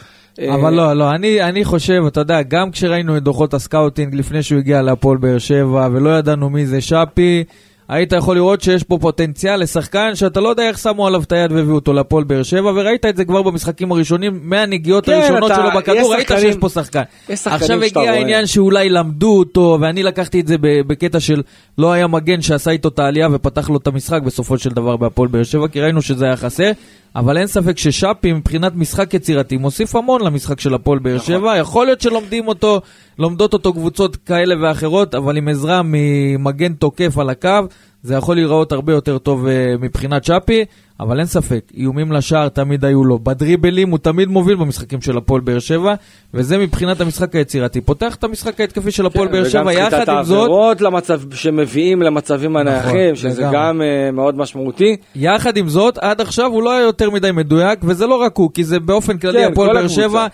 אבל 0.55 0.74
לא, 0.74 0.93
לא, 0.93 1.11
אני, 1.11 1.43
אני 1.43 1.64
חושב, 1.64 2.03
אתה 2.07 2.20
יודע, 2.20 2.43
גם 2.43 2.70
כשראינו 2.70 3.16
את 3.16 3.22
דוחות 3.22 3.55
הסקאוטינג 3.55 4.14
לפני 4.14 4.43
שהוא 4.43 4.59
הגיע 4.59 4.82
להפועל 4.82 5.16
באר 5.18 5.39
שבע, 5.39 5.89
ולא 5.93 6.18
ידענו 6.18 6.51
מי 6.51 6.66
זה 6.66 6.80
שפי, 6.80 7.45
היית 7.89 8.12
יכול 8.12 8.36
לראות 8.36 8.61
שיש 8.61 8.82
פה 8.82 8.99
פוטנציאל 9.01 9.61
לשחקן 9.61 10.11
שאתה 10.14 10.41
לא 10.41 10.49
יודע 10.49 10.68
איך 10.68 10.78
שמו 10.78 11.07
עליו 11.07 11.22
את 11.22 11.32
היד 11.32 11.53
והביאו 11.53 11.74
אותו 11.74 11.93
להפועל 11.93 12.24
באר 12.24 12.43
שבע, 12.43 12.72
וראית 12.76 13.07
את 13.07 13.16
זה 13.16 13.24
כבר 13.24 13.43
במשחקים 13.43 13.93
הראשונים, 13.93 14.41
מהנגיעות 14.43 15.07
כן, 15.07 15.12
הראשונות 15.12 15.51
אתה- 15.51 15.61
שלו 15.61 15.80
בכדור, 15.80 16.14
ראית 16.14 16.28
שחקנים- 16.28 16.41
שיש 16.53 16.57
פה 16.57 16.68
שחקן. 16.68 17.03
עכשיו 17.47 17.82
הגיע. 17.82 18.11
העניין 18.12 18.47
שאולי 18.47 18.89
למדו 18.89 19.39
אותו, 19.39 19.78
ואני 19.80 20.03
לקחתי 20.03 20.41
את 20.41 20.47
זה 20.47 20.57
בקטע 20.61 21.20
של 21.20 21.43
לא 21.78 21.93
היה 21.93 22.07
מגן 22.07 22.41
שעשה 22.43 22.70
איתו 22.70 22.89
את 22.89 22.99
העלייה 22.99 23.28
ופתח 23.32 23.70
לו 23.70 23.76
את 23.76 23.86
המשחק 23.86 24.22
בסופו 24.22 24.59
של 24.59 24.70
דבר 24.70 24.97
בהפועל 24.97 25.28
באר 25.28 25.43
שבע, 25.43 25.68
כי 25.68 25.80
ראינו 25.80 26.03
שזה 26.03 26.24
היה 26.24 26.36
חסר, 26.36 26.70
אבל 27.16 27.38
אין 27.38 27.46
ספק 27.46 27.78
ששאפי 27.78 28.32
מבחינת 28.32 28.72
משחק 28.74 29.14
יצירתי 29.14 29.56
מוסיף 29.56 29.96
המון 29.96 30.24
למשחק 30.24 30.61
של 30.61 30.74
הפועל 30.74 30.98
באר 30.98 31.14
נכון. 31.16 31.26
שבע, 31.26 31.56
יכול 31.56 31.86
להיות 31.86 32.00
שלומדים 32.00 32.48
אותו, 32.48 32.80
לומדות 33.18 33.52
אותו 33.52 33.72
קבוצות 33.72 34.16
כאלה 34.16 34.54
ואחרות, 34.62 35.14
אבל 35.14 35.36
עם 35.36 35.48
עזרה 35.48 35.82
ממגן 35.84 36.72
תוקף 36.72 37.18
על 37.18 37.30
הקו, 37.30 37.61
זה 38.02 38.14
יכול 38.14 38.36
להיראות 38.36 38.72
הרבה 38.72 38.92
יותר 38.92 39.18
טוב 39.18 39.46
אה, 39.46 39.74
מבחינת 39.80 40.24
שפי, 40.24 40.64
אבל 41.01 41.18
אין 41.18 41.26
ספק, 41.26 41.64
איומים 41.76 42.12
לשער 42.12 42.49
תמיד 42.49 42.84
היו 42.84 43.05
לו. 43.05 43.18
בדריבלים 43.18 43.90
הוא 43.90 43.99
תמיד 43.99 44.28
מוביל 44.28 44.57
במשחקים 44.57 45.01
של 45.01 45.16
הפועל 45.16 45.40
באר 45.40 45.59
שבע, 45.59 45.94
וזה 46.34 46.59
מבחינת 46.59 47.01
המשחק 47.01 47.34
היצירתי. 47.34 47.80
פותח 47.80 48.14
את 48.14 48.24
המשחק 48.24 48.61
ההתקפי 48.61 48.90
של 48.90 49.07
הפועל 49.07 49.28
באר 49.28 49.49
שבע, 49.49 49.62
כן, 49.62 49.68
וגם 49.68 49.86
יחד 49.86 49.96
סחיטת 49.96 50.09
עם 50.09 50.22
זאת, 50.24 50.36
נכון, 50.36 50.51
העבירות 50.51 50.80
למצב, 50.80 51.20
שמביאים 51.34 52.03
למצבים 52.03 52.57
הנייחים, 52.57 53.16
שזה 53.16 53.40
לגמרי. 53.40 53.57
גם 53.57 53.82
אה, 53.82 54.11
מאוד 54.12 54.36
משמעותי. 54.36 54.96
יחד 55.14 55.57
עם 55.57 55.68
זאת, 55.68 55.99
עד 55.99 56.20
עכשיו 56.20 56.46
הוא 56.46 56.62
לא 56.62 56.72
היה 56.72 56.82
יותר 56.82 57.11
מדי 57.11 57.30
מדויק, 57.32 57.78
וזה 57.82 58.07
לא 58.07 58.14
רק 58.14 58.36
הוא, 58.36 58.51
כי 58.55 58.64
זה 58.64 58.80
באופן 58.80 59.18
כללי 59.18 59.38
כן, 59.38 59.53
הפועל 59.53 59.72
באר 59.74 59.88
שבע. 59.88 60.26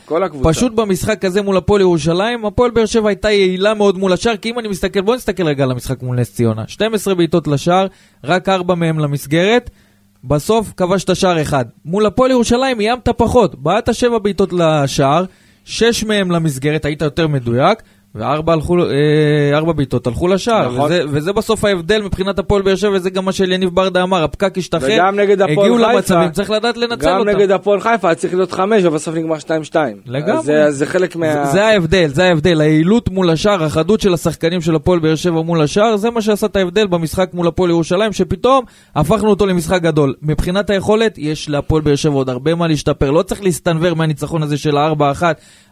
פשוט 0.43 0.73
במשחק 0.75 1.25
הזה 1.25 1.43
מול 1.43 1.57
הפועל 1.57 1.81
ירושלים, 1.81 2.47
הפועל 2.47 2.71
באר 2.71 2.87
שבע 2.87 3.09
הייתה 3.09 3.31
יעילה 3.31 3.75
מאוד 3.75 3.99
מול 3.99 4.13
השער, 4.13 4.37
כי 4.37 4.51
אם 4.51 4.59
אני 4.59 4.69
מסתכל, 4.69 5.01
בוא 5.01 5.15
נסתכל 5.17 5.47
רגע 5.47 5.65
על 5.65 5.71
המשחק 5.71 6.03
מול 6.03 6.17
נס 6.21 6.35
ציונה. 6.35 6.63
12 6.67 7.15
בעיטות 7.15 7.47
לשער, 7.47 7.87
רק 8.25 8.49
4 8.49 8.75
מהם 8.75 8.99
למסגרת, 8.99 9.71
בסוף 10.27 10.73
כבשת 10.77 11.17
שער 11.17 11.43
אחד. 11.43 11.65
מול 11.85 12.07
הפועל 12.07 12.31
ירושלים 12.31 12.81
איימת 12.81 13.09
פחות, 13.09 13.55
בעטת 13.55 13.95
7 13.95 14.19
בעיטות 14.19 14.53
לשער, 14.53 15.25
6 15.65 16.05
מהם 16.05 16.31
למסגרת, 16.31 16.85
היית 16.85 17.03
יותר 17.03 17.29
מדויק. 17.29 17.83
וארבע 18.15 18.53
הלכו, 18.53 18.79
אה, 18.85 18.87
ארבע 19.55 19.73
בעיטות 19.73 20.07
הלכו 20.07 20.29
לשער, 20.29 20.73
נכון. 20.73 20.85
וזה, 20.85 21.03
וזה 21.09 21.33
בסוף 21.33 21.65
ההבדל 21.65 22.03
מבחינת 22.03 22.39
הפועל 22.39 22.63
באר 22.63 22.77
שבע, 22.77 22.91
וזה 22.93 23.11
גם 23.11 23.25
מה 23.25 23.33
שאליניב 23.33 23.69
ברדה 23.75 24.03
אמר, 24.03 24.25
הפקק 24.25 24.59
השתחרר, 24.59 24.95
וגם 24.95 25.17
נגד 25.21 25.41
הפועל 25.43 25.59
הגיעו 25.59 25.77
חיפה, 25.77 25.93
למצבים, 25.93 26.31
צריך 26.31 26.51
לדעת 26.51 26.77
לנצל 26.77 27.07
גם 27.07 27.19
אותם. 27.19 27.29
נגד 27.31 27.51
הפועל 27.51 27.81
חיפה 27.81 28.09
היה 28.09 28.15
צריך 28.15 28.35
להיות 28.35 28.53
חמש, 28.53 28.85
ובסוף 28.85 29.15
נגמר 29.15 29.37
2-2. 29.39 29.75
לגמרי. 30.07 30.33
אז 30.39 30.45
זה- 30.45 30.71
זה 30.71 30.87
חלק 30.87 31.17
מה... 31.17 31.33
זה, 31.33 31.53
זה 31.53 31.65
ההבדל, 31.67 32.07
זה 32.07 32.25
ההבדל, 32.25 32.61
היעילות 32.61 33.09
מול 33.11 33.31
השער, 33.31 33.65
החדות 33.65 34.01
של 34.01 34.15
השחקנים 34.15 34.61
של 34.61 34.75
הפועל 34.75 34.99
באר 34.99 35.15
שבע 35.15 35.41
מול 35.43 35.63
השער, 35.63 35.97
זה 35.97 36.11
מה 36.11 36.23
שעשה 36.23 36.47
את 36.47 36.57
ההבדל 36.57 36.87
במשחק 36.87 37.31
מול 37.35 37.47
הפועל 37.49 37.71
ירושלים, 37.71 38.13
שפתאום 38.13 38.65
הפכנו 38.97 39.31
אותו 39.31 39.47
למשחק 39.47 39.83
גדול. 39.83 40.15
מבחינת 40.23 40.71
היכולת, 40.71 41.15
יש 41.19 41.49
להפועל 41.49 41.83
באר 41.83 41.95
שבע 41.97 42.15
עוד 42.15 42.29
הרבה 42.31 42.55
מה 42.55 42.67
להשתפר, 42.69 43.11
לא 43.11 43.23
צריך 43.23 43.43
להסתנוור 43.43 43.95
מהניצחון 43.95 44.43
הזה 44.43 44.57
של 44.59 44.77
ה-4-1, 44.77 45.23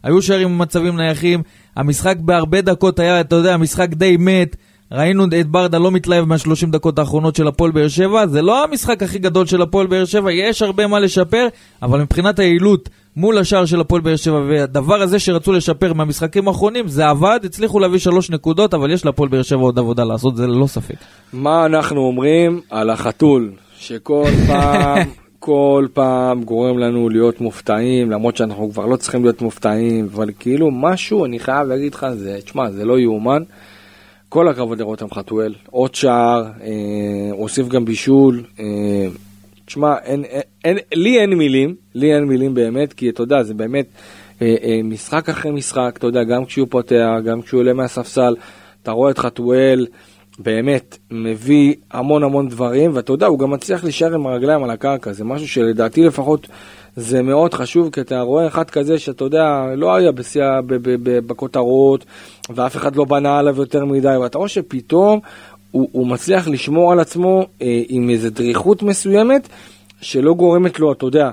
היו 0.03 0.23
שערים 0.23 0.49
במצבים 0.59 0.97
נייחים, 0.97 1.43
המשחק 1.77 2.17
בהרבה 2.21 2.61
דקות 2.61 2.99
היה, 2.99 3.21
אתה 3.21 3.37
יודע, 3.37 3.57
משחק 3.57 3.89
די 3.89 4.17
מת. 4.17 4.57
ראינו 4.93 5.25
את 5.41 5.47
ברדה 5.47 5.79
לא 5.79 5.91
מתלהב 5.91 6.25
מהשלושים 6.25 6.71
דקות 6.71 6.99
האחרונות 6.99 7.37
של 7.37 7.49
הפועל 7.49 7.71
באר 7.71 7.89
שבע, 7.89 8.27
זה 8.27 8.43
לא 8.43 8.65
המשחק 8.65 9.03
הכי 9.03 9.19
גדול 9.19 9.47
של 9.47 9.63
הפועל 9.63 9.87
באר 9.87 10.05
שבע, 10.05 10.33
יש 10.33 10.63
הרבה 10.63 10.87
מה 10.87 11.01
לשפר, 11.01 11.49
אבל 11.83 12.01
מבחינת 12.01 12.39
היעילות 12.39 12.89
מול 13.17 13.39
השער 13.39 13.65
של 13.65 13.81
הפועל 13.81 14.01
באר 14.01 14.17
שבע, 14.17 14.41
והדבר 14.49 15.03
הזה 15.03 15.19
שרצו 15.19 15.53
לשפר 15.53 15.93
מהמשחקים 15.93 16.49
האחרונים, 16.49 16.89
זה 16.89 17.09
עבד, 17.09 17.41
הצליחו 17.45 17.81
להביא 17.81 17.99
שלוש 17.99 18.31
נקודות, 18.31 18.75
אבל 18.75 18.91
יש 18.91 19.05
להפועל 19.05 19.29
באר 19.29 19.43
שבע 19.43 19.61
עוד 19.61 19.79
עבודה 19.79 20.05
לעשות, 20.05 20.37
זה 20.37 20.47
ללא 20.47 20.67
ספק. 20.67 20.95
מה 21.33 21.67
אנחנו 21.67 22.01
אומרים 22.01 22.61
על 22.71 22.91
החתול, 22.91 23.51
שכל 23.79 24.31
פעם, 24.47 24.99
כל 25.45 25.87
פעם 25.93 26.45
גורם 26.45 26.79
לנו 26.79 27.09
להיות 27.09 27.41
מופתעים, 27.41 28.11
למרות 28.11 28.37
שאנחנו 28.37 28.71
כבר 28.73 28.87
לא 28.87 28.97
צריכים 28.97 29.23
להיות 29.23 29.43
מופתעים, 29.43 30.09
אבל 30.13 30.31
כאילו 30.39 30.71
משהו, 30.71 31.25
אני 31.25 31.39
חייב 31.39 31.69
להגיד 31.69 31.95
לך, 31.95 32.07
זה, 32.15 32.39
תשמע, 32.45 32.71
זה 32.71 32.85
לא 32.85 32.99
יאומן. 32.99 33.43
כל 34.29 34.49
הכבוד 34.49 34.81
לרותם 34.81 35.11
חתואל, 35.11 35.55
עוד 35.71 35.95
שער, 35.95 36.45
אה, 36.63 36.71
הוסיף 37.31 37.69
גם 37.69 37.85
בישול. 37.85 38.43
אה, 38.61 38.65
תשמע, 39.65 39.95
אין, 40.05 40.25
אין, 40.25 40.43
אין, 40.65 40.79
לי 40.95 41.21
אין 41.21 41.35
מילים, 41.35 41.75
לי 41.95 42.15
אין 42.15 42.25
מילים 42.25 42.55
באמת, 42.55 42.93
כי 42.93 43.09
אתה 43.09 43.23
יודע, 43.23 43.43
זה 43.43 43.55
באמת 43.55 43.87
אה, 44.43 44.55
אה, 44.63 44.81
משחק 44.85 45.29
אחרי 45.29 45.51
משחק, 45.51 45.95
אתה 45.99 46.07
יודע, 46.07 46.25
גם 46.25 46.45
כשהוא 46.45 46.67
פותח, 46.71 47.11
גם 47.25 47.43
כשהוא 47.43 47.61
עולה 47.61 47.73
מהספסל, 47.73 48.35
אתה 48.83 48.91
רואה 48.91 49.11
את 49.11 49.19
חתואל, 49.19 49.87
באמת, 50.39 50.99
מביא 51.11 51.75
המון 51.91 52.23
המון 52.23 52.49
דברים, 52.49 52.91
ואתה 52.95 53.13
יודע, 53.13 53.27
הוא 53.27 53.39
גם 53.39 53.51
מצליח 53.51 53.85
להישאר 53.85 54.15
עם 54.15 54.27
הרגליים 54.27 54.65
על 54.65 54.71
הקרקע, 54.71 55.13
זה 55.13 55.25
משהו 55.25 55.49
שלדעתי 55.49 56.03
לפחות 56.03 56.49
זה 56.97 57.23
מאוד 57.23 57.55
חשוב, 57.55 57.91
כי 57.91 58.01
אתה 58.01 58.21
רואה 58.21 58.47
אחד 58.47 58.71
כזה 58.71 58.99
שאתה 58.99 59.25
יודע, 59.25 59.65
לא 59.77 59.95
היה 59.95 60.13
בשיא, 60.13 60.43
בכותרות, 61.27 62.05
ואף 62.51 62.77
אחד 62.77 62.97
לא 62.97 63.05
בנה 63.05 63.39
עליו 63.39 63.57
יותר 63.57 63.85
מדי, 63.85 64.17
ואתה 64.17 64.39
רואה 64.39 64.49
שפתאום 64.49 65.21
הוא, 65.71 65.89
הוא 65.93 66.07
מצליח 66.07 66.49
לשמור 66.49 66.93
על 66.93 67.01
עצמו 67.01 67.47
אה, 67.63 67.83
עם 67.89 68.11
איזו 68.11 68.31
דריכות 68.31 68.83
מסוימת, 68.83 69.49
שלא 70.01 70.35
גורמת 70.35 70.81
לו, 70.81 70.93
אתה 70.93 71.07
יודע, 71.07 71.31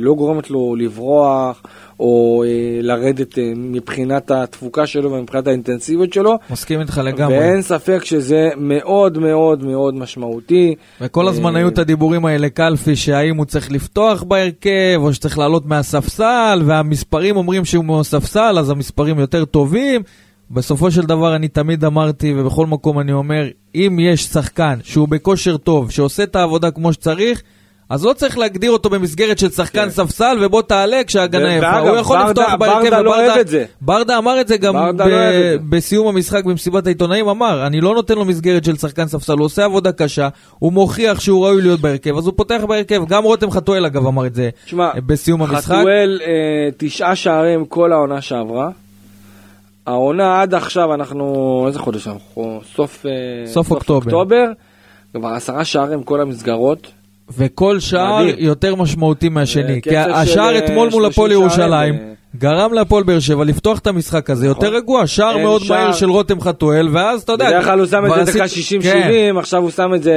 לא 0.00 0.14
גורמת 0.14 0.50
לו 0.50 0.76
לברוח, 0.76 1.62
או 2.00 2.44
אה, 2.46 2.82
לרדת 2.82 3.38
אה, 3.38 3.52
מבחינת 3.56 4.30
התפוקה 4.30 4.86
שלו 4.86 5.12
ומבחינת 5.12 5.46
האינטנסיביות 5.46 6.12
שלו. 6.12 6.34
מסכים 6.50 6.80
איתך 6.80 7.00
לגמרי. 7.04 7.38
ואין 7.38 7.62
ספק 7.62 8.04
שזה 8.04 8.48
מאוד 8.56 9.18
מאוד 9.18 9.64
מאוד 9.64 9.94
משמעותי. 9.94 10.74
וכל 11.00 11.28
הזמן 11.28 11.54
אה, 11.54 11.60
היו 11.60 11.68
את 11.68 11.78
הדיבורים 11.78 12.24
האלה, 12.24 12.48
קלפי, 12.48 12.96
שהאם 12.96 13.36
הוא 13.36 13.44
צריך 13.44 13.72
לפתוח 13.72 14.22
בהרכב, 14.22 14.96
או 14.96 15.14
שצריך 15.14 15.38
לעלות 15.38 15.66
מהספסל, 15.66 16.62
והמספרים 16.64 17.36
אומרים 17.36 17.64
שהוא 17.64 17.84
מהספסל, 17.84 18.58
אז 18.58 18.70
המספרים 18.70 19.18
יותר 19.18 19.44
טובים. 19.44 20.02
בסופו 20.50 20.90
של 20.90 21.02
דבר 21.02 21.36
אני 21.36 21.48
תמיד 21.48 21.84
אמרתי, 21.84 22.34
ובכל 22.36 22.66
מקום 22.66 22.98
אני 22.98 23.12
אומר, 23.12 23.48
אם 23.74 23.98
יש 24.00 24.24
שחקן 24.24 24.78
שהוא 24.82 25.08
בכושר 25.08 25.56
טוב, 25.56 25.90
שעושה 25.90 26.22
את 26.22 26.36
העבודה 26.36 26.70
כמו 26.70 26.92
שצריך, 26.92 27.42
אז 27.90 28.04
לא 28.04 28.12
צריך 28.12 28.38
להגדיר 28.38 28.70
אותו 28.70 28.90
במסגרת 28.90 29.38
של 29.38 29.50
שחקן 29.50 29.84
כן. 29.84 29.90
ספסל, 29.90 30.38
ובוא 30.40 30.62
תעלה 30.62 31.04
כשההגנה 31.06 31.54
יפה. 31.54 31.78
הוא 31.78 31.96
יכול 31.96 32.16
ברדה- 32.18 32.30
לפתוח 32.30 32.54
בהרכב, 32.54 32.82
ברדה 32.82 33.00
לא 33.00 33.10
וברדה- 33.10 33.26
אוהב 33.26 33.38
את 33.40 33.48
זה. 33.48 33.64
ברדה 33.80 34.18
אמר 34.18 34.40
את 34.40 34.48
זה 34.48 34.56
גם 34.56 34.74
ברדה 34.74 35.04
ב- 35.04 35.08
לא. 35.08 35.56
בסיום 35.68 36.06
המשחק 36.08 36.44
במסיבת 36.44 36.86
העיתונאים, 36.86 37.28
אמר, 37.28 37.66
אני 37.66 37.80
לא 37.80 37.94
נותן 37.94 38.14
לו 38.14 38.24
מסגרת 38.24 38.64
של 38.64 38.76
שחקן 38.76 39.06
ספסל, 39.08 39.32
הוא 39.32 39.44
עושה 39.44 39.64
עבודה 39.64 39.92
קשה, 39.92 40.28
הוא 40.58 40.72
מוכיח 40.72 41.20
שהוא 41.20 41.46
ראוי 41.46 41.62
להיות 41.62 41.80
בהרכב, 41.80 42.16
אז 42.16 42.26
הוא 42.26 42.34
פותח 42.36 42.60
בהרכב. 42.68 43.02
גם 43.08 43.24
רותם 43.24 43.50
חתואל 43.50 43.86
אגב 43.86 44.06
אמר 44.06 44.26
את 44.26 44.34
זה 44.34 44.50
תשמע, 44.64 44.90
בסיום 45.06 45.42
המשחק. 45.42 45.74
חתואל 45.74 46.20
אה, 46.26 46.32
תשעה 46.76 47.16
שערים 47.16 47.64
כל 47.64 47.92
העונה 47.92 48.20
שעברה. 48.20 48.70
העונה 49.86 50.40
עד 50.42 50.54
עכשיו 50.54 50.94
אנחנו, 50.94 51.64
איזה 51.66 51.78
חודש 51.78 52.08
אנחנו? 52.08 52.60
סוף, 52.76 53.06
אה, 53.06 53.10
סוף 53.46 53.70
אוקטובר. 53.70 53.96
אוקטובר. 54.16 54.44
כבר 55.14 55.28
עשרה 55.28 55.64
שערים 55.64 56.02
כל 56.02 56.20
המסגרות. 56.20 56.86
וכל 57.36 57.80
שער 57.80 58.22
מדהים. 58.22 58.34
יותר 58.38 58.74
משמעותי 58.74 59.28
מהשני. 59.28 59.82
כי 59.82 59.90
קצב 59.90 60.10
השער 60.14 60.52
של, 60.58 60.64
אתמול 60.64 60.86
אה, 60.88 60.92
מול 60.92 61.02
30 61.02 61.04
הפועל 61.10 61.32
ירושלים 61.32 61.94
אה. 61.94 62.12
גרם 62.36 62.72
להפועל 62.72 63.02
באר 63.04 63.20
שבע 63.20 63.44
לפתוח 63.44 63.78
את 63.78 63.86
המשחק 63.86 64.30
הזה 64.30 64.48
נכון. 64.50 64.64
יותר 64.64 64.76
רגוע. 64.76 65.06
שער 65.06 65.38
מאוד 65.38 65.62
שער. 65.62 65.80
מהיר 65.82 65.92
של 65.92 66.10
רותם 66.10 66.40
חתואל, 66.40 66.88
ואז 66.92 67.22
אתה 67.22 67.32
יודע... 67.32 67.48
בדרך 67.50 67.64
כלל 67.64 67.78
הוא 67.78 67.86
שם 67.86 68.04
את 68.06 68.26
זה 68.26 68.32
דקה 68.32 68.44
עשית- 68.44 68.82
כן. 68.82 69.08
60-70, 69.34 69.38
עכשיו 69.38 69.62
הוא 69.62 69.70
שם 69.70 69.94
את 69.94 70.02
זה 70.02 70.14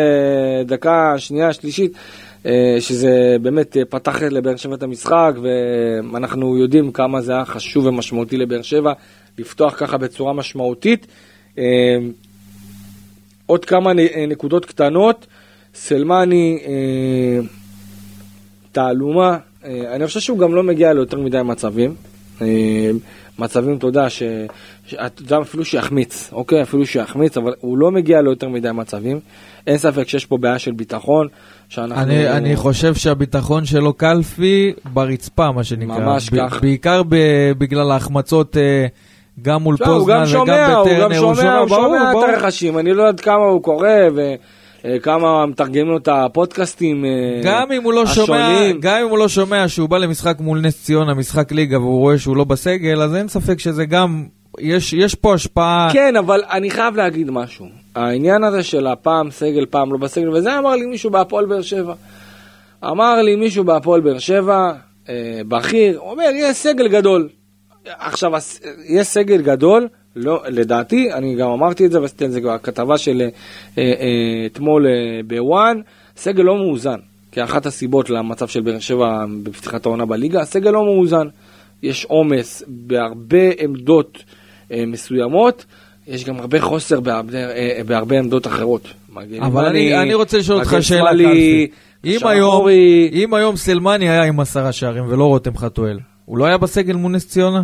דקה 0.65 1.13
שנייה, 1.17 1.53
שלישית, 1.53 1.91
אה, 2.45 2.51
שזה 2.79 3.09
באמת 3.41 3.77
אה, 3.77 3.81
פתח 3.89 4.21
לבאר 4.23 4.55
שבע 4.55 4.75
את 4.75 4.83
המשחק, 4.83 5.33
ואנחנו 6.13 6.57
יודעים 6.57 6.91
כמה 6.91 7.21
זה 7.21 7.31
היה 7.33 7.45
חשוב 7.45 7.85
ומשמעותי 7.85 8.37
לבאר 8.37 8.61
שבע, 8.61 8.93
לפתוח 9.37 9.73
ככה 9.77 9.97
בצורה 9.97 10.33
משמעותית. 10.33 11.07
אה, 11.57 11.63
עוד 13.45 13.65
כמה 13.65 13.91
אה, 13.99 14.25
נקודות 14.27 14.65
קטנות, 14.65 15.25
סלמני, 15.75 16.59
אה, 16.67 17.45
תעלומה, 18.71 19.37
אה, 19.65 19.95
אני 19.95 20.07
חושב 20.07 20.19
שהוא 20.19 20.37
גם 20.39 20.55
לא 20.55 20.63
מגיע 20.63 20.93
ליותר 20.93 21.19
מדי 21.19 21.41
מצבים. 21.45 21.95
אה, 22.41 22.91
מצבים, 23.39 23.77
אתה 23.77 23.87
יודע, 23.87 24.09
ש... 24.09 24.23
אתה 24.93 25.21
יודע, 25.21 25.37
אפילו 25.41 25.65
שיחמיץ, 25.65 26.29
אוקיי? 26.33 26.61
אפילו 26.61 26.85
שיחמיץ, 26.85 27.37
אבל 27.37 27.53
הוא 27.59 27.77
לא 27.77 27.91
מגיע 27.91 28.21
ליותר 28.21 28.49
מדי 28.49 28.71
מצבים. 28.71 29.19
אין 29.67 29.77
ספק 29.77 30.07
שיש 30.07 30.25
פה 30.25 30.37
בעיה 30.37 30.59
של 30.59 30.71
ביטחון, 30.71 31.27
שאנחנו... 31.69 32.03
אני, 32.03 32.29
אני 32.29 32.55
חושב 32.55 32.95
שהביטחון 32.95 33.65
שלו 33.65 33.93
קלפי 33.93 34.73
ברצפה, 34.93 35.51
מה 35.51 35.63
שנקרא. 35.63 35.99
ממש 35.99 36.29
כך. 36.29 36.61
בעיקר 36.61 37.03
ב- 37.09 37.51
בגלל 37.57 37.91
ההחמצות 37.91 38.57
גם 39.41 39.63
מול 39.63 39.75
הוא 39.79 39.87
פוזנן 39.87 40.19
גם 40.19 40.25
שומע, 40.25 40.53
וגם 40.53 40.71
הוא 40.71 40.85
בטרנר. 40.85 41.03
גם 41.03 41.13
שומע, 41.13 41.57
הוא 41.57 41.69
שומע 41.69 42.11
ברור. 42.11 42.25
את 42.25 42.29
הרכשים, 42.29 42.79
אני 42.79 42.93
לא 42.93 43.03
יודע 43.03 43.23
כמה 43.23 43.45
הוא 43.45 43.63
קורא 43.63 43.89
וכמה 44.85 45.45
מתרגמים 45.45 45.87
לו 45.87 45.97
את 45.97 46.07
הפודקאסטים 46.07 47.05
אה, 47.05 47.09
גם 47.43 47.71
אם 47.71 47.83
הוא 47.83 47.93
לא 47.93 48.05
שומע, 48.05 48.47
השונים. 48.47 48.79
גם 48.81 48.97
אם 49.03 49.09
הוא 49.09 49.17
לא 49.17 49.27
שומע 49.27 49.67
שהוא 49.67 49.89
בא 49.89 49.97
למשחק 49.97 50.37
מול 50.39 50.61
נס 50.61 50.83
ציונה, 50.83 51.13
משחק 51.13 51.51
ליגה, 51.51 51.79
והוא 51.79 51.99
רואה 51.99 52.17
שהוא 52.17 52.37
לא 52.37 52.43
בסגל, 52.43 53.01
אז 53.01 53.15
אין 53.15 53.27
ספק 53.27 53.59
שזה 53.59 53.85
גם, 53.85 54.25
יש, 54.59 54.93
יש 54.93 55.15
פה 55.15 55.33
השפעה. 55.33 55.89
כן, 55.93 56.15
אבל 56.15 56.41
אני 56.51 56.71
חייב 56.71 56.95
להגיד 56.95 57.31
משהו. 57.31 57.65
העניין 57.95 58.43
הזה 58.43 58.63
של 58.63 58.87
הפעם 58.87 59.31
סגל, 59.31 59.65
פעם 59.65 59.93
לא 59.93 59.97
בסגל, 59.97 60.29
וזה 60.29 60.59
אמר 60.59 60.75
לי 60.75 60.85
מישהו 60.85 61.09
בהפועל 61.11 61.45
באר 61.45 61.61
שבע. 61.61 61.93
אמר 62.83 63.21
לי 63.21 63.35
מישהו 63.35 63.63
בהפועל 63.63 64.01
באר 64.01 64.19
שבע, 64.19 64.71
אה, 65.09 65.41
בכיר, 65.47 65.99
אומר, 65.99 66.29
יש 66.33 66.57
סגל 66.57 66.87
גדול. 66.87 67.29
עכשיו, 67.85 68.31
יש 68.89 69.07
סגל 69.07 69.41
גדול, 69.41 69.87
לא, 70.15 70.41
לדעתי, 70.47 71.13
אני 71.13 71.35
גם 71.35 71.49
אמרתי 71.49 71.85
את 71.85 71.91
זה, 71.91 72.01
ועשיתי 72.01 72.25
על 72.25 72.31
זה 72.31 72.41
כבר 72.41 72.57
כתבה 72.57 72.97
של 72.97 73.21
אה, 73.77 73.83
אה, 73.83 74.45
אתמול 74.45 74.87
אה, 74.87 74.91
בוואן, 75.27 75.81
סגל 76.17 76.43
לא 76.43 76.55
מאוזן. 76.55 76.99
כי 77.31 77.43
אחת 77.43 77.65
הסיבות 77.65 78.09
למצב 78.09 78.47
של 78.47 78.61
באר 78.61 78.79
שבע 78.79 79.25
בפתיחת 79.43 79.85
העונה 79.85 80.05
בליגה, 80.05 80.41
הסגל 80.41 80.71
לא 80.71 80.85
מאוזן. 80.85 81.27
יש 81.83 82.05
עומס 82.05 82.63
בהרבה 82.67 83.49
עמדות 83.59 84.23
אה, 84.71 84.83
מסוימות, 84.87 85.65
יש 86.07 86.25
גם 86.25 86.39
הרבה 86.39 86.61
חוסר 86.61 86.99
בהרבה, 86.99 87.37
אה, 87.37 87.81
בהרבה 87.85 88.19
עמדות 88.19 88.47
אחרות. 88.47 88.87
אבל 89.41 89.65
אני, 89.65 90.01
אני 90.01 90.13
רוצה 90.13 90.37
לשאול 90.37 90.59
אותך 90.59 90.77
שאלה, 90.81 91.11
קלפי. 91.11 91.67
אם 92.05 92.27
היום, 92.27 92.49
אחורי. 92.49 93.09
אם 93.13 93.33
היום 93.33 93.55
סלמני 93.55 94.09
היה 94.09 94.23
עם 94.23 94.39
עשרה 94.39 94.71
שערים 94.71 95.03
ולא 95.07 95.25
רותם 95.25 95.57
חתואל, 95.57 95.99
הוא 96.25 96.37
לא 96.37 96.45
היה 96.45 96.57
בסגל 96.57 96.95
מול 96.95 97.11
נס 97.11 97.27
ציונה? 97.27 97.61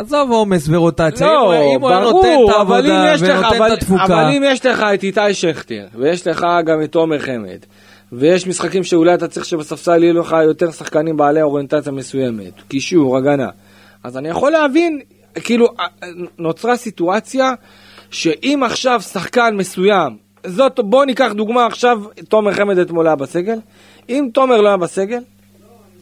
עזוב 0.00 0.30
עומס 0.30 0.68
ורוטציה, 0.68 1.26
לא, 1.26 1.54
אם, 1.54 1.76
אם 1.76 1.80
הוא 1.80 1.90
היה 1.90 2.00
נותן 2.00 2.36
את 2.44 2.54
העבודה 2.56 3.12
יש 3.14 3.22
לך, 3.22 3.30
ונותן 3.30 3.56
אבל, 3.56 3.72
את 3.72 3.78
התפוקה, 3.78 4.04
אבל 4.04 4.32
אם 4.36 4.42
יש 4.46 4.66
לך 4.66 4.84
את 4.94 5.02
איתי 5.02 5.34
שכטר, 5.34 5.86
ויש 5.94 6.26
לך 6.26 6.46
גם 6.64 6.82
את 6.82 6.92
תומר 6.92 7.18
חמד, 7.18 7.58
ויש 8.12 8.46
משחקים 8.46 8.84
שאולי 8.84 9.14
אתה 9.14 9.28
צריך 9.28 9.46
שבספסל 9.46 10.02
יהיו 10.02 10.20
לך 10.20 10.36
יותר 10.44 10.70
שחקנים 10.70 11.16
בעלי 11.16 11.42
אוריינטציה 11.42 11.92
מסוימת, 11.92 12.52
קישור, 12.68 13.16
הגנה, 13.16 13.48
אז 14.04 14.16
אני 14.16 14.28
יכול 14.28 14.52
להבין, 14.52 15.00
כאילו, 15.34 15.68
נוצרה 16.38 16.76
סיטואציה 16.76 17.52
שאם 18.10 18.62
עכשיו 18.64 19.00
שחקן 19.00 19.54
מסוים, 19.56 20.16
זאת, 20.46 20.80
בוא 20.80 21.04
ניקח 21.04 21.32
דוגמה 21.32 21.66
עכשיו, 21.66 22.02
תומר 22.28 22.52
חמד 22.52 22.78
אתמול 22.78 23.06
היה 23.06 23.16
בסגל, 23.16 23.58
אם 24.08 24.28
תומר 24.32 24.60
לא 24.60 24.68
היה 24.68 24.76
בסגל, 24.76 25.22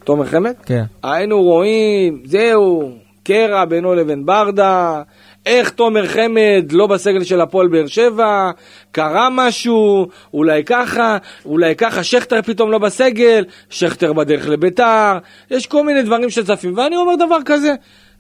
תומר 0.05 0.27
חמד, 0.27 0.55
כן. 0.67 0.85
היינו 1.03 1.43
רואים, 1.43 2.23
זהו, 2.25 2.93
קרע 3.29 3.65
בינו 3.65 3.95
לבין 3.95 4.27
ברדה, 4.27 5.03
איך 5.47 5.71
תומר 5.71 6.07
חמד 6.07 6.73
לא 6.73 6.87
בסגל 6.87 7.25
של 7.25 7.41
הפועל 7.41 7.69
באר 7.69 7.87
שבע, 7.87 8.51
קרה 8.93 9.29
משהו, 9.33 10.09
אולי 10.35 10.65
ככה, 10.65 11.19
אולי 11.45 11.77
ככה, 11.77 12.05
שכטר 12.05 12.43
פתאום 12.43 12.71
לא 12.71 12.79
בסגל, 12.79 13.45
שכטר 13.71 14.13
בדרך 14.13 14.49
לביתר, 14.49 15.19
יש 15.51 15.67
כל 15.67 15.85
מיני 15.85 16.03
דברים 16.03 16.31
שצפים, 16.31 16.77
ואני 16.77 16.97
אומר 16.97 17.15
דבר 17.27 17.39
כזה. 17.45 17.75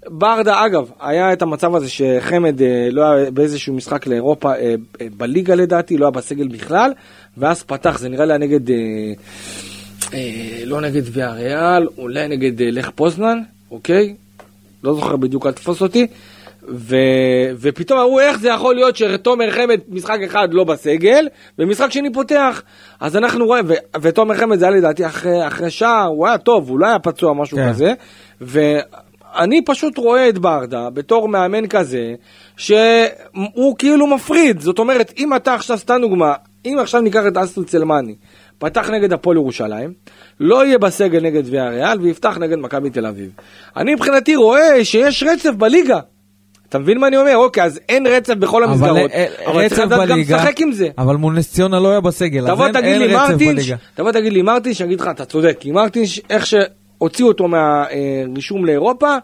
ברדה, 0.06 0.66
אגב, 0.66 0.90
היה 1.00 1.32
את 1.32 1.42
המצב 1.42 1.74
הזה 1.74 1.88
שחמד 1.88 2.62
אה, 2.62 2.88
לא 2.90 3.02
היה 3.02 3.30
באיזשהו 3.30 3.74
משחק 3.74 4.06
לאירופה, 4.06 4.54
אה, 4.54 4.74
אה, 5.00 5.06
בליגה 5.16 5.54
לדעתי, 5.54 5.96
לא 5.96 6.04
היה 6.04 6.10
בסגל 6.10 6.48
בכלל, 6.48 6.92
ואז 7.36 7.62
פתח, 7.62 7.98
זה 7.98 8.08
נראה 8.08 8.24
לי 8.24 8.38
נגד, 8.38 8.70
אה, 8.70 8.76
אה, 10.14 10.60
לא 10.64 10.80
נגד 10.80 11.02
ויה 11.04 11.32
ריאל, 11.32 11.86
אולי 11.98 12.28
נגד 12.28 12.62
אה, 12.62 12.70
לך 12.70 12.90
פוזנן, 12.94 13.38
אוקיי? 13.70 14.14
לא 14.84 14.94
זוכר 14.94 15.16
בדיוק, 15.16 15.46
אל 15.46 15.52
תתפוס 15.52 15.82
אותי. 15.82 16.06
ו... 16.68 16.96
ופתאום 17.60 17.98
אמרו 17.98 18.20
איך 18.20 18.38
זה 18.38 18.48
יכול 18.48 18.74
להיות 18.74 18.96
שתומר 18.96 19.50
חמד 19.50 19.80
משחק 19.88 20.18
אחד 20.26 20.48
לא 20.52 20.64
בסגל 20.64 21.28
ומשחק 21.58 21.90
שני 21.90 22.12
פותח 22.12 22.62
אז 23.00 23.16
אנחנו 23.16 23.46
רואים 23.46 23.64
ו... 23.68 23.72
ותומר 24.00 24.34
חמד 24.34 24.58
זה 24.58 24.64
היה 24.64 24.76
לדעתי 24.76 25.06
אחרי, 25.06 25.46
אחרי 25.46 25.70
שעה 25.70 26.04
הוא 26.04 26.26
היה 26.26 26.38
טוב 26.38 26.68
הוא 26.68 26.78
לא 26.78 26.86
היה 26.86 26.98
פצוע 26.98 27.32
משהו 27.34 27.56
כן. 27.56 27.68
כזה 27.68 27.92
ואני 28.40 29.64
פשוט 29.64 29.98
רואה 29.98 30.28
את 30.28 30.38
ברדה 30.38 30.90
בתור 30.90 31.28
מאמן 31.28 31.66
כזה 31.66 32.14
שהוא 32.56 33.76
כאילו 33.78 34.06
מפריד 34.06 34.60
זאת 34.60 34.78
אומרת 34.78 35.12
אם 35.18 35.36
אתה 35.36 35.54
עכשיו 35.54 35.78
סתם 35.78 35.98
דוגמה 36.00 36.34
אם 36.66 36.76
עכשיו 36.80 37.00
ניקח 37.00 37.22
את 37.28 37.36
אסטרי 37.36 37.64
צלמני 37.64 38.14
פתח 38.58 38.90
נגד 38.90 39.12
הפועל 39.12 39.36
ירושלים, 39.36 39.92
לא 40.40 40.66
יהיה 40.66 40.78
בסגל 40.78 41.20
נגד 41.20 41.42
ויה 41.50 41.68
ריאל 41.68 42.00
ויפתח 42.00 42.38
נגד 42.40 42.58
מכבי 42.58 42.90
תל 42.90 43.06
אביב. 43.06 43.30
אני 43.76 43.94
מבחינתי 43.94 44.36
רואה 44.36 44.84
שיש 44.84 45.22
רצף 45.22 45.50
בליגה. 45.50 46.00
אתה 46.68 46.78
מבין 46.78 46.98
מה 46.98 47.06
אני 47.06 47.16
אומר? 47.16 47.36
אוקיי, 47.36 47.62
אז 47.62 47.80
אין 47.88 48.06
רצף 48.06 48.34
בכל 48.34 48.64
המסגרות, 48.64 49.10
אה, 49.10 49.26
אה, 49.38 49.50
אבל 49.50 49.68
צריך 49.68 49.80
לדעת 49.80 50.08
גם 50.08 50.18
לשחק 50.18 50.60
עם 50.60 50.72
זה. 50.72 50.88
אבל 50.98 51.16
מול 51.16 51.34
נס 51.34 51.52
ציונה 51.52 51.80
לא 51.80 51.90
היה 51.90 52.00
בסגל, 52.00 52.50
אז 52.50 52.60
אין, 52.60 52.76
אין 52.76 53.02
רצף 53.02 53.30
מרטינש, 53.30 53.58
בליגה. 53.58 53.76
תבוא 53.94 54.12
תגיד 54.12 54.32
לי 54.32 54.42
מרטינש, 54.42 54.80
אני 54.80 54.88
אגיד 54.88 55.00
לך, 55.00 55.08
אתה 55.08 55.24
צודק, 55.24 55.56
כי 55.60 55.72
מרטינש, 55.72 56.20
איך 56.30 56.46
שהוציאו 56.46 57.28
אותו 57.28 57.48
מהרישום 57.48 58.64
לאירופה, 58.64 59.16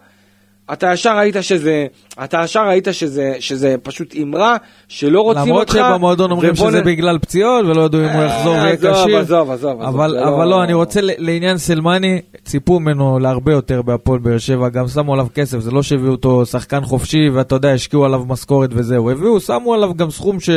אתה 0.73 0.93
ישר 0.93 1.17
ראית 1.17 1.35
שזה, 1.41 1.85
אתה 2.23 2.41
ישר 2.43 2.67
ראית 2.67 2.87
שזה, 2.91 3.33
שזה 3.39 3.75
פשוט 3.83 4.15
אמרה, 4.21 4.57
שלא 4.87 5.21
רוצים 5.21 5.41
למרות 5.45 5.69
אותך. 5.69 5.73
שבמועדון 5.89 6.31
אומרים 6.31 6.55
שזה 6.55 6.81
נ- 6.81 6.85
בגלל 6.85 7.17
פציעות 7.19 7.65
ולא 7.65 7.81
ידעו 7.81 8.01
אם 8.01 8.09
הוא 8.09 8.23
יחזור 8.23 8.53
אה, 8.55 8.61
ויהיה 8.61 8.73
עזוב, 8.73 8.93
כשיר. 8.93 9.17
עזוב, 9.17 9.51
עזוב, 9.51 9.51
עזוב, 9.51 9.81
אבל, 9.81 10.11
זה 10.11 10.27
אבל 10.27 10.45
לא- 10.45 10.49
לא, 10.49 10.63
אני 10.63 10.73
רוצה 10.73 10.99
לעניין 11.03 11.57
סלמני, 11.57 12.21
ציפו 12.45 12.79
ממנו 12.79 13.19
להרבה 13.19 13.51
יותר 13.51 13.81
בהפועל 13.81 14.19
באר 14.19 14.37
שבע, 14.37 14.69
גם 14.69 14.87
שמו 14.87 15.13
עליו 15.13 15.27
כסף, 15.35 15.59
זה 15.59 15.71
לא 15.71 15.83
שהביאו 15.83 16.11
אותו 16.11 16.45
שחקן 16.45 16.81
חופשי 16.83 17.29
ואתה 17.33 17.55
יודע, 17.55 17.71
השקיעו 17.71 18.05
עליו 18.05 18.23
משכורת 18.27 18.69
וזהו, 18.73 19.11
הביאו, 19.11 19.39
שמו 19.39 19.73
עליו 19.73 19.93
גם 19.93 20.11
סכום, 20.11 20.39
ש... 20.39 20.49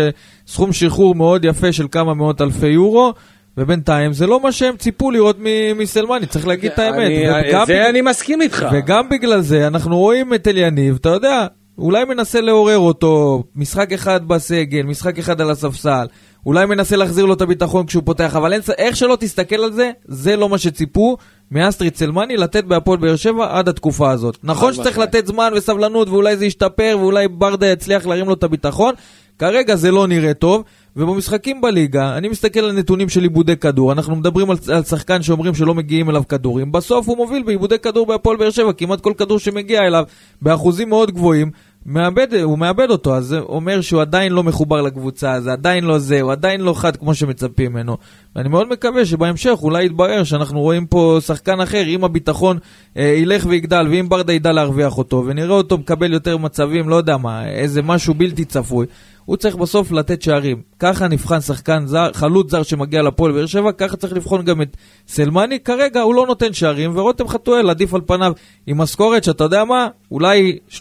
סכום 0.46 0.72
שחרור 0.72 1.14
מאוד 1.14 1.44
יפה 1.44 1.72
של 1.72 1.86
כמה 1.90 2.14
מאות 2.14 2.40
אלפי 2.40 2.66
יורו. 2.68 3.12
ובינתיים 3.58 4.12
זה 4.12 4.26
לא 4.26 4.40
מה 4.42 4.52
שהם 4.52 4.76
ציפו 4.76 5.10
לראות 5.10 5.36
מסלמאני, 5.76 6.26
צריך 6.26 6.46
להגיד 6.46 6.70
את 6.72 6.78
האמת. 6.78 6.96
אני- 6.98 7.26
זה 7.66 7.72
בג- 7.74 7.80
אני 7.90 8.00
מסכים 8.00 8.42
איתך. 8.42 8.66
וגם 8.72 9.08
בגלל 9.08 9.40
זה 9.40 9.66
אנחנו 9.66 9.98
רואים 9.98 10.34
את 10.34 10.48
אליניב, 10.48 10.96
אתה 11.00 11.08
יודע, 11.08 11.46
אולי 11.78 12.04
מנסה 12.04 12.40
לעורר 12.40 12.78
אותו, 12.78 13.44
משחק 13.56 13.92
אחד 13.92 14.28
בסגל, 14.28 14.82
משחק 14.82 15.18
אחד 15.18 15.40
על 15.40 15.50
הספסל, 15.50 16.06
אולי 16.46 16.66
מנסה 16.66 16.96
להחזיר 16.96 17.24
לו 17.24 17.34
את 17.34 17.40
הביטחון 17.40 17.86
כשהוא 17.86 18.02
פותח, 18.06 18.36
אבל 18.36 18.52
אין, 18.52 18.60
איך 18.78 18.96
שלא 18.96 19.16
תסתכל 19.20 19.56
על 19.56 19.72
זה, 19.72 19.90
זה 20.04 20.36
לא 20.36 20.48
מה 20.48 20.58
שציפו 20.58 21.16
מאסטריט 21.50 21.90
סלמאני 21.90 22.36
לתת 22.36 22.64
בהפועל 22.64 22.98
באר 22.98 23.16
שבע 23.16 23.58
עד 23.58 23.68
התקופה 23.68 24.10
הזאת. 24.10 24.38
נכון 24.42 24.74
שצריך. 24.74 24.98
לתת 24.98 25.26
זמן 25.26 25.52
וסבלנות 25.56 26.08
ואולי 26.08 26.36
זה 26.36 26.46
ישתפר 26.46 26.96
ואולי 27.00 27.28
ברדה 27.28 27.66
יצליח 27.66 28.06
להרים 28.06 28.26
לו 28.26 28.34
את 28.34 28.44
הביטחון, 28.44 28.94
כרגע 29.38 29.76
זה 29.76 29.90
לא 29.90 30.06
נראה 30.06 30.34
טוב. 30.34 30.64
ובמשחקים 30.96 31.60
בליגה, 31.60 32.16
אני 32.16 32.28
מסתכל 32.28 32.60
על 32.60 32.72
נתונים 32.72 33.08
של 33.08 33.22
עיבודי 33.22 33.56
כדור, 33.56 33.92
אנחנו 33.92 34.16
מדברים 34.16 34.50
על, 34.50 34.56
על 34.72 34.84
שחקן 34.84 35.22
שאומרים 35.22 35.54
שלא 35.54 35.74
מגיעים 35.74 36.10
אליו 36.10 36.22
כדורים, 36.28 36.72
בסוף 36.72 37.08
הוא 37.08 37.16
מוביל 37.16 37.42
בעיבודי 37.42 37.78
כדור 37.78 38.06
בהפועל 38.06 38.36
באר 38.36 38.50
שבע, 38.50 38.72
כמעט 38.72 39.00
כל 39.00 39.12
כדור 39.18 39.38
שמגיע 39.38 39.86
אליו, 39.86 40.04
באחוזים 40.42 40.88
מאוד 40.88 41.10
גבוהים, 41.10 41.50
מאבד, 41.86 42.34
הוא 42.34 42.58
מאבד 42.58 42.90
אותו, 42.90 43.16
אז 43.16 43.24
זה 43.24 43.38
אומר 43.38 43.80
שהוא 43.80 44.00
עדיין 44.00 44.32
לא 44.32 44.42
מחובר 44.42 44.82
לקבוצה, 44.82 45.40
זה 45.40 45.52
עדיין 45.52 45.84
לא 45.84 45.98
זה, 45.98 46.20
הוא 46.20 46.32
עדיין 46.32 46.60
לא 46.60 46.74
חד 46.74 46.96
כמו 46.96 47.14
שמצפים 47.14 47.72
ממנו. 47.72 47.96
ואני 48.36 48.48
מאוד 48.48 48.68
מקווה 48.68 49.06
שבהמשך 49.06 49.58
אולי 49.62 49.84
יתברר 49.86 50.24
שאנחנו 50.24 50.60
רואים 50.60 50.86
פה 50.86 51.18
שחקן 51.20 51.60
אחר, 51.60 51.82
אם 51.86 52.04
הביטחון 52.04 52.58
אה, 52.96 53.02
ילך 53.02 53.46
ויגדל, 53.48 53.86
ואם 53.90 54.08
ברדה 54.08 54.32
ידע 54.32 54.52
להרוויח 54.52 54.98
אותו, 54.98 55.24
ונראה 55.26 55.54
אותו 55.54 55.78
מקבל 55.78 56.12
יותר 56.12 56.36
מצבים, 56.36 56.88
לא 56.88 56.96
יודע 56.96 57.16
מה, 57.16 57.48
איזה 57.48 57.82
משהו 57.82 58.14
בלתי 58.14 58.44
צפוי. 58.44 58.86
הוא 59.28 59.36
צריך 59.36 59.56
בסוף 59.56 59.92
לתת 59.92 60.22
שערים. 60.22 60.62
ככה 60.78 61.08
נבחן 61.08 61.40
שחקן 61.40 61.86
זר, 61.86 62.12
חלוץ 62.12 62.50
זר 62.50 62.62
שמגיע 62.62 63.02
לפועל 63.02 63.32
באר 63.32 63.46
שבע, 63.46 63.72
ככה 63.72 63.96
צריך 63.96 64.12
לבחון 64.12 64.44
גם 64.44 64.62
את 64.62 64.76
סלמני. 65.08 65.60
כרגע 65.60 66.00
הוא 66.00 66.14
לא 66.14 66.26
נותן 66.26 66.52
שערים, 66.52 66.96
ורותם 66.96 67.28
חתואל 67.28 67.70
עדיף 67.70 67.94
על 67.94 68.00
פניו 68.06 68.32
עם 68.66 68.78
משכורת 68.78 69.24
שאתה 69.24 69.44
יודע 69.44 69.64
מה, 69.64 69.88
אולי 70.10 70.58
30% 70.70 70.80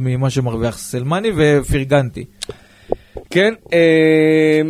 ממה 0.00 0.30
שמרוויח 0.30 0.78
סלמני, 0.78 1.28
ופרגנתי. 1.36 2.24
כן, 3.30 3.54
אה, 3.72 4.60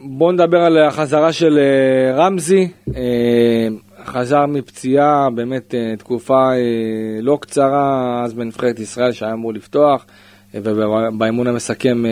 בואו 0.00 0.32
נדבר 0.32 0.58
על 0.58 0.78
החזרה 0.78 1.32
של 1.32 1.58
אה, 1.58 2.16
רמזי. 2.16 2.68
אה, 2.96 3.68
חזר 4.04 4.46
מפציעה, 4.46 5.28
באמת 5.34 5.74
אה, 5.74 5.96
תקופה 5.98 6.52
אה, 6.52 7.20
לא 7.20 7.38
קצרה, 7.40 8.22
אז 8.24 8.34
בנבחרת 8.34 8.78
ישראל 8.78 9.12
שהיה 9.12 9.32
אמור 9.32 9.52
לפתוח, 9.52 10.06
ובאימון 10.54 11.46
המסכם 11.46 12.06
אה, 12.06 12.10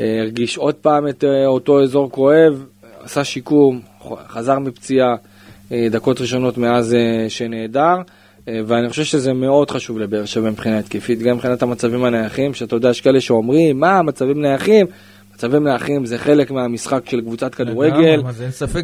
אה, 0.00 0.20
הרגיש 0.20 0.56
עוד 0.56 0.74
פעם 0.74 1.08
את 1.08 1.24
אה, 1.24 1.46
אותו 1.46 1.82
אזור 1.82 2.10
כואב, 2.10 2.64
עשה 3.02 3.24
שיקום, 3.24 3.80
חזר 4.28 4.58
מפציעה, 4.58 5.14
דקות 5.90 6.20
ראשונות 6.20 6.58
מאז 6.58 6.96
שנעדר. 7.28 7.96
ואני 8.46 8.88
חושב 8.88 9.04
שזה 9.04 9.32
מאוד 9.32 9.70
חשוב 9.70 9.98
לבאר 9.98 10.24
שבע 10.24 10.50
מבחינה 10.50 10.78
התקפית, 10.78 11.18
גם 11.18 11.36
מבחינת 11.36 11.62
המצבים 11.62 12.04
הנייחים, 12.04 12.54
שאתה 12.54 12.76
יודע, 12.76 12.90
יש 12.90 13.00
כאלה 13.00 13.20
שאומרים, 13.20 13.80
מה, 13.80 14.02
מצבים 14.02 14.42
נייחים? 14.42 14.86
מצבים 15.34 15.64
נייחים 15.64 16.06
זה 16.06 16.18
חלק 16.18 16.50
מהמשחק 16.50 17.08
של 17.08 17.20
קבוצת 17.20 17.54
כדורגל. 17.54 18.22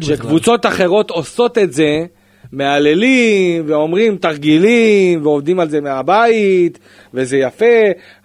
כשקבוצות 0.01 0.65
אחרות 0.65 1.09
עושות 1.09 1.57
את 1.57 1.73
זה, 1.73 2.05
מהללים 2.51 3.63
ואומרים 3.67 4.15
תרגילים 4.17 4.67
ועובדים 5.25 5.59
על 5.59 5.69
זה 5.69 5.81
מהבית 5.81 6.79
וזה 7.13 7.37
יפה, 7.37 7.65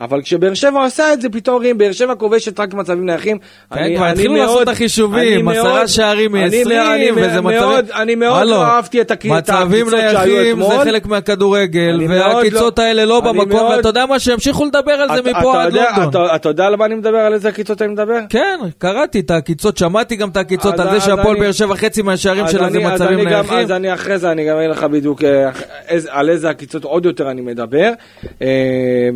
אבל 0.01 0.23
כשבאר 0.23 0.55
שבע 0.55 0.85
עושה 0.85 1.13
את 1.13 1.21
זה 1.21 1.29
פתאום 1.29 1.55
אומרים 1.55 1.79
באר 1.79 1.93
שבע 1.93 2.15
כובשת 2.15 2.61
רק 2.61 2.75
מצבים 2.75 3.07
נייחים. 3.07 3.39
כן, 3.75 3.97
כבר 3.97 4.05
התחילו 4.07 4.37
לעשות 4.37 4.63
את 4.63 4.69
החישובים, 4.69 5.49
עשרה 5.49 5.89
שערים 5.89 6.37
אני 6.37 6.65
מ-20, 6.65 6.69
מאוד- 6.69 7.25
וזה 7.29 7.41
מצבים... 7.41 7.95
אני 7.97 8.15
מאוד 8.15 8.47
לא 8.47 8.63
אהבתי 8.63 9.01
את 9.01 9.11
הקי- 9.11 9.29
את 9.29 9.33
מצבים 9.51 9.87
הקפיצות 9.87 9.91
שהיו 10.11 10.13
נייחים 10.35 10.57
זה 10.59 10.67
אתמול. 10.67 10.85
חלק 10.85 11.07
מהכדורגל, 11.07 12.01
והקיצות 12.09 12.79
לא- 12.79 12.85
האלה 12.85 13.05
לא 13.05 13.21
במקום, 13.21 13.61
ואתה 13.71 13.89
יודע 13.89 14.07
מה, 14.07 14.19
שימשיכו 14.19 14.65
לדבר 14.65 14.93
על 14.93 15.09
זה 15.23 15.31
מפה 15.31 15.63
עד 15.63 15.73
לונדון. 15.73 16.27
אתה- 16.35 16.49
יודע 16.49 16.67
על 16.67 16.77
מה 16.77 16.85
אני 16.85 16.95
מדבר? 16.95 17.17
על 17.19 17.35
איזה 17.35 17.49
עקיצות 17.49 17.83
אני 17.83 17.93
מדבר? 17.93 18.19
כן, 18.29 18.59
קראתי 18.79 19.21
את 19.21 19.31
העקיצות, 19.31 19.77
שמעתי 19.79 20.17
גם 20.17 20.29
את 20.29 20.37
העקיצות 20.37 20.75
אז- 20.75 20.81
על 20.81 20.91
זה 20.91 21.01
שהפועל 21.01 21.39
באר 21.39 21.53
שבע 21.53 21.75
חצי 21.77 22.03
מהשערים 22.03 22.49
שלה 22.49 22.71
זה 22.71 22.79
מצבים 22.81 23.29
נייחים. 23.29 23.59
אז 23.59 23.71
אני 23.71 23.95
אחרי 23.95 24.12
זה, 24.19 24.33
אני 24.33 24.45
גם 24.47 24.57
אגיד 24.57 24.71
לך 24.71 24.85
בדיוק 24.85 25.25
אה, 25.25 25.51
על 26.09 26.31
איזה 26.31 26.51
עקיצות 26.51 26.85
עוד 26.85 27.07
יותר 27.07 27.31
אני 27.31 27.41
מדבר. 27.41 27.93
אה, 28.43 29.09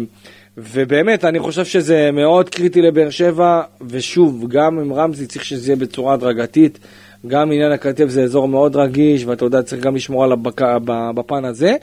ובאמת, 0.58 1.24
אני 1.24 1.38
חושב 1.38 1.64
שזה 1.64 2.10
מאוד 2.12 2.48
קריטי 2.48 2.82
לבאר 2.82 3.10
שבע, 3.10 3.62
ושוב, 3.88 4.44
גם 4.48 4.78
עם 4.78 4.92
רמזי 4.92 5.26
צריך 5.26 5.44
שזה 5.44 5.72
יהיה 5.72 5.76
בצורה 5.76 6.14
הדרגתית. 6.14 6.78
גם 7.26 7.52
עניין 7.52 7.72
הכתף 7.72 8.08
זה 8.08 8.22
אזור 8.22 8.48
מאוד 8.48 8.76
רגיש, 8.76 9.24
ואתה 9.24 9.44
יודע, 9.44 9.62
צריך 9.62 9.82
גם 9.82 9.96
לשמור 9.96 10.24
עליו 10.24 10.38
בפן 11.14 11.44
הזה. 11.44 11.76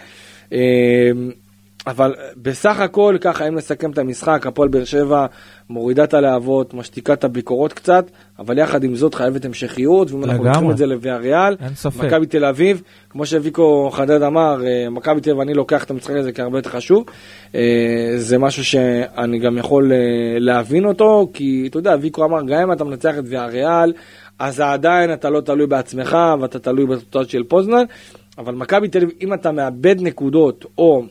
אה, 1.88 1.92
אבל 1.92 2.14
בסך 2.38 2.80
הכל, 2.80 3.18
ככה, 3.22 3.48
אם 3.48 3.56
נסכם 3.56 3.92
את 3.92 3.98
המשחק, 3.98 4.48
הפועל 4.48 4.70
באר 4.70 4.84
שבע 4.84 5.26
מורידה 5.70 6.04
את 6.04 6.14
הלהבות, 6.14 6.74
משתיקה 6.74 7.14
את 7.14 7.24
הביקורות 7.24 7.74
קצת, 7.74 8.06
אבל 8.40 8.58
יחד 8.58 8.84
עם 8.84 8.96
זאת 8.96 9.16
חייבת 9.16 9.46
המשכיות, 9.46 10.12
ואם 10.12 10.24
אנחנו. 10.24 10.44
לוקחים 10.44 10.72
את 10.72 10.78
זה 10.78 10.86
לוויאריאל. 10.86 11.56
מכבי 12.00 12.26
תל 12.26 12.46
אביב, 12.46 12.82
כמו 13.10 13.26
שוויקו 13.26 13.90
חדד 13.92 14.22
אמר, 14.22 14.66
אה, 14.66 14.90
מכבי 14.90 15.22
תל 15.22 15.30
אביב, 15.30 15.42
אני 15.42 15.54
לוקח 15.54 15.84
את 15.84 15.92
המשחק 15.92 16.16
הזה 16.16 16.32
כהרבה 16.32 16.58
יותר 16.58 16.70
חשוב. 16.70 17.04
אה, 17.56 18.14
זה 18.18 18.38
משהו 18.38 18.66
שאני 18.66 19.40
גם 19.40 19.58
יכול 19.58 19.92
אה, 19.92 19.98
להבין 20.40 20.86
אותו, 20.86 21.30
כי 21.34 21.68
אתה 21.70 21.78
יודע, 21.78 21.96
ויקו 22.02 22.26
אמר, 22.26 22.42
גם 22.42 22.62
אם 22.62 22.72
אתה 22.72 22.84
מנצח 22.84 23.14
את 23.20 23.24
ויאריאל, 23.28 23.94
אז 24.40 24.60
עדיין 24.60 25.14
אתה 25.14 25.30
לא 25.30 25.42
תלוי 25.42 25.68
בעצמך, 25.68 26.18
ואתה 26.42 26.60
תלוי 26.60 26.86
בתוצאות 26.86 27.30
של 27.30 27.44
פוזנן. 27.44 27.84
אבל 28.38 28.56
מכבי 28.56 28.88
תל 28.88 28.98
אביב, 28.98 29.12
אם 29.22 29.34
אתה 29.34 29.52
מאבד 29.52 29.96
נקודות, 30.00 30.66
או 30.78 31.04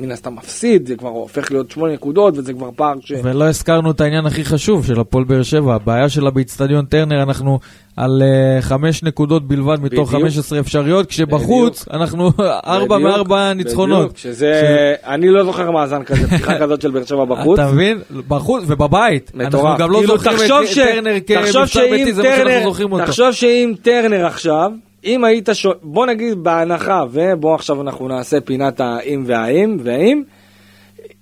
מן 0.00 0.10
הסתם 0.12 0.34
מפסיד, 0.34 0.86
זה 0.86 0.96
כבר 0.96 1.08
הופך 1.08 1.50
להיות 1.50 1.70
שמונה 1.70 1.92
נקודות, 1.92 2.38
וזה 2.38 2.52
כבר 2.52 2.70
פער 2.76 2.94
ש... 3.00 3.12
ולא 3.22 3.44
הזכרנו 3.44 3.90
את 3.90 4.00
העניין 4.00 4.26
הכי 4.26 4.44
חשוב 4.44 4.86
של 4.86 5.00
הפועל 5.00 5.24
באר 5.24 5.42
שבע, 5.42 5.74
הבעיה 5.74 6.08
שלה 6.08 6.30
באיצטדיון 6.30 6.84
טרנר, 6.84 7.22
אנחנו 7.22 7.58
על 7.96 8.22
חמש 8.60 9.02
נקודות 9.02 9.48
בלבד 9.48 9.80
מתוך 9.82 10.08
בדיוק. 10.08 10.22
15 10.22 10.60
אפשריות, 10.60 11.06
כשבחוץ 11.06 11.84
אנחנו 11.92 12.30
ארבע 12.66 12.96
בדיוק, 12.96 13.10
מארבע 13.10 13.52
ניצחונות. 13.52 13.98
בדיוק, 14.00 14.18
שזה, 14.18 14.62
אני 15.06 15.28
לא 15.28 15.44
זוכר 15.44 15.70
מאזן 15.70 16.02
כזה, 16.02 16.26
פתיחה 16.26 16.58
כזאת 16.62 16.80
של 16.82 16.90
באר 16.90 17.04
שבע 17.04 17.24
בחוץ. 17.24 17.58
אתה 17.58 17.72
מבין? 17.72 17.98
בחוץ 18.28 18.64
ובבית. 18.66 19.32
אנחנו 19.34 19.58
מטורף. 19.58 19.78
גם 19.78 19.90
לא 19.90 19.98
כאילו, 19.98 20.16
זוכרים 20.18 20.36
את 20.36 20.66
ש- 20.66 20.78
טרנר 20.78 21.66
שאם 21.66 21.90
ביתי, 21.90 22.12
זה 22.12 22.22
מה 22.22 22.28
שאנחנו 22.36 22.70
זוכרים 22.70 22.92
אותו. 22.92 23.04
תחשוב 23.06 23.32
שאם 23.32 23.74
טרנר 23.82 24.26
עכשיו, 24.26 24.70
אם 25.06 25.24
היית, 25.24 25.48
שו- 25.52 25.72
בוא 25.82 26.06
נגיד 26.06 26.38
בהנחה, 26.44 27.04
ובוא 27.10 27.54
עכשיו 27.54 27.82
אנחנו 27.82 28.08
נעשה 28.08 28.40
פינת 28.40 28.80
האם 28.80 29.24
והאם 29.26 29.76
והאם, 29.82 30.22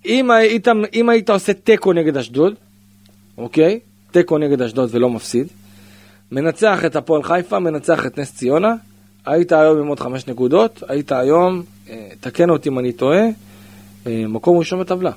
אם 0.07 0.31
היית, 0.31 0.69
אם 0.95 1.09
היית 1.09 1.31
עושה 1.31 1.53
תיקו 1.53 1.93
נגד 1.93 2.17
אשדוד, 2.17 2.55
אוקיי? 3.39 3.81
תיקו 4.11 4.39
נגד 4.39 4.63
אשדוד 4.63 4.89
ולא 4.93 5.11
מפסיד, 5.11 5.47
מנצח 6.33 6.85
את 6.85 6.97
הפועל 6.97 7.23
חיפה, 7.23 7.59
מנצח 7.59 8.07
את 8.07 8.19
נס 8.19 8.35
ציונה, 8.35 8.75
היית 9.27 9.53
היום 9.53 9.79
עם 9.79 9.87
עוד 9.87 10.01
חמש 10.01 10.27
נקודות, 10.27 10.83
היית 10.89 11.13
היום, 11.13 11.63
אה, 11.91 12.09
תקן 12.21 12.51
אותי 12.51 12.69
אם 12.69 12.79
אני 12.79 12.93
טועה, 12.93 13.23
אה, 14.07 14.25
מקום 14.29 14.59
ראשון 14.59 14.81
בטבלה. 14.81 15.11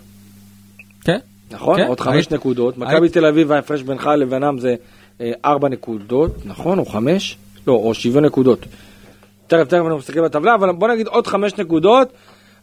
כן. 1.03 1.18
נכון? 1.51 1.78
כן, 1.78 1.88
עוד 1.88 1.99
חמש 1.99 2.15
היית- 2.15 2.32
נקודות. 2.34 2.78
מכבי 2.78 2.95
היית- 3.01 3.13
תל 3.13 3.26
אביב, 3.26 3.51
ההפרש 3.51 3.82
בינך 3.82 4.09
לבינם 4.18 4.59
זה 4.59 4.76
אה, 5.22 5.32
ארבע 5.45 5.70
נקודות, 5.70 6.45
נכון? 6.45 6.80
או 6.80 6.86
חמש? 6.86 7.38
לא, 7.68 7.74
או 7.74 7.93
שוויון 7.93 8.26
נקודות. 8.26 8.59
תכף, 9.47 9.63
תכף 9.63 9.74
אנחנו 9.74 9.97
מסתכלים 9.97 10.24
בטבלה, 10.24 10.55
אבל 10.55 10.72
בוא 10.72 10.88
נגיד 10.88 11.07
עוד 11.07 11.28
חמש 11.28 11.57
נקודות. 11.57 12.13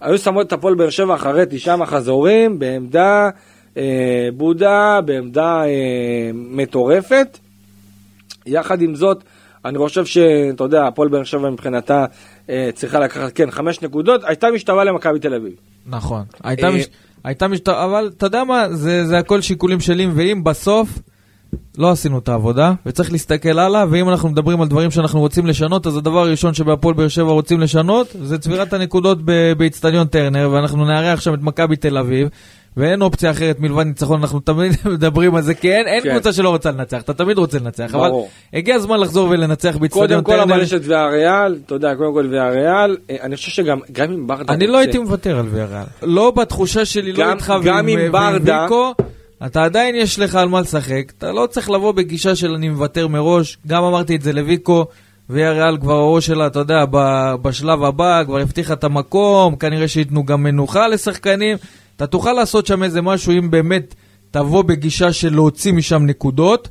היו 0.00 0.18
שמות 0.18 0.46
את 0.46 0.52
הפועל 0.52 0.74
באר 0.74 0.90
שבע 0.90 1.14
אחרי 1.14 1.44
תשעה 1.50 1.76
מחזורים, 1.76 2.58
בעמדה 2.58 3.30
אה, 3.76 4.28
בודה, 4.36 5.00
בעמדה 5.04 5.64
אה, 5.64 6.30
מטורפת. 6.34 7.38
יחד 8.46 8.82
עם 8.82 8.94
זאת, 8.94 9.24
אני 9.64 9.78
חושב 9.78 10.04
שאתה 10.04 10.64
יודע, 10.64 10.86
הפועל 10.86 11.08
באר 11.08 11.24
שבע 11.24 11.50
מבחינתה 11.50 12.04
אה, 12.50 12.70
צריכה 12.74 13.00
לקחת, 13.00 13.32
כן, 13.32 13.50
חמש 13.50 13.82
נקודות, 13.82 14.20
הייתה 14.24 14.50
משתווה 14.50 14.84
למכבי 14.84 15.18
תל 15.18 15.34
אביב. 15.34 15.52
נכון. 15.86 16.22
הייתה 16.44 16.66
אה, 16.66 16.72
מש... 16.72 16.86
הייתה 17.24 17.48
משת... 17.48 17.68
אבל 17.68 18.10
אתה 18.16 18.26
יודע 18.26 18.44
מה, 18.44 18.68
זה, 18.70 19.06
זה 19.06 19.18
הכל 19.18 19.40
שיקולים 19.40 19.80
שלי, 19.80 20.06
ואם 20.14 20.44
בסוף 20.44 20.88
לא 21.78 21.90
עשינו 21.90 22.18
את 22.18 22.28
העבודה, 22.28 22.72
וצריך 22.86 23.12
להסתכל 23.12 23.58
הלאה, 23.58 23.84
ואם 23.90 24.08
אנחנו 24.08 24.28
מדברים 24.28 24.60
על 24.60 24.68
דברים 24.68 24.90
שאנחנו 24.90 25.20
רוצים 25.20 25.46
לשנות, 25.46 25.86
אז 25.86 25.96
הדבר 25.96 26.18
הראשון 26.20 26.54
שבהפועל 26.54 26.94
באר 26.94 27.08
שבע 27.08 27.30
רוצים 27.32 27.60
לשנות, 27.60 28.16
זה 28.22 28.38
צבירת 28.38 28.72
הנקודות 28.72 29.18
באיצטדיון 29.56 30.06
טרנר, 30.06 30.48
ואנחנו 30.52 30.84
נארח 30.84 31.20
שם 31.20 31.34
את 31.34 31.42
מכבי 31.42 31.76
תל 31.76 31.98
אביב. 31.98 32.28
ואין 32.76 33.02
אופציה 33.02 33.30
אחרת 33.30 33.60
מלבד 33.60 33.86
ניצחון, 33.86 34.20
אנחנו 34.20 34.40
תמיד 34.40 34.72
מדברים 34.94 35.34
על 35.34 35.42
זה, 35.42 35.54
כי 35.54 35.72
אין, 35.72 35.86
אין 35.86 36.02
כן. 36.02 36.10
קבוצה 36.10 36.32
שלא 36.32 36.48
רוצה 36.48 36.70
לנצח, 36.70 37.00
אתה 37.02 37.14
תמיד 37.14 37.38
רוצה 37.38 37.58
לנצח, 37.58 37.94
אבל 37.94 38.08
ברור. 38.08 38.28
הגיע 38.54 38.74
הזמן 38.74 39.00
לחזור 39.00 39.28
ולנצח 39.28 39.76
באיצטדיון 39.76 40.06
קודם 40.08 40.22
כל 40.22 40.32
טרנר. 40.32 40.54
אבל 40.54 40.62
יש 40.62 40.72
את 40.72 40.80
ויאריאל, 40.84 41.56
אתה 41.66 41.74
יודע, 41.74 41.94
קודם 41.94 42.12
כל 42.14 42.26
ויאריאל, 42.30 42.96
אה, 43.10 43.16
אני 43.22 43.36
חושב 43.36 43.50
שגם 43.50 43.78
גם 43.92 44.12
אם 44.12 44.26
ברדה 44.26 44.52
אני 44.54 44.66
לא 44.66 44.72
רוצה- 44.72 44.80
הייתי 44.80 44.98
מוותר 44.98 45.38
על 45.38 45.46
ויאריאל. 45.50 45.82
לא 46.02 46.30
בתחושה 46.30 46.84
שלי, 46.84 47.12
לא 47.12 47.18
גם- 47.18 47.30
איתך 47.30 47.54
גם 47.64 47.86
ועם 47.86 47.98
עם 47.98 48.12
ברדה- 48.12 48.60
ויקו, 48.62 48.94
אתה 49.46 49.64
עדיין 49.64 49.94
יש 49.94 50.18
לך 50.18 50.34
על 50.34 50.48
מה 50.48 50.60
לשחק. 50.60 51.12
אתה 51.18 51.32
לא 51.32 51.46
צריך 51.50 51.70
לבוא 51.70 51.92
בגישה 51.92 52.36
של 52.36 52.54
אני 52.54 52.68
מוותר 52.68 53.08
מראש. 53.08 53.58
גם 53.66 53.84
אמרתי 53.84 54.16
את 54.16 54.22
זה 54.22 54.32
לוויקו, 54.32 54.86
ויאריאל 55.30 55.78
כבר 55.80 55.94
הראש 55.94 56.26
שלה, 56.26 56.46
אתה 56.46 56.58
יודע, 56.58 56.84
בשלב 57.42 57.84
הבא, 57.84 58.24
כבר 58.24 58.38
הבטיחה 58.38 58.72
את 58.72 58.84
המקום, 58.84 59.56
כנראה 59.56 59.88
שייתנו 59.88 60.24
גם 60.24 60.42
מנוחה 60.42 60.88
לשחקנים. 60.88 61.56
אתה 61.96 62.06
תוכל 62.06 62.32
לעשות 62.32 62.66
שם 62.66 62.82
איזה 62.82 63.02
משהו 63.02 63.32
אם 63.32 63.50
באמת 63.50 63.94
תבוא 64.30 64.62
בגישה 64.62 65.12
של 65.12 65.34
להוציא 65.34 65.72
משם 65.72 66.06
נקודות. 66.06 66.68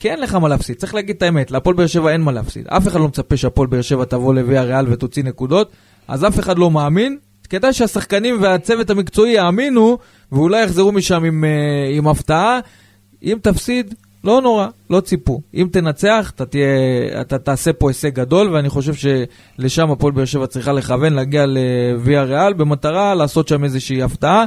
כי 0.00 0.10
אין 0.10 0.20
לך 0.20 0.34
מה 0.34 0.48
להפסיד, 0.48 0.76
צריך 0.76 0.94
להגיד 0.94 1.16
את 1.16 1.22
האמת, 1.22 1.50
להפועל 1.50 1.76
באר 1.76 1.86
שבע 1.86 2.12
אין 2.12 2.20
מה 2.20 2.32
להפסיד. 2.32 2.68
אף 2.68 2.88
אחד 2.88 3.00
לא 3.00 3.08
מצפה 3.08 3.36
שהפועל 3.36 3.68
באר 3.68 3.82
שבע 3.82 4.04
תבוא 4.04 4.34
לוויה 4.34 4.62
ריאל 4.62 4.92
ותוציא 4.92 5.24
נקודות, 5.24 5.70
אז 6.08 6.24
אף 6.24 6.38
אחד 6.38 6.58
לא 6.58 6.70
מאמין. 6.70 7.18
כדאי 7.48 7.72
שהשחקנים 7.72 8.42
והצוות 8.42 8.90
המקצועי 8.90 9.32
יאמינו, 9.32 9.98
ואולי 10.32 10.64
יחזרו 10.64 10.92
משם 10.92 11.24
עם, 11.24 11.44
אה, 11.44 11.96
עם 11.96 12.08
הפתעה. 12.08 12.60
אם 13.22 13.38
תפסיד, 13.42 13.94
לא 14.24 14.40
נורא, 14.40 14.66
לא 14.90 15.00
ציפו. 15.00 15.40
אם 15.54 15.68
תנצח, 15.72 16.32
אתה, 16.34 16.46
תהיה, 16.46 16.66
אתה 17.20 17.38
תעשה 17.38 17.72
פה 17.72 17.90
הישג 17.90 18.14
גדול, 18.14 18.48
ואני 18.54 18.68
חושב 18.68 18.94
שלשם 18.94 19.90
הפועל 19.90 20.12
באר 20.12 20.24
שבע 20.24 20.46
צריכה 20.46 20.72
לכוון, 20.72 21.12
להגיע 21.12 21.44
לוויה 21.46 22.22
ריאל, 22.22 22.52
במטרה 22.52 23.14
לעשות 23.14 23.48
שם 23.48 23.64
איזושהי 23.64 24.02
הפתעה. 24.02 24.44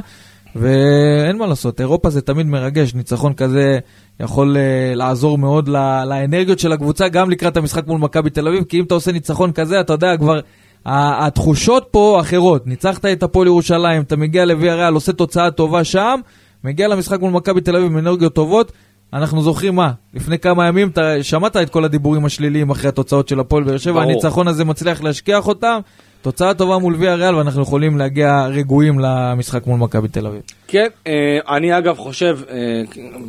ואין 0.56 1.38
מה 1.38 1.46
לעשות, 1.46 1.80
אירופה 1.80 2.10
זה 2.10 2.20
תמיד 2.20 2.46
מרגש, 2.46 2.94
ניצחון 2.94 3.34
כזה 3.34 3.78
יכול 4.20 4.56
uh, 4.56 4.96
לעזור 4.96 5.38
מאוד 5.38 5.68
לאנרגיות 5.68 6.58
של 6.58 6.72
הקבוצה, 6.72 7.08
גם 7.08 7.30
לקראת 7.30 7.56
המשחק 7.56 7.86
מול 7.86 7.98
מכבי 7.98 8.30
תל 8.30 8.48
אביב, 8.48 8.64
כי 8.64 8.78
אם 8.78 8.84
אתה 8.84 8.94
עושה 8.94 9.12
ניצחון 9.12 9.52
כזה, 9.52 9.80
אתה 9.80 9.92
יודע, 9.92 10.16
כבר 10.16 10.40
התחושות 10.86 11.88
פה 11.90 12.18
אחרות. 12.20 12.66
ניצחת 12.66 13.04
את 13.04 13.22
הפועל 13.22 13.46
ירושלים, 13.46 14.02
אתה 14.02 14.16
מגיע 14.16 14.44
לוויה 14.44 14.74
ריאל, 14.74 14.94
עושה 14.94 15.12
תוצאה 15.12 15.50
טובה 15.50 15.84
שם, 15.84 16.20
מגיע 16.64 16.88
למשחק 16.88 17.20
מול 17.20 17.30
מכבי 17.30 17.60
תל 17.60 17.76
אביב 17.76 17.90
עם 17.90 17.98
אנרגיות 17.98 18.34
טובות, 18.34 18.72
אנחנו 19.12 19.42
זוכרים 19.42 19.74
מה, 19.74 19.92
לפני 20.14 20.38
כמה 20.38 20.66
ימים 20.66 20.88
אתה 20.88 21.22
שמעת 21.22 21.56
את 21.56 21.70
כל 21.70 21.84
הדיבורים 21.84 22.24
השליליים 22.24 22.70
אחרי 22.70 22.88
התוצאות 22.88 23.28
של 23.28 23.40
הפועל 23.40 23.64
באר 23.64 23.78
שבע. 23.78 24.02
הניצחון 24.02 24.48
הזה 24.48 24.64
מצליח 24.64 25.02
להשכיח 25.02 25.48
אותם, 25.48 25.78
תוצאה 26.22 26.54
טובה 26.54 26.78
מול 26.78 26.94
ויה 26.98 27.14
ריאל 27.14 27.34
ואנחנו 27.34 27.62
יכולים 27.62 27.98
להגיע 27.98 28.46
רגועים 28.46 28.98
למשחק 28.98 29.66
מול 29.66 29.78
מכבי 29.78 30.08
תל 30.08 30.26
אביב. 30.26 30.42
כן, 30.68 30.86
אה, 31.06 31.38
אני 31.48 31.78
אגב 31.78 31.96
חושב, 31.96 32.38
אה, 32.50 32.82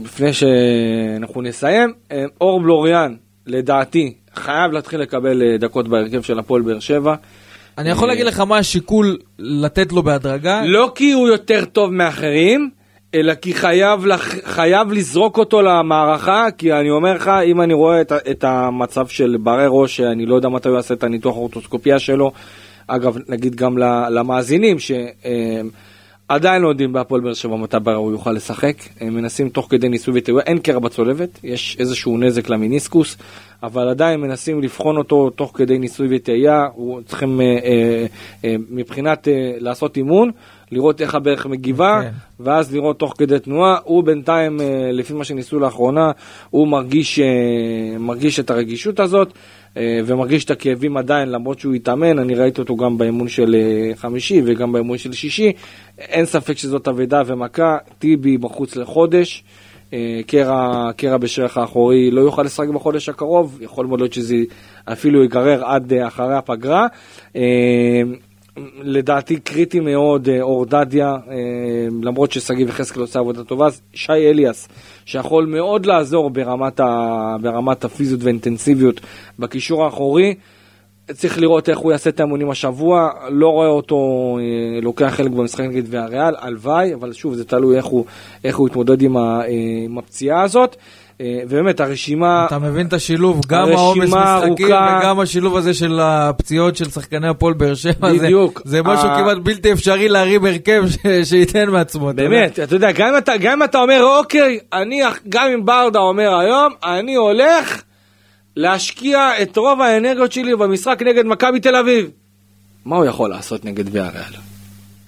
לפני 0.04 0.34
שאנחנו 0.34 1.42
נסיים, 1.42 1.94
אה, 2.12 2.26
אור 2.42 2.62
בלוריאן, 2.62 3.16
לדעתי, 3.48 4.14
חייב 4.36 4.72
להתחיל 4.72 5.00
לקבל 5.00 5.58
דקות 5.58 5.88
בהרכב 5.88 6.22
של 6.22 6.40
הפועל 6.40 6.62
באר 6.62 6.80
שבע. 6.80 7.16
אני 7.78 7.90
יכול 7.90 8.08
להגיד 8.08 8.26
לך 8.26 8.40
מה 8.40 8.58
השיקול 8.58 9.18
לתת 9.40 9.92
לו 9.92 10.04
בהדרגה, 10.04 10.62
לא 10.66 10.92
כי 10.96 11.12
הוא 11.12 11.28
יותר 11.28 11.66
טוב 11.66 11.92
מאחרים, 11.94 12.70
אלא 13.16 13.34
כי 13.34 13.54
חייב, 13.54 14.06
לח... 14.06 14.36
חייב 14.46 14.92
לזרוק 14.92 15.38
אותו 15.38 15.62
למערכה, 15.62 16.48
כי 16.58 16.74
אני 16.74 16.90
אומר 16.90 17.14
לך, 17.14 17.32
אם 17.46 17.62
אני 17.62 17.74
רואה 17.74 18.02
את, 18.02 18.12
את 18.32 18.44
המצב 18.44 19.08
של 19.08 19.38
בררו, 19.40 19.88
שאני 19.88 20.26
לא 20.26 20.36
יודע 20.36 20.50
מתי 20.50 20.70
הוא 20.70 20.76
יעשה 20.76 20.94
את 20.94 21.04
הניתוח 21.04 21.36
האורטוסקופיה 21.36 22.00
שלו, 22.00 22.32
אגב, 22.88 23.18
נגיד 23.28 23.56
גם 23.56 23.78
למאזינים, 24.10 24.78
שעדיין 26.32 26.62
לא 26.62 26.68
יודעים 26.68 26.94
בהפועל 26.94 27.22
באר 27.22 27.34
שבע 27.34 27.56
מתי 27.56 27.78
בררו 27.84 28.12
יוכל 28.12 28.32
לשחק, 28.32 28.76
הם 29.00 29.14
מנסים 29.14 29.50
תוך 29.50 29.68
כדי 29.70 29.90
ניסוי 29.90 30.14
וטעויה, 30.18 30.44
אין 30.46 30.60
קרע 30.60 30.80
בצולבת, 30.80 31.30
יש 31.44 31.78
איזשהו 31.80 32.18
נזק 32.18 32.50
למיניסקוס, 32.50 33.18
אבל 33.64 33.90
עדיין 33.90 34.20
מנסים 34.20 34.62
לבחון 34.62 34.98
אותו 34.98 35.30
תוך 35.30 35.52
כדי 35.56 35.78
ניסוי 35.80 36.08
וטעייה, 36.16 36.66
הוא- 36.74 37.02
צריכים 37.02 37.42
אה, 37.42 37.46
אה, 37.46 38.06
אה, 38.46 38.56
מבחינת 38.70 39.28
אה, 39.28 39.34
לעשות 39.60 39.98
אימון, 39.98 40.32
לראות 40.72 41.02
איך 41.02 41.16
הברך 41.16 41.46
מגיבה, 41.46 42.00
כן. 42.04 42.10
ואז 42.40 42.74
לראות 42.74 43.00
תוך 43.00 43.14
כדי 43.18 43.40
תנועה. 43.40 43.78
הוא 43.84 44.04
בינתיים, 44.04 44.62
אה, 44.62 44.66
לפי 44.92 45.14
מה 45.14 45.24
שניסו 45.24 45.60
לאחרונה, 45.60 46.12
הוא 46.50 46.68
מרגיש, 46.68 47.20
אה, 47.20 47.26
מרגיש 48.00 48.40
את 48.40 48.50
הרגישות 48.50 49.00
הזאת, 49.00 49.34
ומרגיש 49.76 50.46
את 50.46 50.52
הכאבים 50.52 50.98
עדיין, 50.98 51.30
למרות 51.30 51.60
שהוא 51.60 51.74
התאמן. 51.74 52.20
אני 52.20 52.36
ראיתי 52.36 52.62
אותו 52.62 52.76
גם 52.76 52.98
באימון 52.98 53.28
של 53.28 53.56
אה, 53.56 53.96
חמישי 53.96 54.42
וגם 54.46 54.72
באימון 54.72 54.98
של 54.98 55.14
שישי. 55.14 55.52
אין 55.98 56.26
ספק 56.26 56.58
שזאת 56.58 56.88
אבדה 56.88 57.22
ומכה. 57.26 57.78
טיבי 58.00 58.38
בחוץ 58.38 58.76
לחודש. 58.76 59.44
אה, 59.94 60.22
קרע, 60.28 60.92
קרע 60.98 61.18
בשרך 61.18 61.58
האחורי 61.58 62.12
לא 62.12 62.22
יוכל 62.22 62.44
לשחק 62.44 62.68
בחודש 62.68 63.10
הקרוב, 63.10 63.60
יכול 63.62 63.86
מאוד 63.86 64.00
להיות 64.00 64.14
שזה 64.14 64.36
אפילו 64.86 65.22
ייגרר 65.22 65.66
עד 65.66 65.94
אה, 65.94 66.08
אחרי 66.08 66.36
הפגרה. 66.36 66.88
לדעתי 68.82 69.40
קריטי 69.40 69.80
מאוד 69.80 70.30
אה, 70.30 70.42
אור 70.42 70.66
דדיה, 70.66 71.18
אה, 71.30 71.36
למרות 72.04 72.32
ששגיב 72.32 72.70
יחזקאל 72.70 73.02
עושה 73.02 73.20
עבודה 73.20 73.44
טובה, 73.44 73.68
שי 73.94 74.12
אליאס, 74.12 74.68
שיכול 75.06 75.46
מאוד 75.46 75.86
לעזור 75.86 76.30
ברמת, 76.30 76.80
ה, 76.80 77.36
ברמת 77.42 77.86
הפיזיות 77.86 78.24
והאינטנסיביות 78.24 79.02
בקישור 79.40 79.86
האחורי. 79.86 80.36
צריך 81.12 81.38
לראות 81.38 81.70
איך 81.70 81.78
הוא 81.78 81.92
יעשה 81.92 82.10
את 82.10 82.20
האמונים 82.20 82.50
השבוע, 82.50 83.10
לא 83.30 83.50
רואה 83.50 83.68
אותו 83.68 83.98
אה, 84.40 84.82
לוקח 84.82 85.14
חלק 85.16 85.32
במשחק 85.32 85.64
נגד 85.64 85.84
והריאל, 85.88 86.36
הלוואי, 86.40 86.94
אבל 86.94 87.14
שוב 87.14 87.34
זה 87.34 87.46
תלוי 87.46 87.78
איך 87.78 87.86
הוא, 87.86 88.06
איך 88.44 88.58
הוא 88.58 88.68
יתמודד 88.68 89.02
עם, 89.02 89.18
ה, 89.18 89.42
עם 89.86 89.98
הפציעה 89.98 90.42
הזאת. 90.42 90.76
אה, 91.22 91.40
ובאמת 91.48 91.80
הרשימה, 91.80 92.46
אתה 92.48 92.60
מבין 92.60 92.88
את 92.88 92.94
השילוב, 92.94 93.42
גם 93.48 93.68
העומס 93.70 94.10
משחקים 94.10 94.26
ארוכה. 94.72 95.00
וגם 95.02 95.20
השילוב 95.20 95.58
הזה 95.58 95.74
של 95.74 96.00
הפציעות 96.02 96.76
של 96.78 96.90
שחקני 96.90 97.28
הפועל 97.28 97.54
באר 97.54 97.74
שבע, 97.76 98.14
זה- 98.14 98.20
בדיוק. 98.20 98.62
זה 98.66 98.82
משהו 98.84 99.08
ה- 99.08 99.16
כמעט 99.18 99.38
בלתי 99.44 99.72
אפשרי 99.74 100.10
להרים 100.10 100.46
הרכב 100.46 100.84
ש- 100.90 100.98
שייתן 101.30 101.70
מעצמו. 101.70 102.12
באמת, 102.16 102.60
אתה 102.60 102.76
יודע, 102.76 102.92
גם 102.92 103.08
אם 103.08 103.18
אתה, 103.18 103.34
גם 103.42 103.64
אתה 103.64 103.78
אומר, 103.78 104.04
אוקיי, 104.20 104.60
אני, 104.74 105.02
גם 105.30 105.50
אם 105.54 105.66
ברדה 105.66 106.00
אומר 106.00 106.36
היום, 106.40 106.74
אני 106.84 107.16
הולך 107.16 107.82
להשקיע 108.56 109.30
את 109.42 109.58
רוב 109.58 109.82
האנרגיות 109.82 110.32
שלי 110.32 110.56
במשחק 110.56 111.00
נגד 111.06 111.26
מכבי 111.26 111.60
תל 111.60 111.76
אביב. 111.76 112.10
מה 112.86 112.96
הוא 112.96 113.06
יכול 113.06 113.30
לעשות 113.30 113.66
נגד 113.66 113.84
ויאריאל? 113.96 114.24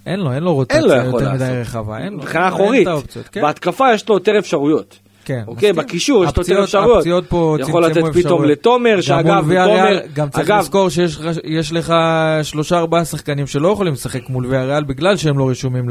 אין 0.06 0.20
לו, 0.20 0.34
אין 0.34 0.44
לו 0.44 0.54
רוטציה 0.54 0.80
יותר 1.06 1.32
מדי. 1.34 1.44
רחבה, 1.62 1.98
אין 1.98 2.14
לו. 2.14 2.18
מבחינה 2.20 2.46
אין 2.46 2.54
אחורית, 2.54 2.88
כן. 3.32 3.42
בהתקפה 3.42 3.94
יש 3.94 4.10
לו 4.10 4.16
יותר 4.16 4.40
אפשרויות. 4.40 4.98
כן, 5.26 5.42
אוקיי, 5.48 5.72
מסכים. 5.72 5.86
בקישור 5.86 6.24
יש 6.24 6.30
הפציעות- 6.30 6.64
אפשרויות. 6.64 6.98
הפציעות 6.98 7.26
פה 7.30 7.58
יכול 7.60 7.68
צמצמו 7.68 7.80
לתת 7.82 7.94
פתאום 7.98 8.10
אפשרויות. 8.18 8.50
לתומר, 8.52 9.02
שאגב, 9.02 9.42
תומר- 9.42 10.00
גם 10.14 10.30
צריך 10.30 10.50
אגב- 10.50 10.60
לזכור 10.60 10.90
שיש 10.90 11.18
לך- 11.72 11.94
שלושה 12.44 12.78
ארבעה 12.78 13.06
שחקנים 13.06 13.48
שלא 13.48 13.68
יכולים 13.68 13.94
לשחק 13.94 14.30
מול 14.30 14.46
ויאריאל 14.46 14.84
בגלל 14.84 15.18
שהם 15.18 15.38
לא 15.38 15.50
רשומים 15.50 15.90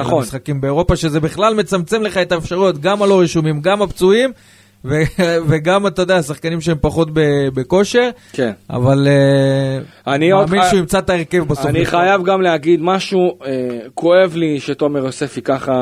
נכון. 0.00 0.14
למשחקים 0.22 0.60
באירופה, 0.60 0.96
שזה 0.96 1.20
בכלל 1.20 1.54
מצמצם 1.54 2.02
לך 2.02 2.16
את 2.16 2.32
האפשרויות, 2.32 2.78
גם 2.78 3.02
הלא 3.02 3.20
רשומים, 3.20 3.60
גם 3.60 3.82
הפצועים, 3.82 4.30
וגם, 5.48 5.86
אתה 5.86 6.02
יודע, 6.02 6.16
השחקנים 6.16 6.60
שהם 6.60 6.76
פחות 6.80 7.08
בכושר, 7.54 8.10
כן. 8.32 8.50
אבל 8.70 9.08
אה, 9.10 10.14
אני 10.14 10.30
עוד 10.30 10.46
מאמין 10.50 10.62
ח- 10.62 10.68
שהוא 10.68 10.78
ימצא 10.78 10.98
את 10.98 11.10
ההרכב 11.10 11.44
בסוף. 11.48 11.66
אני 11.66 11.86
חייב 11.86 12.24
גם 12.24 12.42
להגיד 12.42 12.80
משהו, 12.82 13.38
אה, 13.46 13.50
כואב 13.94 14.32
לי 14.36 14.60
שתומר 14.60 15.04
יוספי 15.04 15.42
ככה, 15.42 15.72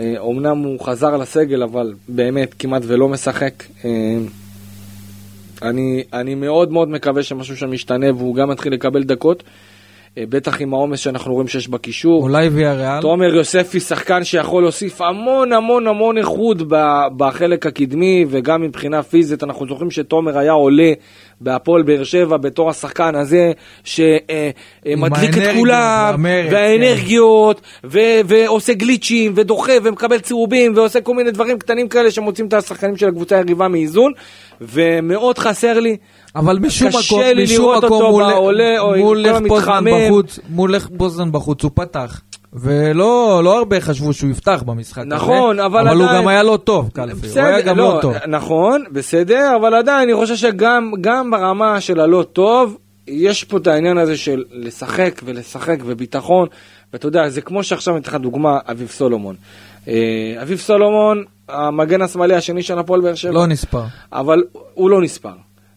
אה, 0.00 0.14
אומנם 0.18 0.58
הוא 0.58 0.80
חזר 0.80 1.16
לסגל, 1.16 1.62
אבל 1.62 1.92
באמת 2.08 2.54
כמעט 2.58 2.82
ולא 2.86 3.08
משחק. 3.08 3.64
אני, 5.62 6.02
אני 6.12 6.34
מאוד 6.34 6.72
מאוד 6.72 6.88
מקווה 6.88 7.22
שמשהו 7.22 7.56
שם 7.56 7.72
ישתנה 7.72 8.06
והוא 8.16 8.34
גם 8.34 8.50
יתחיל 8.52 8.72
לקבל 8.72 9.02
דקות, 9.02 9.42
בטח 10.18 10.60
עם 10.60 10.74
העומס 10.74 10.98
שאנחנו 10.98 11.32
רואים 11.32 11.48
שיש 11.48 11.68
בקישור. 11.68 12.22
אולי 12.22 12.48
ויאריאל. 12.48 13.00
תומר 13.00 13.34
יוספי 13.34 13.80
שחקן 13.80 14.24
שיכול 14.24 14.62
להוסיף 14.62 15.00
המון 15.00 15.52
המון 15.52 15.86
המון 15.86 16.18
איכות 16.18 16.56
בחלק 17.16 17.66
הקדמי 17.66 18.24
וגם 18.28 18.62
מבחינה 18.62 19.02
פיזית 19.02 19.44
אנחנו 19.44 19.66
זוכרים 19.66 19.90
שתומר 19.90 20.38
היה 20.38 20.52
עולה 20.52 20.92
בהפועל 21.42 21.82
באר 21.82 22.04
שבע 22.04 22.36
בתור 22.36 22.70
השחקן 22.70 23.14
הזה 23.14 23.52
שמדליק 23.84 25.38
את 25.38 25.54
כולם 25.56 26.08
והמרץ, 26.10 26.46
כן. 26.50 26.54
והאנרגיות 26.54 27.60
ו- 27.84 28.20
ועושה 28.24 28.74
גליצ'ים 28.74 29.32
ודוחף 29.36 29.78
ומקבל 29.82 30.18
צהובים 30.18 30.72
ועושה 30.76 31.00
כל 31.00 31.14
מיני 31.14 31.30
דברים 31.30 31.58
קטנים 31.58 31.88
כאלה 31.88 32.10
שמוצאים 32.10 32.46
את 32.46 32.54
השחקנים 32.54 32.96
של 32.96 33.08
הקבוצה 33.08 33.36
היריבה 33.36 33.68
מאיזון 33.68 34.12
ומאוד 34.60 35.38
חסר 35.38 35.80
לי 35.80 35.96
אבל 36.36 36.58
משום 36.58 36.88
מקום, 36.88 37.22
משום 37.42 37.76
מקום 37.76 38.22
מול, 38.98 39.18
לך 39.18 39.36
פוזנן. 39.48 39.84
בחוץ, 40.08 40.38
לך 40.68 40.88
פוזנן 40.96 41.32
בחוץ 41.32 41.62
הוא 41.62 41.70
פתח. 41.74 42.20
ולא 42.52 43.40
לא 43.44 43.58
הרבה 43.58 43.80
חשבו 43.80 44.12
שהוא 44.12 44.30
יפתח 44.30 44.62
במשחק 44.66 45.02
נכון, 45.06 45.58
הזה, 45.58 45.66
אבל 45.66 45.88
אבל 45.88 45.96
הוא 45.96 46.04
עדיין- 46.04 46.22
גם 46.22 46.28
היה 46.28 46.42
לא 46.42 46.58
טוב, 46.64 46.90
קלפי, 46.92 47.28
הוא 47.28 47.46
היה 47.46 47.60
גם 47.60 47.76
לא 47.78 47.98
טוב. 48.02 48.14
נכון, 48.28 48.84
בסדר, 48.92 49.56
אבל 49.60 49.74
עדיין 49.74 50.08
אני 50.08 50.18
חושב 50.18 50.36
שגם 50.36 50.92
גם 51.00 51.30
ברמה 51.30 51.80
של 51.80 52.00
הלא 52.00 52.24
טוב, 52.32 52.76
יש 53.08 53.44
פה 53.44 53.56
את 53.56 53.66
העניין 53.66 53.98
הזה 53.98 54.16
של 54.16 54.44
לשחק 54.50 55.20
ולשחק 55.24 55.76
וביטחון, 55.84 56.48
ואתה 56.92 57.06
יודע, 57.06 57.28
זה 57.28 57.40
כמו 57.40 57.62
שעכשיו 57.64 57.96
אתן 57.96 58.08
לך 58.10 58.14
דוגמה, 58.14 58.58
אביב 58.70 58.88
סולומון. 58.88 59.34
אה, 59.88 59.94
אביב 60.42 60.58
סולומון, 60.58 61.24
המגן 61.48 62.02
השמאלי 62.02 62.34
השני 62.34 62.62
של 62.62 62.78
הפועל 62.78 63.00
באר 63.00 63.14
שבע, 63.14 63.32
לא 63.32 63.46
נספר. 63.46 63.82
אבל 64.12 64.42
הוא 64.74 64.90
לא 64.90 65.02
נספר. 65.02 65.32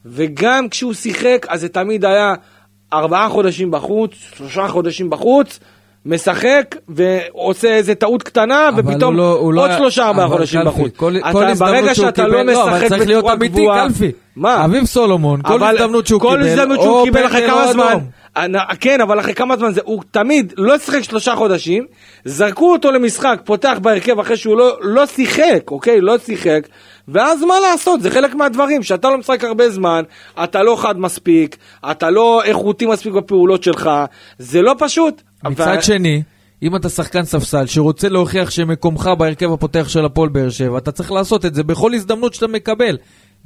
וגם 0.06 0.70
כשהוא 0.70 0.94
שיחק, 0.94 1.46
אז 1.50 1.62
זה 1.62 1.70
תמיד 1.70 2.06
היה 2.06 2.34
ארבעה 2.94 3.30
חודשים 3.30 3.72
בחוץ, 3.72 4.12
שלושה 4.38 4.68
חודשים 4.68 5.10
בחוץ, 5.10 5.60
משחק 6.06 6.76
ועושה 6.90 7.68
איזה 7.76 7.96
טעות 7.96 8.24
קטנה, 8.24 8.70
ופתאום 8.78 9.18
לא- 9.18 9.52
לא 9.54 9.62
עוד 9.62 9.70
היה- 9.70 9.78
שלושה 9.78 10.08
ארבעה 10.08 10.28
חודשים 10.28 10.62
בחוץ. 10.66 10.92
כל- 10.96 11.16
אתה- 11.18 11.32
כל 11.32 11.54
ברגע 11.54 11.96
שאתה 11.96 12.28
לא 12.28 12.42
אבל 12.42 12.52
משחק 12.54 12.88
צריך 12.90 13.08
להיות 13.08 13.24
בצורה 13.24 13.34
אמיתי, 13.36 13.54
גבוהה... 13.62 13.88
קלפי. 13.88 14.12
מה? 14.36 14.66
אביב 14.66 14.86
סולומון, 14.86 15.42
כל 15.42 15.54
אבל 15.54 15.76
הזדמנות 15.78 16.08
שהוא 16.08 16.22
כל 16.22 16.36
קיבל, 16.38 16.50
הזדמנות 16.50 16.82
שהוא 16.82 17.04
קיבל 17.06 17.26
אחרי 17.26 17.48
כמה 17.48 17.72
זמן. 17.72 17.98
אנ- 18.38 18.76
כן, 18.80 19.02
אבל 19.02 19.20
אחרי 19.20 19.34
כמה 19.34 19.58
זמן 19.58 19.74
זה, 19.74 19.82
הוא 19.84 20.02
תמיד 20.12 20.54
לא 20.58 20.78
שיחק 20.78 21.02
שלושה 21.04 21.36
חודשים, 21.36 21.86
זרקו 22.26 22.72
אותו 22.72 22.92
למשחק, 22.92 23.40
פותח 23.46 23.78
בהרכב 23.82 24.20
אחרי 24.20 24.38
שהוא 24.38 24.58
לא, 24.58 24.78
לא 24.82 25.06
שיחק, 25.06 25.72
אוקיי? 25.72 26.02
לא 26.02 26.18
שיחק, 26.18 26.60
ואז 27.08 27.44
מה 27.44 27.54
לעשות? 27.60 28.02
זה 28.02 28.12
חלק 28.12 28.36
מהדברים, 28.36 28.84
שאתה 28.84 29.10
לא 29.10 29.18
משחק 29.18 29.44
הרבה 29.44 29.70
זמן, 29.70 30.04
אתה 30.44 30.64
לא 30.64 30.76
חד 30.76 31.00
מספיק, 31.00 31.58
אתה 31.92 32.10
לא 32.10 32.44
איכותי 32.44 32.86
מספיק 32.86 33.14
בפעולות 33.14 33.64
שלך, 33.64 33.90
זה 34.40 34.62
לא 34.62 34.76
פשוט. 34.80 35.22
מצד 35.50 35.76
ו- 35.80 35.84
שני, 35.84 36.22
אם 36.64 36.76
אתה 36.76 36.90
שחקן 36.90 37.26
ספסל 37.26 37.66
שרוצה 37.66 38.10
להוכיח 38.10 38.50
שמקומך 38.50 39.10
בהרכב 39.18 39.52
הפותח 39.52 39.88
של 39.88 40.06
הפועל 40.06 40.30
באר 40.30 40.50
שבע, 40.50 40.78
אתה 40.78 40.92
צריך 40.92 41.12
לעשות 41.12 41.46
את 41.46 41.56
זה 41.56 41.64
בכל 41.64 41.94
הזדמנות 41.94 42.34
שאתה 42.34 42.48
מקבל. 42.48 42.98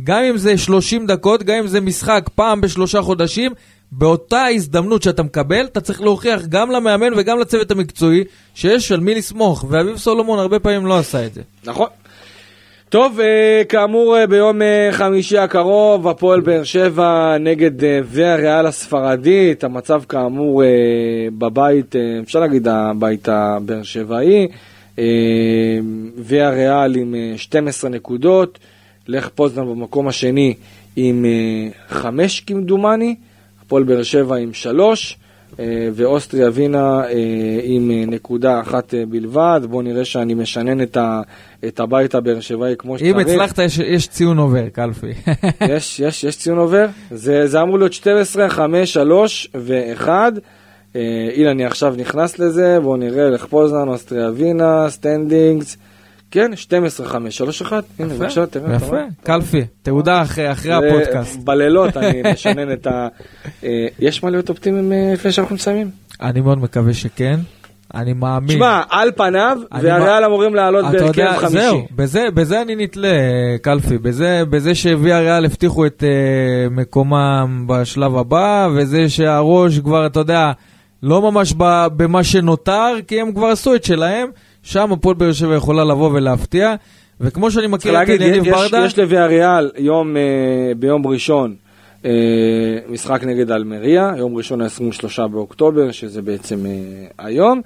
גם 0.04 0.24
אם 0.24 0.38
זה 0.38 0.58
30 0.58 1.06
דקות, 1.08 1.44
גם 1.44 1.56
אם 1.58 1.68
זה 1.68 1.82
משחק 1.82 2.30
פעם 2.36 2.62
בשלושה 2.62 3.02
חודשים, 3.02 3.52
באותה 3.92 4.46
הזדמנות 4.46 5.04
שאתה 5.04 5.24
מקבל, 5.24 5.66
אתה 5.66 5.82
צריך 5.82 6.02
להוכיח 6.02 6.42
גם 6.50 6.72
למאמן 6.72 7.14
וגם 7.18 7.40
לצוות 7.40 7.72
המקצועי 7.72 8.24
שיש 8.56 8.92
על 8.92 9.00
מי 9.00 9.16
לסמוך, 9.16 9.66
ואביב 9.70 9.98
סולומון 9.98 10.40
הרבה 10.40 10.60
פעמים 10.60 10.86
לא 10.86 10.98
עשה 10.98 11.26
את 11.26 11.34
זה. 11.34 11.42
נכון. 11.66 11.88
טוב, 12.90 13.20
אה, 13.20 13.64
כאמור 13.70 14.18
אה, 14.18 14.28
ביום 14.28 14.62
אה, 14.62 14.90
חמישי 14.92 15.38
הקרוב, 15.38 16.08
הפועל 16.08 16.42
באר 16.42 16.64
שבע 16.64 17.38
נגד 17.40 17.72
והריאל 18.04 18.66
הספרדית, 18.66 19.64
המצב 19.64 20.02
כאמור 20.10 20.64
בבית, 21.38 21.96
אפשר 22.24 22.40
להגיד 22.40 22.68
הבית 22.68 23.30
הבאר 23.30 23.84
שבעי. 23.84 24.48
ויה 26.18 26.50
ריאל 26.50 26.96
עם 26.96 27.16
12 27.36 27.90
נקודות, 27.90 28.60
לך 29.08 29.30
פוזנן 29.36 29.66
במקום 29.66 30.08
השני 30.08 30.54
עם 30.96 31.26
5 31.90 32.40
כמדומני, 32.40 33.16
הפועל 33.62 33.84
באר 33.84 34.04
שבע 34.04 34.36
עם 34.36 34.54
3. 34.54 35.18
ואוסטריה 35.94 36.50
ווינה 36.50 37.02
עם 37.64 37.92
נקודה 38.08 38.60
אחת 38.60 38.94
בלבד. 39.10 39.62
בואו 39.70 39.82
נראה 39.82 40.06
שאני 40.06 40.34
משנן 40.34 40.82
את, 40.82 40.98
ה, 40.98 41.22
את 41.68 41.80
הבית 41.80 42.16
הבאר 42.16 42.40
שבעי 42.40 42.76
כמו 42.78 42.98
שצריך. 42.98 43.16
אם 43.16 43.20
הצלחת, 43.20 43.60
יש, 43.60 43.80
יש 43.80 44.08
ציון 44.08 44.38
עובר, 44.38 44.70
קלפי. 44.70 45.12
יש, 45.76 46.00
יש, 46.00 46.24
יש 46.24 46.38
ציון 46.38 46.58
עובר. 46.58 46.86
זה, 47.12 47.48
זה 47.48 47.62
אמור 47.62 47.80
להיות 47.80 47.94
12, 47.94 48.50
5, 48.50 48.94
3 48.94 49.50
ו-1. 49.56 50.10
אילן, 51.36 51.50
אני 51.50 51.66
עכשיו 51.66 51.96
נכנס 51.98 52.40
לזה, 52.40 52.80
בואו 52.80 52.98
נראה, 52.98 53.30
לך 53.30 53.46
פוזנן, 53.46 53.88
אוסטריה 53.88 54.30
ווינה, 54.30 54.90
standings. 54.90 55.78
כן, 56.32 56.56
12, 56.56 57.08
5, 57.08 57.38
3, 57.38 57.62
1, 57.62 57.84
הנה 58.00 58.14
בבקשה, 58.14 58.46
תראה. 58.46 58.76
יפה, 58.76 58.98
קלפי, 59.24 59.62
תעודה 59.82 60.22
אחרי 60.22 60.74
הפודקאסט. 60.74 61.40
בלילות 61.44 61.98
אני 61.98 62.22
משנן 62.34 62.74
את 62.74 62.88
ה... 62.88 63.08
אה, 63.64 63.88
יש 64.00 64.24
מה 64.24 64.30
להיות 64.30 64.50
אופטימיים 64.50 64.92
אה, 64.92 65.12
לפני 65.14 65.32
שאנחנו 65.32 65.56
מסיימים? 65.56 65.90
אני 66.22 66.42
מאוד 66.42 66.58
מקווה 66.58 66.94
שכן. 66.94 67.40
אני 67.94 68.14
מאמין. 68.14 68.58
שמע, 68.58 68.82
על 68.90 69.12
פניו, 69.16 69.58
ויאריאל 69.72 70.26
אמורים 70.26 70.56
לעלות 70.56 70.86
בהרכב 70.92 71.38
חמישי. 71.38 71.60
זהו, 71.60 71.88
בזה, 71.96 72.26
בזה 72.34 72.62
אני 72.62 72.76
נתלה, 72.76 73.18
קלפי. 73.62 73.98
בזה, 73.98 74.44
בזה 74.50 74.76
שוויאריאל 74.76 75.46
הבטיחו 75.46 75.86
את 75.86 76.04
אה, 76.04 76.74
מקומם 76.74 77.66
בשלב 77.68 78.18
הבא, 78.18 78.68
וזה 78.76 79.10
שהראש 79.10 79.80
כבר, 79.80 80.06
אתה 80.06 80.20
יודע, 80.20 80.52
לא 81.04 81.32
ממש 81.32 81.54
במה 81.98 82.24
שנותר, 82.24 82.94
כי 83.08 83.22
הם 83.22 83.34
כבר 83.34 83.48
עשו 83.48 83.76
את 83.76 83.84
שלהם. 83.84 84.30
שם 84.64 84.92
הפועל 84.92 85.16
באר 85.16 85.32
שבע 85.32 85.56
יכולה 85.56 85.84
לבוא 85.84 86.10
ולהפתיע. 86.14 86.76
וכמו 87.22 87.52
שאני 87.52 87.68
מכיר 87.68 88.04
את 88.04 88.10
יניב 88.10 88.44
ברדה... 88.44 88.86
יש 88.86 89.00
לוויאריאל 89.00 89.72
יום, 89.78 90.16
uh, 90.16 90.78
ביום 90.78 91.08
ראשון 91.08 91.56
uh, 92.04 92.06
משחק 92.90 93.24
נגד 93.24 93.52
אלמריה, 93.52 94.12
יום 94.18 94.38
ראשון 94.38 94.62
ה-23 94.62 95.28
באוקטובר, 95.28 95.92
שזה 95.92 96.22
בעצם 96.22 96.66
uh, 96.66 97.14
היום. 97.18 97.62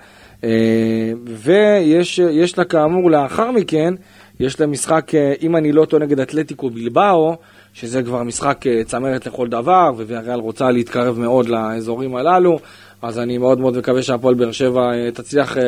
ויש 1.25 2.57
לה 2.57 2.65
כאמור 2.65 3.11
לאחר 3.11 3.51
מכן, 3.51 3.93
יש 4.39 4.59
לה 4.59 4.67
משחק, 4.67 5.11
אם 5.41 5.55
אני 5.55 5.71
לא 5.71 5.85
טועה, 5.85 6.03
נגד 6.03 6.19
אתלטיקו 6.19 6.69
בלבאו, 6.69 7.35
שזה 7.73 8.03
כבר 8.03 8.23
משחק 8.23 8.63
צמרת 8.85 9.25
לכל 9.27 9.47
דבר, 9.47 9.91
וויאריאל 9.95 10.39
רוצה 10.39 10.71
להתקרב 10.71 11.19
מאוד 11.19 11.49
לאזורים 11.49 12.15
הללו. 12.15 12.59
אז 13.03 13.19
אני 13.19 13.37
מאוד 13.37 13.59
מאוד 13.59 13.77
מקווה 13.77 14.01
שהפועל 14.01 14.35
באר 14.35 14.51
שבע 14.51 14.81
אה, 14.93 15.11
תצליח, 15.11 15.57
אה, 15.57 15.63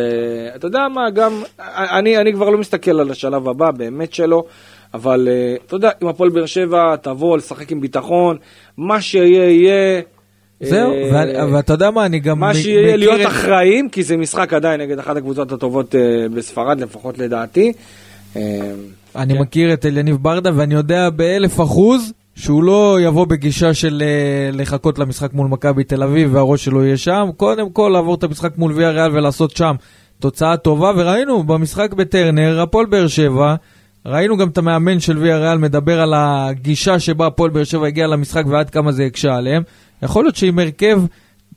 אתה 0.56 0.68
יודע 0.68 0.88
מה, 0.94 1.10
גם, 1.10 1.42
אני, 1.76 2.18
אני 2.18 2.34
כבר 2.34 2.50
לא 2.50 2.58
מסתכל 2.58 3.00
על 3.00 3.12
השלב 3.12 3.48
הבא, 3.48 3.72
באמת 3.72 4.14
שלא, 4.14 4.44
אבל 4.94 5.28
אה, 5.32 5.56
אתה 5.66 5.76
יודע, 5.76 5.90
אם 6.04 6.08
הפועל 6.08 6.30
באר 6.30 6.46
שבע 6.46 6.96
תבוא 6.96 7.38
לשחק 7.38 7.72
עם 7.72 7.82
ביטחון, 7.82 8.38
מה 8.78 9.02
שיהיה 9.02 9.50
יהיה. 9.50 10.02
זהו, 10.62 10.92
ואתה 11.54 11.74
יודע 11.74 11.92
מה, 11.92 12.06
אני 12.06 12.20
גם 12.20 12.40
מה 12.40 12.54
שיהיה 12.54 12.96
להיות 12.98 13.22
אחראים, 13.28 13.90
כי 13.90 14.04
זה 14.04 14.18
משחק 14.18 14.54
עדיין 14.54 14.82
נגד 14.82 15.00
אחת 15.00 15.18
הקבוצות 15.18 15.52
הטובות 15.52 15.96
בספרד, 16.34 16.80
לפחות 16.80 17.18
לדעתי. 17.18 17.74
אני 18.36 19.34
כן. 19.34 19.42
מכיר 19.42 19.74
את 19.74 19.86
אליניב 19.86 20.16
ברדה, 20.16 20.50
ואני 20.56 20.74
יודע 20.74 21.10
באלף 21.10 21.62
אחוז 21.62 22.14
שהוא 22.36 22.64
לא 22.64 22.98
יבוא 23.02 23.26
בגישה 23.26 23.74
של 23.74 24.04
uh, 24.04 24.56
לחכות 24.56 25.00
למשחק 25.00 25.34
מול 25.34 25.48
מכבי 25.48 25.84
תל 25.84 26.04
אביב 26.04 26.34
והראש 26.34 26.66
שלו 26.66 26.86
יהיה 26.86 26.98
שם, 26.98 27.30
קודם 27.38 27.70
כל 27.70 27.90
לעבור 27.94 28.16
את 28.16 28.24
המשחק 28.24 28.58
מול 28.58 28.72
ויה 28.72 28.90
ריאל 28.90 29.12
ולעשות 29.18 29.56
שם 29.56 29.76
תוצאה 30.20 30.58
טובה, 30.58 30.92
וראינו 30.98 31.44
במשחק 31.44 31.94
בטרנר, 31.94 32.62
הפועל 32.62 32.86
באר 32.86 33.08
שבע, 33.08 33.56
ראינו 34.06 34.38
גם 34.38 34.50
את 34.50 34.58
המאמן 34.58 35.00
של 35.00 35.18
ויה 35.18 35.38
ריאל 35.38 35.58
מדבר 35.58 36.02
על 36.02 36.14
הגישה 36.16 37.00
שבה 37.00 37.28
הפועל 37.28 37.50
באר 37.50 37.64
שבע 37.64 37.88
הגיע 37.88 38.08
למשחק 38.08 38.44
ועד 38.48 38.70
כמה 38.70 38.92
זה 38.92 39.04
הקשה 39.04 39.36
עליהם. 39.36 39.64
יכול 40.04 40.24
להיות 40.24 40.36
שעם 40.36 40.60
הרכב 40.60 41.02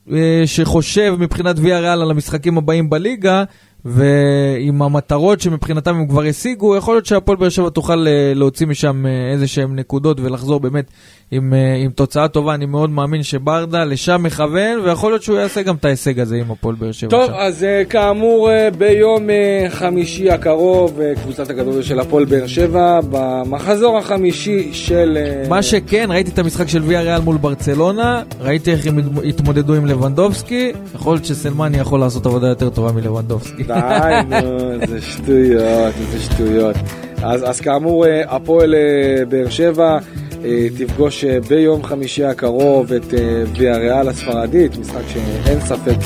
uh, 0.09 0.13
שחושב 0.47 1.15
מבחינת 1.19 1.57
ויה 1.59 1.81
ריאל 1.81 2.03
על 2.03 2.11
המשחקים 2.11 2.59
הבאים 2.59 2.91
בליגה, 2.91 3.45
ועם 3.85 4.83
המטרות 4.83 5.41
שמבחינתם 5.41 5.95
הם 5.95 6.09
כבר 6.09 6.23
השיגו, 6.23 6.77
יכול 6.77 6.95
להיות 6.95 7.07
שהפועל 7.07 7.37
באר 7.39 7.49
שבע 7.49 7.71
תוכל 7.71 8.07
אה, 8.09 8.33
להוציא 8.35 8.67
משם 8.67 9.07
אה, 9.07 9.33
איזה 9.33 9.47
שהם 9.47 9.77
נקודות 9.77 10.21
ולחזור 10.21 10.61
באמת 10.61 10.85
עם, 11.31 11.55
אה, 11.55 11.75
עם 11.75 11.91
תוצאה 11.91 12.29
טובה. 12.29 12.55
אני 12.55 12.67
מאוד 12.67 12.91
מאמין 12.91 13.23
שברדה 13.23 13.85
לשם 13.85 14.23
מכוון, 14.23 14.81
ויכול 14.85 15.13
להיות 15.13 15.23
שהוא 15.23 15.39
יעשה 15.39 15.63
גם 15.63 15.75
את 15.75 15.85
ההישג 15.85 16.21
הזה 16.21 16.37
עם 16.37 16.51
הפועל 16.51 16.75
באר 16.75 16.93
שבע. 16.93 17.11
טוב, 17.11 17.27
שם. 17.27 17.33
אז 17.37 17.67
כאמור 17.89 18.51
ביום 18.79 19.27
חמישי 19.69 20.31
הקרוב, 20.31 21.01
קבוצת 21.23 21.51
הכדורגל 21.51 21.83
של 21.83 22.01
הפועל 22.01 22.25
באר 22.25 22.47
שבע, 22.47 23.01
במחזור 23.11 23.99
החמישי 23.99 24.69
של... 24.73 25.19
מה 25.49 25.63
שכן, 25.63 26.07
ראיתי 26.11 26.31
את 26.31 26.39
המשחק 26.39 26.69
של 26.69 26.83
ויה 26.83 27.03
ריאל 27.03 27.21
מול 27.21 27.37
ברצלונה, 27.37 28.23
ראיתי 28.41 28.73
איך 28.73 28.87
הם 28.87 28.99
התמודדו 29.29 29.75
עם 29.75 29.87
לבנדובסקי, 29.87 30.73
יכול 30.95 31.15
להיות 31.15 31.25
שסלמני 31.25 31.79
יכול 31.79 32.01
לעשות 32.01 32.27
עבודה 32.27 32.47
יותר 32.47 32.71
טובה 32.71 32.93
מלבנדובסקי. 32.93 33.68
די, 33.69 34.15
נו, 34.29 34.73
איזה 34.81 35.01
שטויות, 35.01 35.95
איזה 36.01 36.21
שטויות. 36.25 36.77
אז, 37.23 37.51
אז 37.51 37.61
כאמור, 37.61 38.07
אה, 38.07 38.23
הפועל 38.37 38.75
אה, 38.75 39.25
באר 39.29 39.49
שבע 39.49 39.99
אה, 40.45 40.67
תפגוש 40.79 41.25
ביום 41.25 41.85
חמישי 41.85 42.25
הקרוב 42.25 42.93
את 42.93 43.15
ויה 43.59 43.77
ריאל 43.77 44.09
הספרדית, 44.09 44.79
משחק 44.79 45.03
שאין 45.09 45.61
ספק 45.61 45.97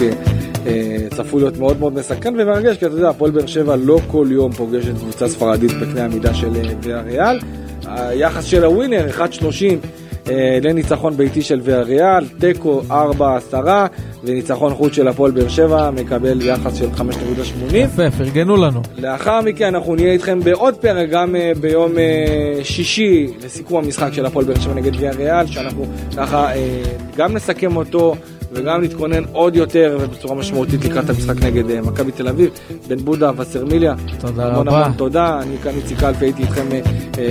צפוי 1.15 1.41
להיות 1.41 1.59
מאוד 1.59 1.81
מאוד 1.81 1.95
מסכן 1.95 2.35
ומרגש, 2.41 2.77
כי 2.77 2.87
אתה 2.87 2.95
יודע, 2.95 3.09
הפועל 3.09 3.31
באר 3.31 3.47
שבע 3.47 3.77
לא 3.77 3.99
כל 4.07 4.27
יום 4.31 4.53
פוגשת 4.53 4.95
קבוצה 4.99 5.29
ספרדית 5.29 5.73
בקנה 5.73 6.05
המידה 6.05 6.35
של 6.35 6.53
ויה 6.83 7.01
ריאל. 7.01 7.39
היחס 7.87 8.45
של 8.45 8.65
הווינר, 8.65 9.07
1.30 9.09 9.19
אה, 9.19 9.77
לניצחון 10.63 11.17
ביתי 11.17 11.43
של 11.43 11.61
ויאריאל, 11.65 12.29
תיקו 12.39 12.83
4-10 12.91 12.93
וניצחון 14.25 14.75
חוץ 14.75 14.93
של 14.93 15.09
הפועל 15.09 15.31
באר 15.31 15.49
שבע 15.49 15.91
מקבל 15.91 16.43
יחס 16.43 16.77
של 16.77 16.89
5.80. 16.97 17.03
יפה, 17.75 18.11
פרגנו 18.11 18.57
לנו. 18.57 18.83
לאחר 18.99 19.41
מכן 19.41 19.75
אנחנו 19.75 19.95
נהיה 19.95 20.13
איתכם 20.13 20.41
בעוד 20.41 20.75
פרק 20.75 21.09
גם 21.11 21.35
uh, 21.35 21.59
ביום 21.59 21.93
uh, 21.93 22.65
שישי 22.65 23.27
לסיכום 23.45 23.85
המשחק 23.85 24.13
של 24.13 24.27
הפועל 24.27 24.45
באר 24.45 24.61
שבע 24.61 24.75
נגד 24.75 24.97
ויאריאל, 24.97 25.47
שאנחנו 25.47 25.87
ככה 26.17 26.49
גם 27.17 27.33
נסכם 27.33 27.77
אותו. 27.77 28.15
וגם 28.55 28.81
להתכונן 28.81 29.25
עוד 29.33 29.57
יותר 29.57 29.99
ובצורה 30.01 30.35
משמעותית 30.35 30.85
לקראת 30.85 31.11
המשחק 31.11 31.43
נגד 31.43 31.81
מכבי 31.81 32.13
תל 32.13 32.29
אביב, 32.29 32.51
בן 32.89 32.97
בודה 32.97 33.31
וסרמיליה. 33.37 33.95
תודה 34.21 34.47
המון 34.47 34.69
רבה. 34.69 34.85
המון 34.85 34.97
תודה, 34.97 35.41
אני 35.43 35.59
כאן 35.63 35.73
איציק 35.77 36.03
אלפי, 36.03 36.25
הייתי 36.25 36.43
איתכם 36.43 36.67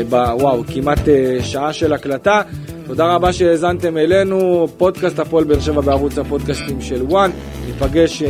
בוואו, 0.10 0.64
כמעט 0.68 1.00
שעה 1.42 1.74
של 1.74 1.94
הקלטה. 1.94 2.42
תודה 2.86 3.16
רבה 3.16 3.34
שהאזנתם 3.34 3.98
אלינו, 3.98 4.68
פודקאסט 4.78 5.20
הפועל 5.20 5.44
באר 5.44 5.60
שבע 5.60 5.82
בערוץ 5.82 6.18
הפודקאסטים 6.18 6.82
של 6.82 7.02
וואן. 7.02 7.32
ניפגש 7.66 8.22
uh, 8.22 8.26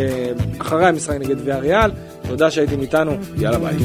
אחרי 0.61 0.85
המשחק 0.85 1.15
נגד 1.15 1.35
ויה 1.43 1.57
ריאל. 1.57 1.91
תודה 2.27 2.51
שהייתם 2.51 2.81
איתנו, 2.81 3.11
יאללה 3.37 3.59
ביי. 3.59 3.77